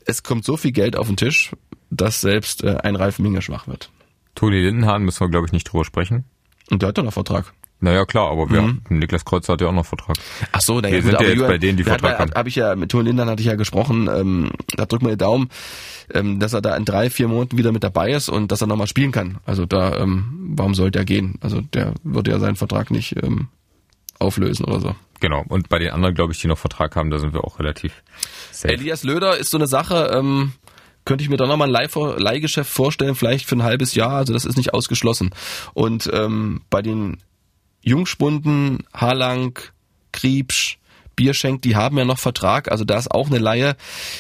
es 0.06 0.24
kommt 0.24 0.46
so 0.46 0.58
viel 0.58 0.72
Geld 0.72 0.96
auf 0.96 1.08
den 1.08 1.18
Tisch, 1.18 1.52
dass 1.90 2.22
selbst 2.22 2.64
äh, 2.64 2.78
ein 2.84 2.96
Ralf 2.96 3.20
Minge 3.20 3.42
schwach 3.42 3.68
wird. 3.68 3.90
Toni 4.36 4.60
Lindenhahn 4.60 5.04
müssen 5.04 5.22
wir, 5.22 5.30
glaube 5.30 5.48
ich, 5.48 5.54
nicht 5.54 5.66
drüber 5.66 5.86
sprechen. 5.86 6.26
Und 6.70 6.82
der 6.82 6.90
hat 6.90 6.98
doch 6.98 7.04
noch 7.04 7.14
Vertrag. 7.14 7.54
Naja, 7.82 8.06
klar, 8.06 8.32
aber 8.32 8.50
wir, 8.50 8.62
mhm. 8.62 8.82
Niklas 8.90 9.26
Kreuzer 9.26 9.54
hat 9.54 9.62
ja 9.62 9.68
auch 9.68 9.74
noch 9.74 9.86
Vertrag. 9.86 10.16
Ach 10.52 10.62
so, 10.62 10.80
naja, 10.80 10.94
wir 10.94 11.02
gut, 11.02 11.12
sind 11.12 11.20
ja 11.20 11.28
jetzt 11.28 11.36
Julian, 11.36 11.52
bei 11.52 11.58
denen, 11.58 11.78
die 11.78 11.84
Vertrag 11.84 12.20
haben. 12.20 12.32
Habe 12.34 12.50
ich 12.50 12.56
ja, 12.56 12.76
mit 12.76 12.90
Toni 12.90 13.10
Lindern 13.10 13.30
hatte 13.30 13.42
ich 13.42 13.48
ja 13.48 13.56
gesprochen, 13.56 14.10
ähm, 14.12 14.52
da 14.76 14.86
drückt 14.86 15.04
man 15.04 15.12
den 15.12 15.20
Daumen, 15.20 15.50
ähm, 16.14 16.40
dass 16.40 16.54
er 16.54 16.62
da 16.62 16.76
in 16.78 16.86
drei, 16.86 17.10
vier 17.10 17.28
Monaten 17.28 17.58
wieder 17.58 17.72
mit 17.72 17.84
dabei 17.84 18.12
ist 18.12 18.30
und 18.30 18.52
dass 18.52 18.62
er 18.62 18.68
nochmal 18.68 18.88
spielen 18.88 19.12
kann. 19.12 19.38
Also 19.46 19.66
da, 19.66 19.98
ähm, 20.00 20.54
warum 20.56 20.74
sollte 20.74 21.00
er 21.00 21.06
gehen? 21.06 21.36
Also 21.42 21.62
der 21.62 21.94
würde 22.04 22.32
ja 22.32 22.40
seinen 22.40 22.56
Vertrag 22.56 22.92
nicht 22.92 23.22
ähm, 23.22 23.50
auflösen 24.20 24.66
oder 24.66 24.80
so. 24.80 24.96
Genau, 25.20 25.44
und 25.48 25.70
bei 25.70 25.80
den 25.80 25.92
anderen, 25.92 26.14
glaube 26.16 26.34
ich, 26.34 26.42
die 26.42 26.48
noch 26.48 26.58
Vertrag 26.58 26.96
haben, 26.96 27.10
da 27.10 27.20
sind 27.20 27.34
wir 27.34 27.44
auch 27.44 27.60
relativ 27.60 28.04
safe. 28.52 28.74
Elias 28.74 29.04
Löder 29.04 29.38
ist 29.38 29.52
so 29.52 29.58
eine 29.58 29.68
Sache, 29.68 30.12
ähm, 30.14 30.54
könnte 31.06 31.24
ich 31.24 31.30
mir 31.30 31.38
da 31.38 31.48
nochmal 31.48 31.74
ein 31.74 32.20
Leihgeschäft 32.20 32.70
vorstellen, 32.70 33.16
vielleicht 33.16 33.46
für 33.46 33.56
ein 33.56 33.64
halbes 33.64 33.96
Jahr, 33.96 34.14
also 34.14 34.34
das 34.34 34.46
ist 34.46 34.58
nicht 34.58 34.74
ausgeschlossen. 34.74 35.30
Und 35.74 36.10
ähm, 36.14 36.62
bei 36.70 36.82
den 36.82 37.18
Jungspunden, 37.82 38.84
Harlang, 38.94 39.60
Kriebsch, 40.12 40.80
Bierschenk, 41.16 41.62
die 41.62 41.76
haben 41.76 41.98
ja 41.98 42.06
noch 42.06 42.20
Vertrag, 42.20 42.72
also 42.72 42.84
da 42.84 42.98
ist 42.98 43.12
auch 43.12 43.28
eine 43.28 43.38
Laie 43.38 43.76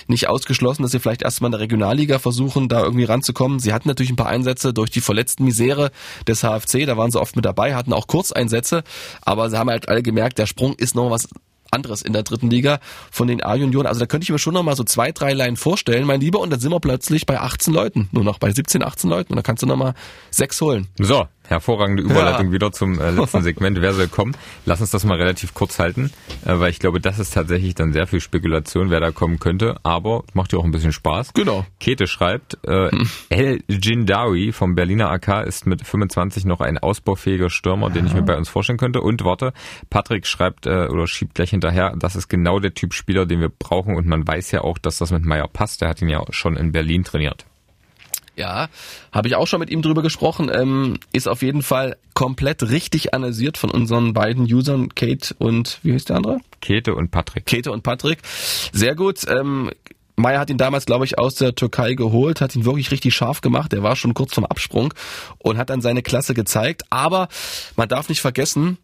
nicht 0.08 0.28
ausgeschlossen, 0.28 0.84
dass 0.84 0.92
sie 0.92 1.00
vielleicht 1.00 1.22
erstmal 1.22 1.50
in 1.50 1.54
der 1.54 1.62
Regionalliga 1.62 2.20
versuchen, 2.20 2.70
da 2.70 2.84
irgendwie 2.84 3.06
ranzukommen. 3.06 3.60
Sie 3.60 3.74
hatten 3.74 3.88
natürlich 3.88 4.12
ein 4.12 4.16
paar 4.16 4.28
Einsätze 4.28 4.74
durch 4.74 4.90
die 4.90 5.02
verletzten 5.02 5.46
Misere 5.46 5.92
des 6.28 6.42
HFC, 6.42 6.86
da 6.86 6.98
waren 6.98 7.12
sie 7.12 7.20
oft 7.20 7.36
mit 7.36 7.46
dabei, 7.46 7.76
hatten 7.76 7.94
auch 7.94 8.08
Kurzeinsätze, 8.08 8.84
aber 9.22 9.50
sie 9.50 9.58
haben 9.58 9.70
halt 9.70 9.90
alle 9.90 10.04
gemerkt, 10.04 10.38
der 10.38 10.46
Sprung 10.46 10.74
ist 10.76 10.96
noch 10.96 11.10
was 11.10 11.28
anderes 11.72 12.02
in 12.02 12.14
der 12.14 12.24
dritten 12.24 12.50
Liga 12.50 12.80
von 13.12 13.28
den 13.28 13.44
A-Junioren. 13.44 13.86
Also 13.88 14.00
da 14.00 14.06
könnte 14.06 14.24
ich 14.24 14.30
mir 14.30 14.40
schon 14.40 14.54
noch 14.54 14.64
mal 14.64 14.76
so 14.76 14.84
zwei, 14.84 15.12
drei 15.12 15.34
Line 15.34 15.58
vorstellen, 15.58 16.06
mein 16.06 16.22
Lieber, 16.22 16.40
und 16.40 16.50
dann 16.50 16.60
sind 16.60 16.72
wir 16.72 16.80
plötzlich 16.80 17.26
bei 17.26 17.40
18 17.40 17.74
Leuten, 17.74 18.10
nur 18.12 18.24
noch 18.24 18.40
bei 18.40 18.52
17, 18.52 18.84
18 18.84 19.10
Leuten 19.10 19.34
und 19.34 19.38
da 19.38 19.42
kannst 19.44 19.62
du 19.62 19.68
noch 19.68 19.76
mal 19.76 19.94
sechs 20.32 20.60
holen. 20.62 20.88
So, 20.98 21.28
hervorragende 21.48 22.04
Überleitung 22.04 22.48
ja. 22.48 22.52
wieder 22.54 22.72
zum 22.72 23.00
äh, 23.00 23.12
letzten 23.12 23.44
Segment. 23.44 23.82
Wer 23.82 23.94
soll 23.94 24.08
kommen? 24.08 24.36
Lass 24.66 24.82
uns 24.82 24.92
das 24.92 25.06
mal 25.06 25.18
relativ 25.18 25.54
kurz 25.54 25.80
halten, 25.80 26.12
äh, 26.46 26.60
weil 26.60 26.70
ich 26.70 26.80
glaube, 26.80 27.00
das 27.00 27.20
ist 27.20 27.34
tatsächlich 27.34 27.76
dann 27.76 27.94
sehr 27.94 28.08
viel 28.08 28.20
Spekulation, 28.20 28.90
wer 28.90 29.00
da 29.00 29.12
kommen 29.12 29.40
könnte, 29.40 29.78
aber 29.84 30.24
macht 30.34 30.54
ja 30.54 30.60
auch 30.60 30.64
ein 30.64 30.72
bisschen 30.72 30.92
Spaß. 30.92 31.34
Genau. 31.34 31.66
Kete 31.80 32.08
schreibt, 32.08 32.58
äh, 32.68 32.90
hm. 32.92 33.10
El 33.30 33.64
Jindawi 33.68 34.52
vom 34.52 34.76
Berliner 34.76 35.10
AK 35.10 35.46
ist 35.46 35.66
mit 35.68 35.86
25 35.86 36.46
noch 36.46 36.62
ein 36.62 36.78
ausbaufähiger 36.78 37.50
Stürmer, 37.50 37.90
den 37.90 38.06
ich 38.06 38.14
mir 38.14 38.24
bei 38.24 38.38
uns 38.38 38.50
vorstellen 38.50 38.80
könnte. 38.80 39.02
Und 39.02 39.24
warte, 39.24 39.54
Patrick 39.90 40.28
schreibt 40.28 40.66
äh, 40.66 40.88
oder 40.88 41.08
schiebt 41.08 41.36
gleich 41.36 41.52
hinterher, 41.52 41.96
das 41.98 42.16
ist 42.16 42.28
genau 42.28 42.60
der 42.60 42.74
Typ 42.74 42.94
Spieler, 42.94 43.26
den 43.26 43.42
wir 43.42 43.50
brauchen 43.50 43.96
und 43.96 44.08
man 44.08 44.28
weiß 44.28 44.52
ja 44.52 44.62
auch, 44.62 44.78
dass 44.78 44.98
das 44.98 45.12
mit 45.12 45.26
Meier 45.26 45.48
passt. 45.48 45.82
Der 45.82 45.90
hat 45.90 46.02
ihn 46.02 46.10
ja 46.10 46.24
schon 46.30 46.58
in 46.58 46.72
Berlin 46.72 47.04
trainiert. 47.04 47.46
Ja, 48.38 48.68
habe 49.12 49.28
ich 49.28 49.36
auch 49.36 49.48
schon 49.48 49.60
mit 49.60 49.70
ihm 49.70 49.82
drüber 49.82 50.02
gesprochen. 50.02 50.52
Ähm, 50.54 50.98
ist 51.14 51.28
auf 51.28 51.42
jeden 51.42 51.62
Fall 51.62 51.98
komplett 52.14 52.64
richtig 52.64 53.14
analysiert 53.14 53.58
von 53.58 53.72
unseren 53.72 54.14
beiden 54.14 54.44
Usern, 54.52 54.94
Kate 54.94 55.34
und 55.38 55.80
wie 55.84 55.94
heißt 55.94 56.10
der 56.10 56.18
andere? 56.18 56.40
Kete 56.60 56.96
und 56.96 57.12
Patrick. 57.12 57.46
Kete 57.46 57.72
und 57.72 57.84
Patrick. 57.84 58.20
Sehr 58.74 58.96
gut. 58.96 59.22
Ähm, 59.28 59.72
Meier 60.18 60.40
hat 60.40 60.50
ihn 60.50 60.58
damals, 60.58 60.86
glaube 60.86 61.06
ich, 61.06 61.18
aus 61.18 61.36
der 61.36 61.56
Türkei 61.56 61.94
geholt, 61.94 62.40
hat 62.40 62.56
ihn 62.56 62.66
wirklich 62.66 62.92
richtig 62.92 63.14
scharf 63.14 63.42
gemacht. 63.42 63.74
Er 63.74 63.84
war 63.84 63.96
schon 63.96 64.14
kurz 64.14 64.34
vom 64.34 64.46
Absprung 64.46 64.94
und 65.40 65.58
hat 65.58 65.70
dann 65.70 65.82
seine 65.82 66.04
Klasse 66.04 66.34
gezeigt. 66.34 66.84
Aber 66.90 67.28
man 67.76 67.90
darf 67.90 68.08
nicht 68.08 68.22
vergessen, 68.22 68.78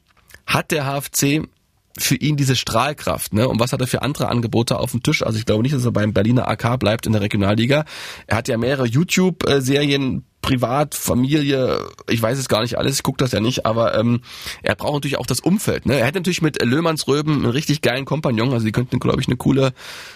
hat 0.46 0.72
der 0.72 0.86
HFC 0.86 1.48
für 1.97 2.15
ihn 2.15 2.38
diese 2.38 2.56
Strahlkraft, 2.56 3.34
ne? 3.34 3.47
Und 3.47 3.60
was 3.60 3.73
hat 3.73 3.82
er 3.82 3.88
für 3.88 4.01
andere 4.01 4.30
Angebote 4.30 4.80
auf 4.80 4.91
dem 4.91 5.04
Tisch? 5.04 5.23
Also 5.23 5.38
ich 5.38 5.45
glaube 5.45 5.63
nicht, 5.63 5.75
dass 5.75 5.86
er 5.86 5.91
beim 5.91 6.13
Berliner 6.13 6.47
AK 6.47 6.80
bleibt 6.80 7.06
in 7.06 7.13
der 7.13 7.21
Regionalliga. 7.21 7.86
Er 8.27 8.38
hat 8.38 8.47
ja 8.47 8.58
mehrere 8.58 8.88
YouTube-Serien 8.88 10.25
Privat, 10.41 10.95
Familie, 10.95 11.80
ich 12.10 12.21
weiß 12.21 12.38
es 12.38 12.49
gar 12.49 12.62
nicht 12.62 12.77
alles, 12.77 12.95
ich 12.95 13.04
gucke 13.04 13.17
das 13.17 13.32
ja 13.32 13.39
nicht, 13.39 13.65
aber 13.65 13.97
ähm, 13.97 14.21
er 14.63 14.75
braucht 14.75 14.95
natürlich 14.95 15.17
auch 15.17 15.25
das 15.25 15.39
Umfeld. 15.39 15.86
Ne? 15.86 15.99
Er 15.99 16.06
hätte 16.06 16.19
natürlich 16.19 16.41
mit 16.41 16.63
Löhmanns 16.63 17.08
Röben 17.08 17.36
einen 17.36 17.45
richtig 17.45 17.82
geilen 17.82 18.06
Kompagnon, 18.06 18.51
also 18.51 18.65
die 18.65 18.71
könnten, 18.71 18.99
glaube 18.99 19.21
ich, 19.21 19.27
eine 19.27 19.38
coole, 19.38 19.73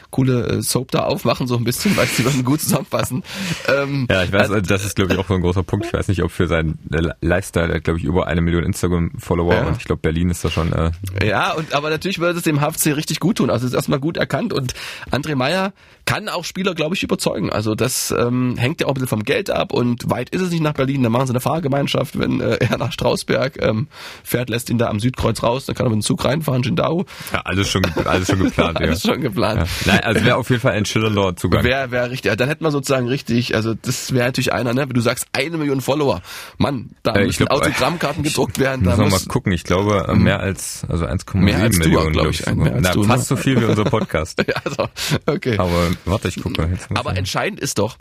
coole 0.09 0.47
äh, 0.47 0.61
Soap 0.61 0.91
da 0.91 1.03
aufmachen, 1.03 1.47
so 1.47 1.57
ein 1.57 1.63
bisschen, 1.63 1.95
weil 1.97 2.07
sie 2.07 2.25
würden 2.25 2.43
gut 2.43 2.61
zusammenpassen. 2.61 3.23
Ähm, 3.67 4.07
ja, 4.09 4.23
ich 4.23 4.31
weiß, 4.31 4.49
also, 4.49 4.61
das 4.61 4.85
ist, 4.85 4.95
glaube 4.95 5.13
ich, 5.13 5.19
auch 5.19 5.27
so 5.27 5.35
ein 5.35 5.41
großer 5.41 5.63
Punkt. 5.63 5.85
Ich 5.85 5.93
weiß 5.93 6.07
nicht, 6.07 6.23
ob 6.23 6.31
für 6.31 6.47
seinen 6.47 6.79
äh, 6.91 7.09
Lifestyle, 7.21 7.69
er 7.69 7.75
hat, 7.75 7.83
glaube 7.83 7.99
ich, 7.99 8.05
über 8.05 8.27
eine 8.27 8.41
Million 8.41 8.63
Instagram-Follower 8.63 9.53
ja. 9.53 9.67
und 9.67 9.77
ich 9.77 9.85
glaube, 9.85 10.01
Berlin 10.01 10.29
ist 10.29 10.43
da 10.43 10.49
schon... 10.49 10.73
Äh, 10.73 10.91
ja, 11.23 11.53
und 11.53 11.73
aber 11.73 11.89
natürlich 11.89 12.19
würde 12.19 12.38
es 12.38 12.43
dem 12.43 12.61
HFC 12.61 12.95
richtig 12.95 13.19
gut 13.19 13.38
tun. 13.38 13.49
Also 13.49 13.67
ist 13.67 13.73
erstmal 13.73 13.99
gut 13.99 14.17
erkannt 14.17 14.53
und 14.53 14.73
André 15.11 15.35
Meyer 15.35 15.73
kann 16.06 16.30
auch 16.30 16.46
Spieler, 16.46 16.76
glaube 16.76 16.96
ich, 16.96 17.04
überzeugen. 17.04 17.52
Also 17.52 17.76
das 17.76 18.13
ähm, 18.18 18.56
hängt 18.58 18.82
ja 18.82 18.88
auch 18.88 18.91
ein 18.91 18.94
bisschen 18.96 19.08
vom 19.08 19.24
Geld 19.24 19.50
ab 19.50 19.74
und 19.74 20.10
weit 20.10 20.30
ist 20.30 20.41
es 20.41 20.52
nicht 20.52 20.62
nach 20.62 20.74
Berlin, 20.74 21.04
dann 21.04 21.12
machen 21.12 21.28
sie 21.28 21.34
eine 21.34 21.41
Fahrgemeinschaft. 21.41 22.18
Wenn 22.18 22.41
äh, 22.41 22.56
er 22.60 22.78
nach 22.78 22.91
Strausberg 22.91 23.62
ähm, 23.62 23.88
fährt, 24.24 24.50
lässt 24.50 24.70
ihn 24.70 24.78
da 24.78 24.88
am 24.88 25.00
Südkreuz 25.00 25.41
raus, 25.44 25.65
dann 25.65 25.76
kann 25.76 25.86
er 25.86 25.89
mit 25.89 25.98
dem 25.98 26.02
Zug 26.04 26.24
reinfahren, 26.24 26.63
Jindau. 26.63 27.06
Ja, 27.34 27.41
alles 27.41 27.70
schon, 27.70 27.84
alles 28.06 28.28
schon 28.28 28.39
geplant. 28.39 28.78
alles 28.82 29.04
ja. 29.04 29.12
schon 29.12 29.22
geplant. 29.22 29.68
Ja. 29.86 29.94
Nein, 29.94 30.00
also 30.02 30.26
wäre 30.26 30.38
auf 30.38 30.50
jeden 30.50 30.62
Fall 30.62 30.74
ein 30.74 30.86
schillernder 30.86 31.36
Zugang. 31.36 31.63
Wäre 31.63 31.91
wär 31.91 32.12
richtig, 32.12 32.36
dann 32.36 32.48
hätten 32.48 32.63
wir 32.63 32.72
sozusagen 32.72 33.08
richtig, 33.08 33.56
also 33.56 33.74
das 33.74 34.13
wäre 34.13 34.26
natürlich 34.26 34.54
einer, 34.54 34.74
ne? 34.74 34.88
Du 34.88 35.02
sagst 35.02 35.28
eine 35.34 35.58
Million 35.58 35.82
Follower. 35.82 36.22
Mann, 36.58 36.91
da 37.04 37.15
äh, 37.15 37.26
müssen 37.26 37.46
glaub, 37.46 37.62
Autogrammkarten 37.62 38.24
gedruckt 38.24 38.60
werden. 38.60 38.86
Da 38.86 38.96
muss 38.98 39.12
mal 39.12 39.28
gucken, 39.28 39.52
ich 39.52 39.63
glaube 39.63 40.06
äh, 40.08 40.13
mehr 40.13 40.39
als, 40.39 40.86
also 40.88 41.06
1,7 41.06 41.80
Millionen, 41.80 42.12
glaube 42.12 42.30
ich. 42.30 42.48
Ein, 42.48 42.58
mehr 42.58 42.74
als 42.74 42.84
Na, 42.84 42.91
du, 42.91 43.04
fast 43.04 43.32
ne? 43.32 43.38
so 43.38 43.41
viel 43.41 43.60
wie 43.60 43.65
unser 43.65 43.86
Podcast. 43.86 44.44
ja, 44.48 44.56
also, 44.63 44.88
okay. 45.26 45.58
Aber 45.58 45.94
warte, 46.05 46.27
ich 46.27 46.41
gucke. 46.41 46.77
Aber 46.93 47.15
entscheidend 47.17 47.60
ist 47.60 47.77
doch, 47.77 47.97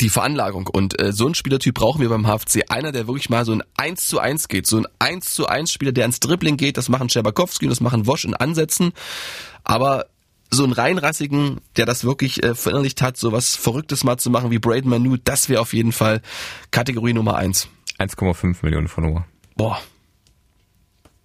die 0.00 0.08
Veranlagung. 0.08 0.66
Und 0.66 1.00
äh, 1.00 1.12
so 1.12 1.26
einen 1.26 1.34
Spielertyp 1.34 1.74
brauchen 1.74 2.00
wir 2.00 2.08
beim 2.08 2.26
HFC. 2.26 2.70
Einer, 2.70 2.92
der 2.92 3.06
wirklich 3.06 3.30
mal 3.30 3.44
so 3.44 3.52
ein 3.52 3.62
1 3.76 4.06
zu 4.06 4.18
1 4.18 4.48
geht. 4.48 4.66
So 4.66 4.78
ein 4.78 4.86
1 4.98 5.34
zu 5.34 5.46
1 5.46 5.70
Spieler, 5.70 5.92
der 5.92 6.06
ins 6.06 6.20
Dribbling 6.20 6.56
geht. 6.56 6.76
Das 6.76 6.88
machen 6.88 7.08
Scherbakowski 7.08 7.66
und 7.66 7.70
das 7.70 7.80
machen 7.80 8.06
Wosch 8.06 8.24
in 8.24 8.34
Ansätzen. 8.34 8.92
Aber 9.62 10.06
so 10.50 10.64
einen 10.64 10.72
reinrassigen, 10.72 11.60
der 11.76 11.86
das 11.86 12.04
wirklich 12.04 12.42
äh, 12.42 12.54
verinnerlicht 12.54 13.02
hat, 13.02 13.16
so 13.16 13.32
was 13.32 13.54
Verrücktes 13.56 14.02
mal 14.02 14.16
zu 14.16 14.30
machen 14.30 14.50
wie 14.50 14.58
Braden 14.58 14.90
Manu, 14.90 15.16
das 15.22 15.48
wäre 15.48 15.60
auf 15.60 15.72
jeden 15.72 15.92
Fall 15.92 16.22
Kategorie 16.70 17.12
Nummer 17.12 17.36
1. 17.36 17.68
1,5 17.98 18.56
Millionen 18.62 18.88
Follower. 18.88 19.26
Boah, 19.56 19.80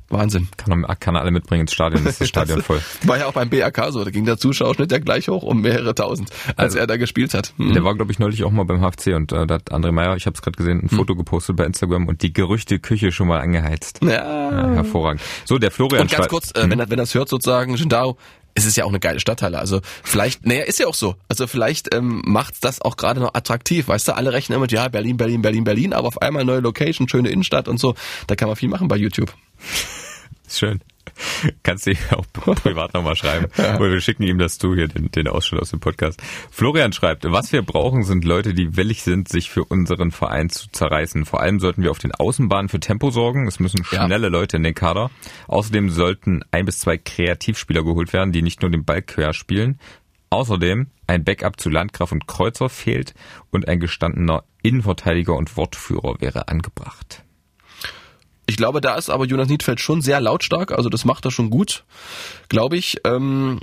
Wahnsinn. 0.09 0.47
Kann, 0.57 0.85
kann 0.99 1.15
er 1.15 1.21
alle 1.21 1.31
mitbringen 1.31 1.61
ins 1.61 1.73
Stadion, 1.73 2.05
ist 2.05 2.21
das 2.21 2.27
Stadion 2.27 2.61
voll. 2.63 2.81
War 3.03 3.17
ja 3.17 3.25
auch 3.25 3.33
beim 3.33 3.49
BRK 3.49 3.91
so, 3.91 4.03
da 4.03 4.11
ging 4.11 4.25
der 4.25 4.37
Zuschauerschnitt 4.37 4.91
ja 4.91 4.99
gleich 4.99 5.27
hoch 5.27 5.43
um 5.43 5.61
mehrere 5.61 5.95
tausend, 5.95 6.29
als 6.49 6.57
also, 6.57 6.79
er 6.79 6.87
da 6.87 6.97
gespielt 6.97 7.33
hat. 7.33 7.53
Mhm. 7.57 7.73
Der 7.73 7.83
war, 7.83 7.95
glaube 7.95 8.11
ich, 8.11 8.19
neulich 8.19 8.43
auch 8.43 8.51
mal 8.51 8.65
beim 8.65 8.81
HFC 8.81 9.15
und 9.15 9.31
äh, 9.31 9.47
da 9.47 9.55
hat 9.55 9.71
André 9.71 9.91
Meyer, 9.91 10.15
ich 10.15 10.25
habe 10.25 10.35
es 10.35 10.41
gerade 10.41 10.57
gesehen, 10.57 10.79
ein 10.79 10.89
mhm. 10.91 10.95
Foto 10.95 11.15
gepostet 11.15 11.55
bei 11.55 11.65
Instagram 11.65 12.07
und 12.07 12.21
die 12.21 12.33
Gerüchteküche 12.33 13.11
schon 13.11 13.27
mal 13.27 13.39
angeheizt. 13.39 13.99
Ja. 14.03 14.09
ja 14.09 14.69
hervorragend. 14.75 15.21
So, 15.45 15.57
der 15.57 15.71
Florian 15.71 16.03
Und 16.03 16.11
ganz 16.11 16.27
kurz, 16.27 16.51
äh, 16.51 16.69
wenn, 16.69 16.79
er, 16.79 16.89
wenn 16.89 16.97
das 16.97 17.13
hört 17.15 17.29
sozusagen, 17.29 17.75
Jindao, 17.75 18.17
es 18.55 18.65
ist 18.65 18.77
ja 18.77 18.85
auch 18.85 18.89
eine 18.89 18.99
geile 18.99 19.19
Stadtteile. 19.19 19.59
Also 19.59 19.81
vielleicht, 20.03 20.45
naja, 20.45 20.63
ist 20.63 20.79
ja 20.79 20.87
auch 20.87 20.95
so. 20.95 21.15
Also 21.27 21.45
vielleicht 21.45 21.93
ähm, 21.93 22.21
macht 22.25 22.63
das 22.63 22.81
auch 22.81 22.97
gerade 22.97 23.19
noch 23.19 23.33
attraktiv. 23.33 23.89
Weißt 23.89 24.07
du, 24.07 24.15
alle 24.15 24.33
rechnen 24.33 24.55
immer 24.55 24.63
mit, 24.63 24.71
ja, 24.71 24.87
Berlin, 24.87 25.17
Berlin, 25.17 25.41
Berlin, 25.41 25.63
Berlin, 25.65 25.93
aber 25.93 26.07
auf 26.07 26.21
einmal 26.21 26.45
neue 26.45 26.61
Location, 26.61 27.07
schöne 27.09 27.29
Innenstadt 27.29 27.67
und 27.67 27.79
so. 27.79 27.95
Da 28.27 28.35
kann 28.35 28.47
man 28.47 28.55
viel 28.55 28.69
machen 28.69 28.87
bei 28.87 28.95
YouTube. 28.95 29.33
Schön. 30.47 30.81
Kannst 31.63 31.87
du 31.87 31.93
auch 32.11 32.25
privat 32.33 32.93
nochmal 32.93 33.15
schreiben. 33.15 33.47
Ja. 33.57 33.77
Oder 33.77 33.91
wir 33.91 34.01
schicken 34.01 34.23
ihm 34.23 34.37
das 34.37 34.57
zu, 34.57 34.75
hier 34.75 34.87
den, 34.87 35.11
den 35.11 35.27
Ausschnitt 35.27 35.61
aus 35.61 35.71
dem 35.71 35.79
Podcast. 35.79 36.21
Florian 36.51 36.93
schreibt, 36.93 37.25
was 37.31 37.51
wir 37.51 37.61
brauchen, 37.61 38.03
sind 38.03 38.25
Leute, 38.25 38.53
die 38.53 38.77
willig 38.77 39.03
sind, 39.03 39.29
sich 39.29 39.49
für 39.49 39.65
unseren 39.65 40.11
Verein 40.11 40.49
zu 40.49 40.69
zerreißen. 40.71 41.25
Vor 41.25 41.41
allem 41.41 41.59
sollten 41.59 41.83
wir 41.83 41.91
auf 41.91 41.99
den 41.99 42.11
Außenbahnen 42.11 42.69
für 42.69 42.79
Tempo 42.79 43.11
sorgen. 43.11 43.47
Es 43.47 43.59
müssen 43.59 43.83
schnelle 43.83 44.27
ja. 44.27 44.29
Leute 44.29 44.57
in 44.57 44.63
den 44.63 44.75
Kader. 44.75 45.11
Außerdem 45.47 45.89
sollten 45.89 46.43
ein 46.51 46.65
bis 46.65 46.79
zwei 46.79 46.97
Kreativspieler 46.97 47.83
geholt 47.83 48.13
werden, 48.13 48.31
die 48.31 48.41
nicht 48.41 48.61
nur 48.61 48.71
den 48.71 48.85
Ball 48.85 49.01
quer 49.01 49.33
spielen. 49.33 49.79
Außerdem 50.29 50.87
ein 51.07 51.23
Backup 51.23 51.59
zu 51.59 51.69
Landgraf 51.69 52.11
und 52.11 52.27
Kreuzer 52.27 52.69
fehlt 52.69 53.13
und 53.51 53.67
ein 53.67 53.79
gestandener 53.79 54.43
Innenverteidiger 54.63 55.35
und 55.35 55.55
Wortführer 55.55 56.19
wäre 56.19 56.47
angebracht. 56.47 57.24
Ich 58.47 58.57
glaube, 58.57 58.81
da 58.81 58.95
ist 58.95 59.09
aber 59.09 59.25
Jonas 59.25 59.47
Niedfeld 59.47 59.79
schon 59.79 60.01
sehr 60.01 60.21
lautstark, 60.21 60.71
also 60.71 60.89
das 60.89 61.05
macht 61.05 61.25
er 61.25 61.31
schon 61.31 61.49
gut, 61.49 61.83
glaube 62.49 62.77
ich. 62.77 62.97
Ähm, 63.03 63.59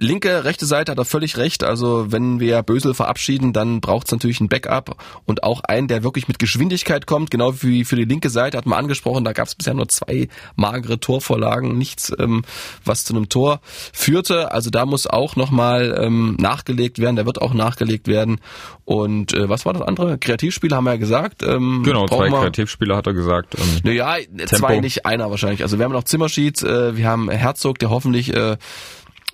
linke, 0.00 0.44
rechte 0.44 0.66
Seite 0.66 0.90
hat 0.92 0.98
er 0.98 1.04
völlig 1.04 1.36
recht. 1.36 1.62
Also 1.62 2.10
wenn 2.10 2.40
wir 2.40 2.62
Bösel 2.62 2.94
verabschieden, 2.94 3.52
dann 3.52 3.80
braucht 3.80 4.06
es 4.08 4.12
natürlich 4.12 4.40
ein 4.40 4.48
Backup 4.48 4.96
und 5.26 5.42
auch 5.44 5.60
einen, 5.60 5.86
der 5.88 6.02
wirklich 6.02 6.26
mit 6.26 6.38
Geschwindigkeit 6.38 7.06
kommt, 7.06 7.30
genau 7.30 7.62
wie 7.62 7.84
für 7.84 7.96
die 7.96 8.04
linke 8.04 8.30
Seite 8.30 8.56
hat 8.58 8.66
man 8.66 8.78
angesprochen. 8.78 9.24
Da 9.24 9.32
gab 9.32 9.46
es 9.46 9.54
bisher 9.54 9.74
nur 9.74 9.88
zwei 9.88 10.28
magere 10.56 10.98
Torvorlagen, 10.98 11.76
nichts, 11.78 12.12
ähm, 12.18 12.42
was 12.84 13.04
zu 13.04 13.14
einem 13.14 13.28
Tor 13.28 13.60
führte. 13.92 14.50
Also 14.52 14.70
da 14.70 14.86
muss 14.86 15.06
auch 15.06 15.36
nochmal 15.36 15.96
ähm, 16.00 16.36
nachgelegt 16.40 16.98
werden. 16.98 17.16
Der 17.16 17.26
wird 17.26 17.40
auch 17.40 17.52
nachgelegt 17.54 18.08
werden. 18.08 18.40
Und 18.86 19.34
äh, 19.34 19.48
was 19.48 19.66
war 19.66 19.74
das 19.74 19.82
andere? 19.82 20.18
Kreativspieler 20.18 20.76
haben 20.76 20.84
wir 20.84 20.92
ja 20.92 20.96
gesagt. 20.98 21.42
Ähm, 21.42 21.82
Genau, 21.84 22.08
zwei 22.08 22.30
wir- 22.30 22.40
Kreativspieler 22.40 22.96
hat 22.96 23.06
er 23.06 23.12
gesagt. 23.12 23.54
Ähm, 23.58 23.80
naja, 23.84 24.16
zwei 24.46 24.80
nicht, 24.80 25.04
einer 25.04 25.30
wahrscheinlich. 25.30 25.62
Also 25.62 25.78
wir 25.78 25.84
haben 25.84 25.92
noch 25.92 26.04
Zimmerschied, 26.04 26.62
äh, 26.62 26.96
wir 26.96 27.06
haben 27.06 27.30
Herzog, 27.30 27.78
der 27.78 27.90
hoffentlich 27.90 28.34
äh, 28.34 28.56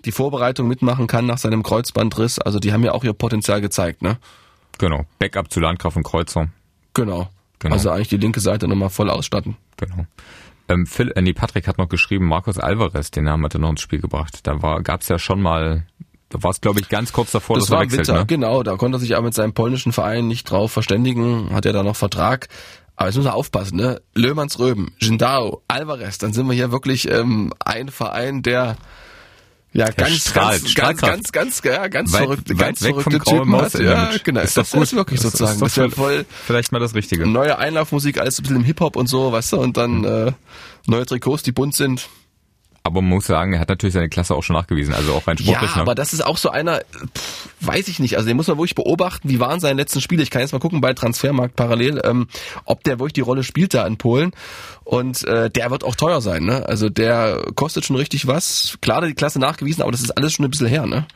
die 0.07 0.13
Vorbereitung 0.13 0.67
mitmachen 0.69 1.07
kann 1.07 1.27
nach 1.27 1.39
seinem 1.39 1.63
Kreuzbandriss. 1.63 2.39
Also 2.39 2.59
die 2.59 2.73
haben 2.73 2.85
ja 2.85 2.93
auch 2.93 3.05
ihr 3.05 3.13
Potenzial 3.13 3.61
gezeigt, 3.61 4.01
ne? 4.03 4.19
Genau. 4.79 5.05
Backup 5.19 5.51
zu 5.53 5.61
Landgraf 5.61 5.97
und 5.97 6.03
Kreuzer. 6.05 6.49
Genau. 6.95 7.29
Genau. 7.59 7.75
Also 7.75 7.91
eigentlich 7.91 8.09
die 8.09 8.17
linke 8.19 8.41
Seite 8.41 8.69
nochmal 8.69 8.91
voll 8.91 9.11
ausstatten. 9.11 9.57
Genau. 9.77 10.07
Ähm, 10.69 10.87
Phil, 10.87 11.13
äh, 11.15 11.23
nee, 11.23 11.33
Patrick 11.33 11.67
hat 11.69 11.79
noch 11.79 11.89
geschrieben, 11.89 12.27
Marcos 12.27 12.59
Alvarez, 12.59 13.11
den 13.11 13.25
Namen 13.25 13.45
hat 13.45 13.55
er 13.55 13.61
noch 13.61 13.71
ins 13.71 13.81
Spiel 13.81 14.01
gebracht. 14.01 14.41
Da 14.47 14.63
war, 14.63 14.83
gab's 14.83 15.09
ja 15.09 15.19
schon 15.19 15.41
mal, 15.41 15.87
da 16.29 16.43
war 16.43 16.51
es 16.51 16.61
glaube 16.61 16.81
ich 16.81 16.89
ganz 16.89 17.13
kurz 17.13 17.31
davor, 17.33 17.57
Das 17.57 17.65
dass 17.67 17.71
er 17.71 17.77
war 17.77 17.83
im 17.85 17.91
wechselt. 17.91 18.09
Winter, 18.09 18.21
Ne? 18.21 18.27
genau. 18.27 18.63
Da 18.63 18.77
konnte 18.77 18.97
er 18.97 19.01
sich 19.01 19.15
aber 19.17 19.25
mit 19.27 19.35
seinem 19.35 19.55
polnischen 19.55 19.93
Verein 19.93 20.27
nicht 20.29 20.51
drauf 20.51 20.73
verständigen. 20.73 21.55
Hat 21.55 21.65
er 21.67 21.73
da 21.73 21.83
noch 21.83 21.97
Vertrag. 21.97 22.49
Aber 22.97 23.09
jetzt 23.09 23.17
muss 23.17 23.27
er 23.27 23.35
aufpassen, 23.35 23.77
ne? 23.77 24.01
Löhmanns 24.15 24.59
Röben, 24.59 24.93
Jindao, 24.99 25.63
Alvarez, 25.69 26.17
dann 26.19 26.33
sind 26.33 26.47
wir 26.47 26.55
hier 26.55 26.73
wirklich 26.73 27.11
ähm, 27.11 27.53
ein 27.65 27.89
Verein, 27.91 28.43
der 28.43 28.77
ja 29.73 29.91
ganz, 29.91 30.33
ganz, 30.33 30.75
ganz, 30.75 31.01
ganz, 31.01 31.33
ganz, 31.33 31.63
ja, 31.65 31.89
ganz 31.89 32.13
Weit- 32.13 32.23
verrückte, 32.23 32.55
weit 32.55 32.59
ganz 32.59 32.83
weg 32.83 32.95
verrückte 32.95 33.31
Typen 33.31 33.49
Maus 33.51 33.75
hat. 33.75 33.81
Ja, 33.83 34.11
genau. 34.25 34.41
Ist 34.41 34.57
das 34.57 34.71
doch 34.71 34.79
gut. 34.79 34.83
ist 34.85 34.95
wirklich 34.97 35.21
Das 35.21 35.27
ist 35.35 35.39
sozusagen. 35.39 35.61
Das 35.61 35.75
für- 35.75 35.91
voll 35.91 36.25
Vielleicht 36.47 36.73
mal 36.73 36.79
das 36.79 36.95
Richtige. 36.95 37.27
neue 37.27 37.59
Einlaufmusik, 37.59 38.19
alles 38.19 38.39
ein 38.39 38.43
bisschen 38.43 38.57
im 38.57 38.65
Hip-Hop 38.65 38.97
und 38.97 39.09
so, 39.09 39.33
weißt 39.33 39.53
du, 39.53 39.61
und 39.61 39.77
dann 39.77 40.05
äh, 40.05 40.33
neue 40.87 41.05
Trikots, 41.07 41.43
die 41.43 41.53
bunt 41.53 41.75
sind. 41.75 42.09
Aber 42.87 43.03
man 43.03 43.11
muss 43.11 43.27
sagen, 43.27 43.53
er 43.53 43.61
hat 43.61 43.69
natürlich 43.69 43.95
seine 43.95 44.09
Klasse 44.09 44.35
auch 44.35 44.43
schon 44.43 44.55
nachgewiesen, 44.55 44.95
also 44.95 45.13
auch 45.13 45.27
rein 45.27 45.37
sportlich. 45.37 45.71
Ja, 45.71 45.77
ne? 45.77 45.83
aber 45.83 45.95
das 45.95 46.13
ist 46.13 46.25
auch 46.25 46.37
so 46.37 46.51
einer, 46.51 46.81
pff, 47.15 47.49
weiß 47.61 47.89
ich 47.89 47.99
nicht, 47.99 48.17
also 48.17 48.29
den 48.29 48.37
muss 48.37 48.47
man 48.47 48.57
wirklich 48.59 48.75
beobachten, 48.75 49.29
wie 49.29 49.41
waren 49.41 49.61
seine 49.61 49.81
letzten 49.81 50.01
Spiele. 50.01 50.23
Ich 50.23 50.31
kann 50.31 50.41
jetzt 50.43 50.53
mal 50.53 50.59
gucken 50.59 50.81
bei 50.81 50.95
Transfermarkt 50.95 51.57
parallel, 51.57 52.01
ähm, 52.05 52.29
ob 52.65 52.85
der 52.85 52.99
wirklich 52.99 53.15
die 53.15 53.21
Rolle 53.23 53.43
spielt 53.43 53.75
da 53.75 53.87
in 53.87 53.97
Polen. 53.97 54.33
Und 54.85 55.25
äh, 55.25 55.51
der 55.51 55.71
wird 55.71 55.83
auch 55.83 55.97
teuer 55.97 56.21
sein, 56.21 56.45
ne? 56.45 56.65
Also 56.69 56.89
der 56.89 57.43
kostet 57.57 57.85
schon 57.85 57.97
richtig 57.97 58.29
was. 58.29 58.79
Klar, 58.81 58.99
hat 58.99 59.05
er 59.05 59.09
die 59.09 59.15
Klasse 59.15 59.41
nachgewiesen, 59.41 59.83
aber 59.83 59.91
das 59.91 60.01
ist 60.01 60.17
alles 60.17 60.33
schon 60.35 60.45
ein 60.45 60.51
bisschen 60.51 60.69
her, 60.69 60.87
ne? 60.87 61.07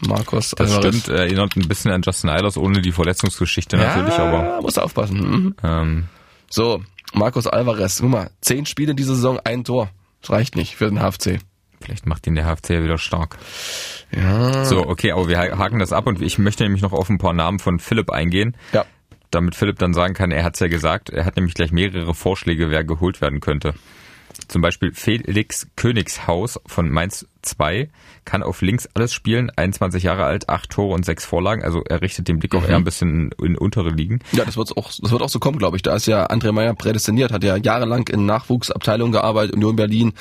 Marcos 0.00 0.50
das 0.50 0.72
Alvarez. 0.72 0.98
stimmt, 0.98 1.16
erinnert 1.16 1.56
ein 1.56 1.68
bisschen 1.68 1.90
an 1.92 2.02
Justin 2.04 2.30
Eilers, 2.30 2.56
ohne 2.56 2.82
die 2.82 2.92
Verletzungsgeschichte 2.92 3.76
natürlich, 3.76 4.14
aber 4.14 4.44
ja, 4.44 4.60
muss 4.60 4.76
aufpassen. 4.76 5.18
Mhm. 5.18 5.54
ähm, 5.62 6.04
So, 6.50 6.82
Marcos 7.14 7.46
Alvarez, 7.46 7.98
guck 8.00 8.10
mal, 8.10 8.30
zehn 8.40 8.66
Spiele 8.66 8.90
in 8.90 8.96
dieser 8.96 9.14
Saison, 9.14 9.38
ein 9.44 9.64
Tor. 9.64 9.88
Das 10.26 10.30
reicht 10.32 10.56
nicht 10.56 10.74
für 10.74 10.90
den 10.90 10.98
HFC. 10.98 11.38
vielleicht 11.80 12.06
macht 12.06 12.26
ihn 12.26 12.34
der 12.34 12.46
HFC 12.46 12.70
ja 12.70 12.82
wieder 12.82 12.98
stark. 12.98 13.38
Ja. 14.10 14.64
So, 14.64 14.88
okay, 14.88 15.12
aber 15.12 15.28
wir 15.28 15.38
haken 15.38 15.78
das 15.78 15.92
ab 15.92 16.08
und 16.08 16.20
ich 16.20 16.36
möchte 16.38 16.64
nämlich 16.64 16.82
noch 16.82 16.92
auf 16.92 17.08
ein 17.08 17.18
paar 17.18 17.32
Namen 17.32 17.60
von 17.60 17.78
Philipp 17.78 18.10
eingehen. 18.10 18.56
Ja. 18.72 18.84
damit 19.30 19.54
Philipp 19.54 19.78
dann 19.78 19.94
sagen 19.94 20.14
kann, 20.14 20.32
er 20.32 20.42
hat's 20.42 20.58
ja 20.58 20.66
gesagt, 20.66 21.10
er 21.10 21.24
hat 21.24 21.36
nämlich 21.36 21.54
gleich 21.54 21.70
mehrere 21.70 22.12
Vorschläge, 22.12 22.70
wer 22.70 22.82
geholt 22.82 23.20
werden 23.20 23.38
könnte. 23.38 23.74
Zum 24.48 24.62
Beispiel 24.62 24.92
Felix 24.94 25.68
Königshaus 25.76 26.58
von 26.66 26.88
Mainz 26.88 27.26
2 27.46 27.88
kann 28.24 28.42
auf 28.42 28.60
links 28.60 28.88
alles 28.94 29.12
spielen, 29.12 29.50
21 29.54 30.02
Jahre 30.02 30.24
alt, 30.24 30.48
8 30.48 30.68
Tore 30.68 30.94
und 30.94 31.04
6 31.04 31.24
Vorlagen, 31.24 31.62
also 31.62 31.82
er 31.84 32.02
richtet 32.02 32.28
den 32.28 32.38
Blick 32.38 32.54
auch 32.54 32.66
eher 32.66 32.76
ein 32.76 32.84
bisschen 32.84 33.30
in, 33.38 33.46
in 33.46 33.58
untere 33.58 33.90
Ligen. 33.90 34.20
Ja, 34.32 34.44
das 34.44 34.56
wird 34.56 34.76
auch, 34.76 34.90
das 35.00 35.10
wird 35.10 35.22
auch 35.22 35.28
so 35.28 35.38
kommen, 35.38 35.58
glaube 35.58 35.76
ich. 35.76 35.82
Da 35.82 35.94
ist 35.94 36.06
ja 36.06 36.26
André 36.26 36.52
Meyer 36.52 36.74
prädestiniert, 36.74 37.32
hat 37.32 37.44
ja 37.44 37.56
jahrelang 37.56 38.08
in 38.08 38.26
Nachwuchsabteilungen 38.26 39.12
gearbeitet, 39.12 39.54
Union 39.54 39.76
Berlin, 39.76 40.12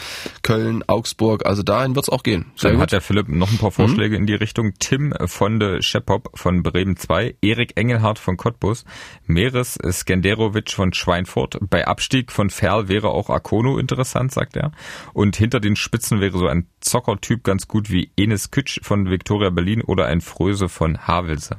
Köln, 0.44 0.84
Augsburg. 0.88 1.46
Also 1.46 1.64
dahin 1.64 1.96
wird's 1.96 2.10
auch 2.10 2.24
gehen. 2.24 2.46
Sehr 2.56 2.70
Dann 2.70 2.78
gut. 2.78 2.84
hat 2.84 2.92
der 2.92 3.02
Philipp 3.02 3.28
noch 3.28 3.52
ein 3.52 3.58
paar 3.58 3.72
Vorschläge 3.72 4.16
in 4.16 4.26
die 4.26 4.36
Richtung. 4.36 4.74
Tim 4.80 5.14
von 5.26 5.60
de 5.60 5.82
Schepop 5.82 6.30
von 6.36 6.64
Bremen 6.64 6.98
2, 6.98 7.36
Erik 7.42 7.74
Engelhardt 7.76 8.20
von 8.20 8.38
Cottbus, 8.38 8.86
Meres 9.26 9.78
Skenderovic 9.92 10.72
von 10.72 10.94
Schweinfurt. 10.94 11.58
Bei 11.70 11.88
Abstieg 11.88 12.32
von 12.32 12.50
Ferl 12.50 12.88
wäre 12.88 13.10
auch 13.10 13.30
Akono 13.30 13.78
interessant, 13.78 14.32
sagt 14.32 14.56
er. 14.56 14.72
Und 15.14 15.36
hinter 15.36 15.60
den 15.60 15.76
Spitzen 15.76 16.22
wäre 16.22 16.38
so 16.38 16.48
ein 16.48 16.68
Zockertyp 17.16 17.44
ganz 17.44 17.68
gut 17.68 17.90
wie 17.90 18.12
Enes 18.18 18.52
Kütsch 18.52 18.80
von 18.84 19.10
Viktoria 19.10 19.50
Berlin 19.50 19.82
oder 19.82 20.06
ein 20.06 20.22
Fröse 20.22 20.70
von 20.70 21.08
Havelse. 21.08 21.58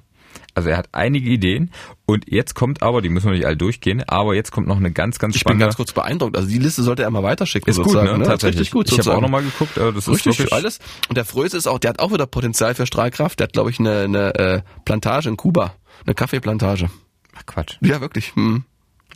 Also 0.54 0.70
er 0.70 0.78
hat 0.78 0.88
einige 0.92 1.28
Ideen 1.28 1.70
und 2.06 2.30
jetzt 2.30 2.54
kommt 2.54 2.82
aber, 2.82 3.02
die 3.02 3.10
müssen 3.10 3.26
wir 3.26 3.36
nicht 3.36 3.46
alle 3.46 3.56
durchgehen, 3.56 4.02
aber 4.06 4.34
jetzt 4.34 4.52
kommt 4.52 4.66
noch 4.66 4.76
eine 4.76 4.90
ganz, 4.90 5.18
ganz 5.18 5.34
ich 5.34 5.42
bin 5.44 5.50
spannende... 5.50 5.66
ganz 5.66 5.76
kurz 5.76 5.92
beeindruckt. 5.92 6.36
Also 6.36 6.48
die 6.48 6.58
Liste 6.58 6.82
sollte 6.82 7.02
er 7.02 7.10
mal 7.10 7.22
weiterschicken. 7.22 7.70
ist 7.70 7.82
gut, 7.82 7.94
ne? 7.94 8.04
Das 8.04 8.18
ist 8.20 8.26
Tatsächlich. 8.26 8.60
Richtig 8.60 8.72
gut, 8.72 8.90
ich 8.90 8.98
habe 8.98 9.16
auch 9.16 9.20
nochmal 9.20 9.42
geguckt, 9.42 9.76
das 9.76 9.96
ist 9.96 10.08
Richtig, 10.08 10.38
wirklich 10.38 10.52
alles. 10.52 10.78
Und 11.08 11.16
der 11.16 11.26
Fröse 11.26 11.56
ist 11.56 11.66
auch, 11.66 11.78
der 11.78 11.90
hat 11.90 12.00
auch 12.00 12.12
wieder 12.12 12.26
Potenzial 12.26 12.74
für 12.74 12.86
Strahlkraft. 12.86 13.38
Der 13.38 13.44
hat, 13.44 13.52
glaube 13.52 13.70
ich, 13.70 13.78
eine, 13.78 14.00
eine 14.00 14.34
äh, 14.34 14.62
Plantage 14.84 15.28
in 15.28 15.36
Kuba. 15.36 15.74
Eine 16.04 16.14
Kaffeeplantage. 16.14 16.90
Ach, 17.34 17.46
Quatsch. 17.46 17.76
Ja, 17.82 18.00
wirklich. 18.00 18.34
Hm. 18.34 18.64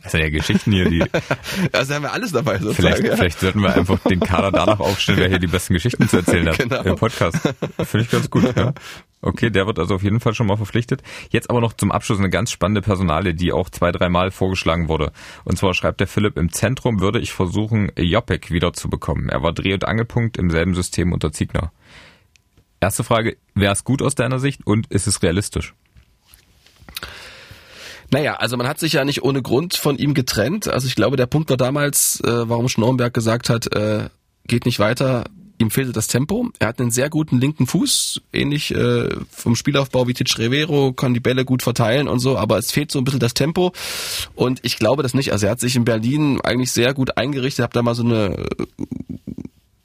Das 0.03 0.11
sind 0.13 0.21
ja 0.21 0.29
Geschichten 0.29 0.71
hier, 0.71 0.89
die 0.89 1.03
Also 1.71 1.93
haben 1.93 2.03
wir 2.03 2.11
alles 2.13 2.31
dabei 2.31 2.57
sozusagen. 2.57 2.75
Vielleicht, 2.75 3.03
ja. 3.03 3.15
vielleicht 3.15 3.39
sollten 3.39 3.61
wir 3.61 3.75
einfach 3.75 3.99
den 3.99 4.19
Kader 4.19 4.51
danach 4.51 4.79
aufstellen, 4.79 5.19
wer 5.19 5.29
hier 5.29 5.39
die 5.39 5.47
besten 5.47 5.73
Geschichten 5.73 6.07
zu 6.07 6.17
erzählen 6.17 6.49
hat 6.49 6.57
Genau. 6.59 6.81
im 6.81 6.95
Podcast. 6.95 7.37
Finde 7.83 8.05
ich 8.05 8.09
ganz 8.09 8.29
gut. 8.29 8.55
Ja. 8.55 8.73
Okay, 9.21 9.51
der 9.51 9.67
wird 9.67 9.77
also 9.77 9.95
auf 9.95 10.03
jeden 10.03 10.19
Fall 10.19 10.33
schon 10.33 10.47
mal 10.47 10.57
verpflichtet. 10.57 11.03
Jetzt 11.29 11.49
aber 11.51 11.61
noch 11.61 11.73
zum 11.73 11.91
Abschluss 11.91 12.17
eine 12.17 12.29
ganz 12.31 12.49
spannende 12.49 12.81
Personale, 12.81 13.35
die 13.35 13.51
auch 13.51 13.69
zwei, 13.69 13.91
dreimal 13.91 14.31
vorgeschlagen 14.31 14.87
wurde. 14.87 15.11
Und 15.43 15.57
zwar 15.57 15.75
schreibt 15.75 15.99
der 15.99 16.07
Philipp, 16.07 16.37
im 16.37 16.51
Zentrum 16.51 16.99
würde 16.99 17.19
ich 17.19 17.31
versuchen, 17.31 17.91
Jopek 17.95 18.49
wieder 18.49 18.73
zu 18.73 18.89
bekommen. 18.89 19.29
Er 19.29 19.43
war 19.43 19.53
Dreh- 19.53 19.73
und 19.73 19.87
Angelpunkt 19.87 20.37
im 20.37 20.49
selben 20.49 20.73
System 20.73 21.13
unter 21.13 21.31
Ziegner. 21.31 21.71
Erste 22.79 23.03
Frage, 23.03 23.37
wäre 23.53 23.73
es 23.73 23.83
gut 23.83 24.01
aus 24.01 24.15
deiner 24.15 24.39
Sicht 24.39 24.65
und 24.65 24.87
ist 24.87 25.05
es 25.05 25.21
realistisch? 25.21 25.75
Naja, 28.11 28.35
also 28.35 28.57
man 28.57 28.67
hat 28.67 28.79
sich 28.79 28.93
ja 28.93 29.05
nicht 29.05 29.23
ohne 29.23 29.41
Grund 29.41 29.75
von 29.75 29.97
ihm 29.97 30.13
getrennt. 30.13 30.67
Also 30.67 30.85
ich 30.87 30.95
glaube, 30.95 31.15
der 31.15 31.27
Punkt 31.27 31.49
war 31.49 31.57
damals, 31.57 32.19
äh, 32.21 32.49
warum 32.49 32.67
Schnorrenberg 32.67 33.13
gesagt 33.13 33.49
hat, 33.49 33.73
äh, 33.73 34.09
geht 34.47 34.65
nicht 34.65 34.79
weiter, 34.79 35.23
ihm 35.61 35.71
fehlte 35.71 35.93
das 35.93 36.07
Tempo. 36.07 36.49
Er 36.59 36.67
hat 36.67 36.81
einen 36.81 36.91
sehr 36.91 37.09
guten 37.09 37.39
linken 37.39 37.67
Fuß, 37.67 38.21
ähnlich 38.33 38.75
äh, 38.75 39.07
vom 39.29 39.55
Spielaufbau 39.55 40.07
wie 40.07 40.13
Titsch 40.13 40.37
Rivero, 40.37 40.91
kann 40.91 41.13
die 41.13 41.19
Bälle 41.21 41.45
gut 41.45 41.63
verteilen 41.63 42.09
und 42.09 42.19
so, 42.19 42.37
aber 42.37 42.57
es 42.57 42.71
fehlt 42.71 42.91
so 42.91 42.99
ein 42.99 43.05
bisschen 43.05 43.19
das 43.21 43.33
Tempo. 43.33 43.71
Und 44.35 44.59
ich 44.63 44.77
glaube 44.77 45.03
das 45.03 45.13
nicht. 45.13 45.31
Also 45.31 45.45
er 45.45 45.53
hat 45.53 45.61
sich 45.61 45.77
in 45.77 45.85
Berlin 45.85 46.41
eigentlich 46.41 46.73
sehr 46.73 46.93
gut 46.93 47.17
eingerichtet, 47.17 47.63
hab 47.63 47.73
da 47.73 47.81
mal 47.81 47.95
so 47.95 48.03
eine 48.03 48.45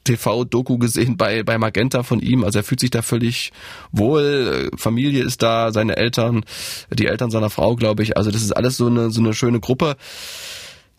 TV-Doku 0.06 0.78
gesehen 0.78 1.16
bei, 1.16 1.42
bei 1.42 1.58
Magenta 1.58 2.02
von 2.02 2.20
ihm. 2.20 2.44
Also 2.44 2.60
er 2.60 2.64
fühlt 2.64 2.80
sich 2.80 2.90
da 2.90 3.02
völlig 3.02 3.52
wohl. 3.92 4.70
Familie 4.76 5.22
ist 5.22 5.42
da, 5.42 5.72
seine 5.72 5.96
Eltern, 5.96 6.44
die 6.90 7.06
Eltern 7.06 7.30
seiner 7.30 7.50
Frau, 7.50 7.76
glaube 7.76 8.02
ich. 8.02 8.16
Also 8.16 8.30
das 8.30 8.42
ist 8.42 8.52
alles 8.52 8.76
so 8.76 8.86
eine, 8.86 9.10
so 9.10 9.20
eine 9.20 9.34
schöne 9.34 9.60
Gruppe. 9.60 9.96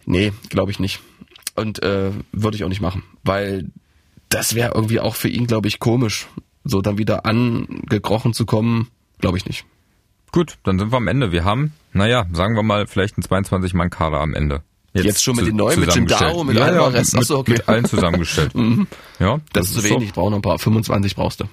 Nee, 0.06 0.32
glaube 0.50 0.72
ich 0.72 0.80
nicht. 0.80 1.00
Und 1.56 1.82
äh, 1.82 2.12
würde 2.32 2.56
ich 2.56 2.64
auch 2.64 2.70
nicht 2.70 2.82
machen. 2.82 3.04
Weil 3.24 3.72
das 4.30 4.56
wäre 4.56 4.74
irgendwie 4.76 5.00
auch 5.00 5.16
für 5.16 5.30
ihn, 5.30 5.48
glaube 5.48 5.68
ich, 5.68 5.80
komisch. 5.80 6.28
So 6.64 6.82
dann 6.82 6.98
wieder 6.98 7.26
angekrochen 7.26 8.34
zu 8.34 8.46
kommen, 8.46 8.90
glaube 9.20 9.38
ich 9.38 9.46
nicht. 9.46 9.66
Gut, 10.32 10.58
dann 10.64 10.78
sind 10.78 10.92
wir 10.92 10.98
am 10.98 11.08
Ende. 11.08 11.32
Wir 11.32 11.46
haben, 11.46 11.74
naja, 11.94 12.26
sagen 12.34 12.56
wir 12.56 12.64
mal, 12.64 12.88
vielleicht 12.88 13.18
einen 13.18 13.46
22-Mann-Kader 13.46 14.20
am 14.20 14.34
Ende. 14.34 14.62
Jetzt 14.94 15.24
schon 15.24 15.36
mit 15.36 15.46
zu- 15.46 15.52
den 15.52 15.58
Neuen, 15.58 15.80
mit 15.80 15.94
Jim. 15.94 16.08
Dow, 16.08 16.44
mit 16.44 16.56
ja, 16.58 16.68
ja, 16.68 16.74
Alvarez. 16.74 17.14
mit, 17.14 17.22
Achso, 17.22 17.38
okay. 17.40 17.52
mit 17.54 17.68
allen 17.70 17.86
zusammengestellt. 17.86 18.52
ja, 19.20 19.40
Das, 19.54 19.68
ist 19.68 19.76
zu 19.76 19.82
so. 19.82 19.90
wenig, 19.90 20.14
brauchen 20.14 20.32
noch 20.32 20.40
ein 20.40 20.42
paar. 20.42 20.58
25 20.60 21.16
brauchst 21.16 21.42
du. 21.42 21.46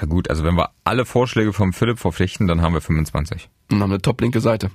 Ja 0.00 0.06
gut, 0.06 0.28
also 0.30 0.44
wenn 0.44 0.54
wir 0.56 0.70
alle 0.84 1.04
Vorschläge 1.04 1.52
vom 1.52 1.72
Philipp 1.72 1.98
verpflichten, 1.98 2.46
dann 2.46 2.62
haben 2.62 2.74
wir 2.74 2.80
25. 2.80 3.48
Und 3.70 3.82
haben 3.82 3.90
eine 3.90 4.00
top-linke 4.00 4.40
Seite. 4.40 4.70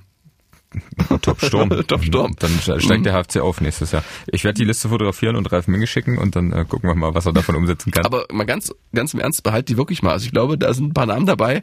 Top 1.22 1.40
Sturm. 1.44 1.68
Top 1.86 2.02
Sturm. 2.02 2.34
Dann 2.38 2.50
steigt 2.80 3.04
der 3.04 3.12
HFC 3.12 3.36
auf 3.40 3.60
nächstes 3.60 3.92
Jahr. 3.92 4.02
Ich 4.26 4.42
werde 4.44 4.56
die 4.56 4.64
Liste 4.64 4.88
fotografieren 4.88 5.36
und 5.36 5.50
Ralf 5.52 5.68
Minge 5.68 5.86
schicken 5.86 6.16
und 6.18 6.34
dann 6.34 6.50
äh, 6.52 6.64
gucken 6.66 6.88
wir 6.88 6.94
mal, 6.94 7.14
was 7.14 7.26
er 7.26 7.32
davon 7.32 7.56
umsetzen 7.56 7.90
kann. 7.92 8.06
Aber 8.06 8.24
mal 8.32 8.44
ganz, 8.44 8.72
ganz 8.94 9.12
im 9.14 9.20
Ernst, 9.20 9.42
behalt 9.42 9.68
die 9.68 9.76
wirklich 9.76 10.02
mal. 10.02 10.12
Also 10.12 10.24
ich 10.26 10.32
glaube, 10.32 10.56
da 10.56 10.72
sind 10.72 10.86
ein 10.86 10.94
paar 10.94 11.06
Namen 11.06 11.26
dabei. 11.26 11.62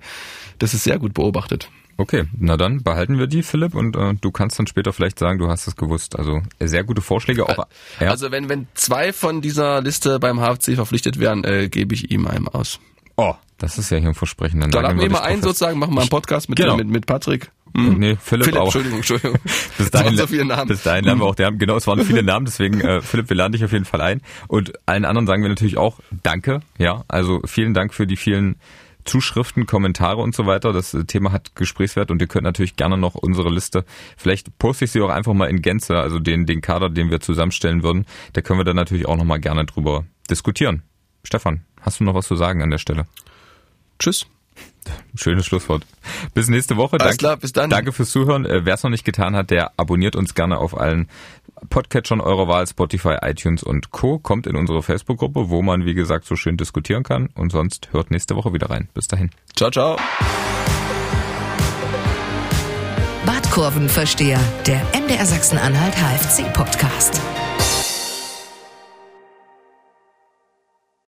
Das 0.59 0.73
ist 0.73 0.83
sehr 0.83 0.99
gut 0.99 1.13
beobachtet. 1.15 1.69
Okay, 1.99 2.23
na 2.37 2.55
dann 2.55 2.81
behalten 2.81 3.19
wir 3.19 3.27
die, 3.27 3.43
Philipp, 3.43 3.75
und 3.75 3.97
äh, 3.97 4.13
du 4.13 4.31
kannst 4.31 4.57
dann 4.57 4.67
später 4.67 4.93
vielleicht 4.93 5.19
sagen, 5.19 5.37
du 5.37 5.49
hast 5.49 5.67
es 5.67 5.75
gewusst. 5.75 6.17
Also 6.17 6.41
sehr 6.57 6.85
gute 6.85 7.01
Vorschläge. 7.01 7.45
Auch, 7.45 7.67
ja. 7.99 8.09
Also 8.09 8.31
wenn, 8.31 8.47
wenn 8.47 8.67
zwei 8.73 9.11
von 9.11 9.41
dieser 9.41 9.81
Liste 9.81 10.17
beim 10.17 10.39
HFC 10.39 10.75
verpflichtet 10.75 11.19
werden, 11.19 11.43
äh, 11.43 11.67
gebe 11.67 11.93
ich 11.93 12.09
ihm 12.09 12.25
einen 12.25 12.47
aus. 12.47 12.79
oh, 13.17 13.33
das 13.57 13.77
ist 13.77 13.89
ja 13.91 13.97
hier 13.97 14.07
ein 14.07 14.15
Versprechen. 14.15 14.61
Dann 14.61 14.71
Da 14.71 14.81
nageln 14.81 14.99
laden 14.99 15.11
wir 15.11 15.19
mal 15.19 15.25
ein 15.25 15.41
sozusagen, 15.41 15.77
machen 15.77 15.93
wir 15.93 15.99
einen 15.99 16.09
Podcast 16.09 16.47
mit, 16.47 16.57
Genau. 16.57 16.77
mit, 16.77 16.87
mit 16.87 17.05
Patrick 17.05 17.51
Hm. 17.75 17.99
Nee, 17.99 18.17
Philipp, 18.21 18.45
Philipp 18.45 18.61
auch. 18.61 18.63
Entschuldigung, 18.65 18.99
Entschuldigung. 18.99 19.37
Bis 19.77 19.91
dahin, 19.91 20.15
so 20.15 20.25
viele 20.25 20.45
Namen. 20.45 20.69
bis 20.69 20.83
dahin 20.83 21.03
lernen 21.03 21.19
wir 21.19 21.25
auch, 21.25 21.35
der, 21.35 21.51
genau, 21.51 21.75
es 21.75 21.85
waren 21.85 22.03
viele 22.05 22.23
Namen, 22.23 22.45
deswegen 22.45 22.79
äh, 22.81 23.01
Philipp, 23.03 23.29
wir 23.29 23.35
laden 23.35 23.51
dich 23.51 23.63
auf 23.65 23.73
jeden 23.73 23.83
Fall 23.85 23.99
ein. 24.01 24.21
Und 24.47 24.71
allen 24.85 25.03
anderen 25.05 25.27
sagen 25.27 25.41
wir 25.43 25.49
natürlich 25.49 25.77
auch 25.77 25.99
Danke, 26.23 26.61
ja, 26.77 27.03
also 27.09 27.41
vielen 27.45 27.73
Dank 27.73 27.93
für 27.93 28.07
die 28.07 28.15
vielen 28.15 28.55
Zuschriften, 29.09 29.65
Kommentare 29.65 30.21
und 30.21 30.35
so 30.35 30.45
weiter. 30.45 30.71
Das 30.71 30.93
äh, 30.93 31.03
Thema 31.03 31.31
hat 31.31 31.55
Gesprächswert 31.55 32.11
und 32.11 32.21
ihr 32.21 32.27
könnt 32.27 32.43
natürlich 32.43 32.75
gerne 32.75 32.97
noch 32.97 33.15
unsere 33.15 33.49
Liste, 33.49 33.83
vielleicht 34.17 34.57
poste 34.59 34.85
ich 34.85 34.91
sie 34.91 35.01
auch 35.01 35.09
einfach 35.09 35.33
mal 35.33 35.49
in 35.49 35.61
Gänze, 35.61 35.97
also 35.97 36.19
den, 36.19 36.45
den 36.45 36.61
Kader, 36.61 36.89
den 36.89 37.09
wir 37.09 37.19
zusammenstellen 37.19 37.83
würden, 37.83 38.05
da 38.33 38.41
können 38.41 38.59
wir 38.59 38.65
dann 38.65 38.75
natürlich 38.75 39.07
auch 39.07 39.17
nochmal 39.17 39.39
gerne 39.39 39.65
drüber 39.65 40.05
diskutieren. 40.29 40.83
Stefan, 41.23 41.65
hast 41.81 41.99
du 41.99 42.03
noch 42.03 42.13
was 42.13 42.27
zu 42.27 42.35
sagen 42.35 42.61
an 42.61 42.69
der 42.69 42.77
Stelle? 42.77 43.05
Tschüss. 43.97 44.27
Schönes 45.15 45.45
Schlusswort. 45.45 45.85
Bis 46.33 46.47
nächste 46.47 46.77
Woche. 46.77 46.99
Alles 46.99 47.03
Danke, 47.03 47.17
klar, 47.17 47.37
bis 47.37 47.53
dann. 47.53 47.69
Danke 47.69 47.91
fürs 47.91 48.09
Zuhören. 48.11 48.45
Äh, 48.45 48.65
Wer 48.65 48.75
es 48.75 48.83
noch 48.83 48.89
nicht 48.89 49.05
getan 49.05 49.35
hat, 49.35 49.49
der 49.49 49.73
abonniert 49.77 50.15
uns 50.15 50.35
gerne 50.35 50.57
auf 50.57 50.77
allen 50.77 51.09
Podcatchern 51.69 52.21
eurer 52.21 52.47
Wahl, 52.47 52.67
Spotify, 52.67 53.17
iTunes 53.21 53.63
und 53.63 53.91
Co. 53.91 54.19
Kommt 54.19 54.47
in 54.47 54.55
unsere 54.55 54.83
Facebook-Gruppe, 54.83 55.49
wo 55.49 55.61
man, 55.61 55.85
wie 55.85 55.93
gesagt, 55.93 56.25
so 56.25 56.35
schön 56.35 56.57
diskutieren 56.57 57.03
kann. 57.03 57.29
Und 57.35 57.51
sonst 57.51 57.89
hört 57.91 58.11
nächste 58.11 58.35
Woche 58.35 58.53
wieder 58.53 58.69
rein. 58.69 58.89
Bis 58.93 59.07
dahin. 59.07 59.29
Ciao, 59.55 59.71
ciao. 59.71 59.97
Badkurvenversteher, 63.25 64.39
der 64.65 64.81
MDR 64.99 65.25
Sachsen-Anhalt 65.25 65.95
HFC-Podcast. 65.95 67.19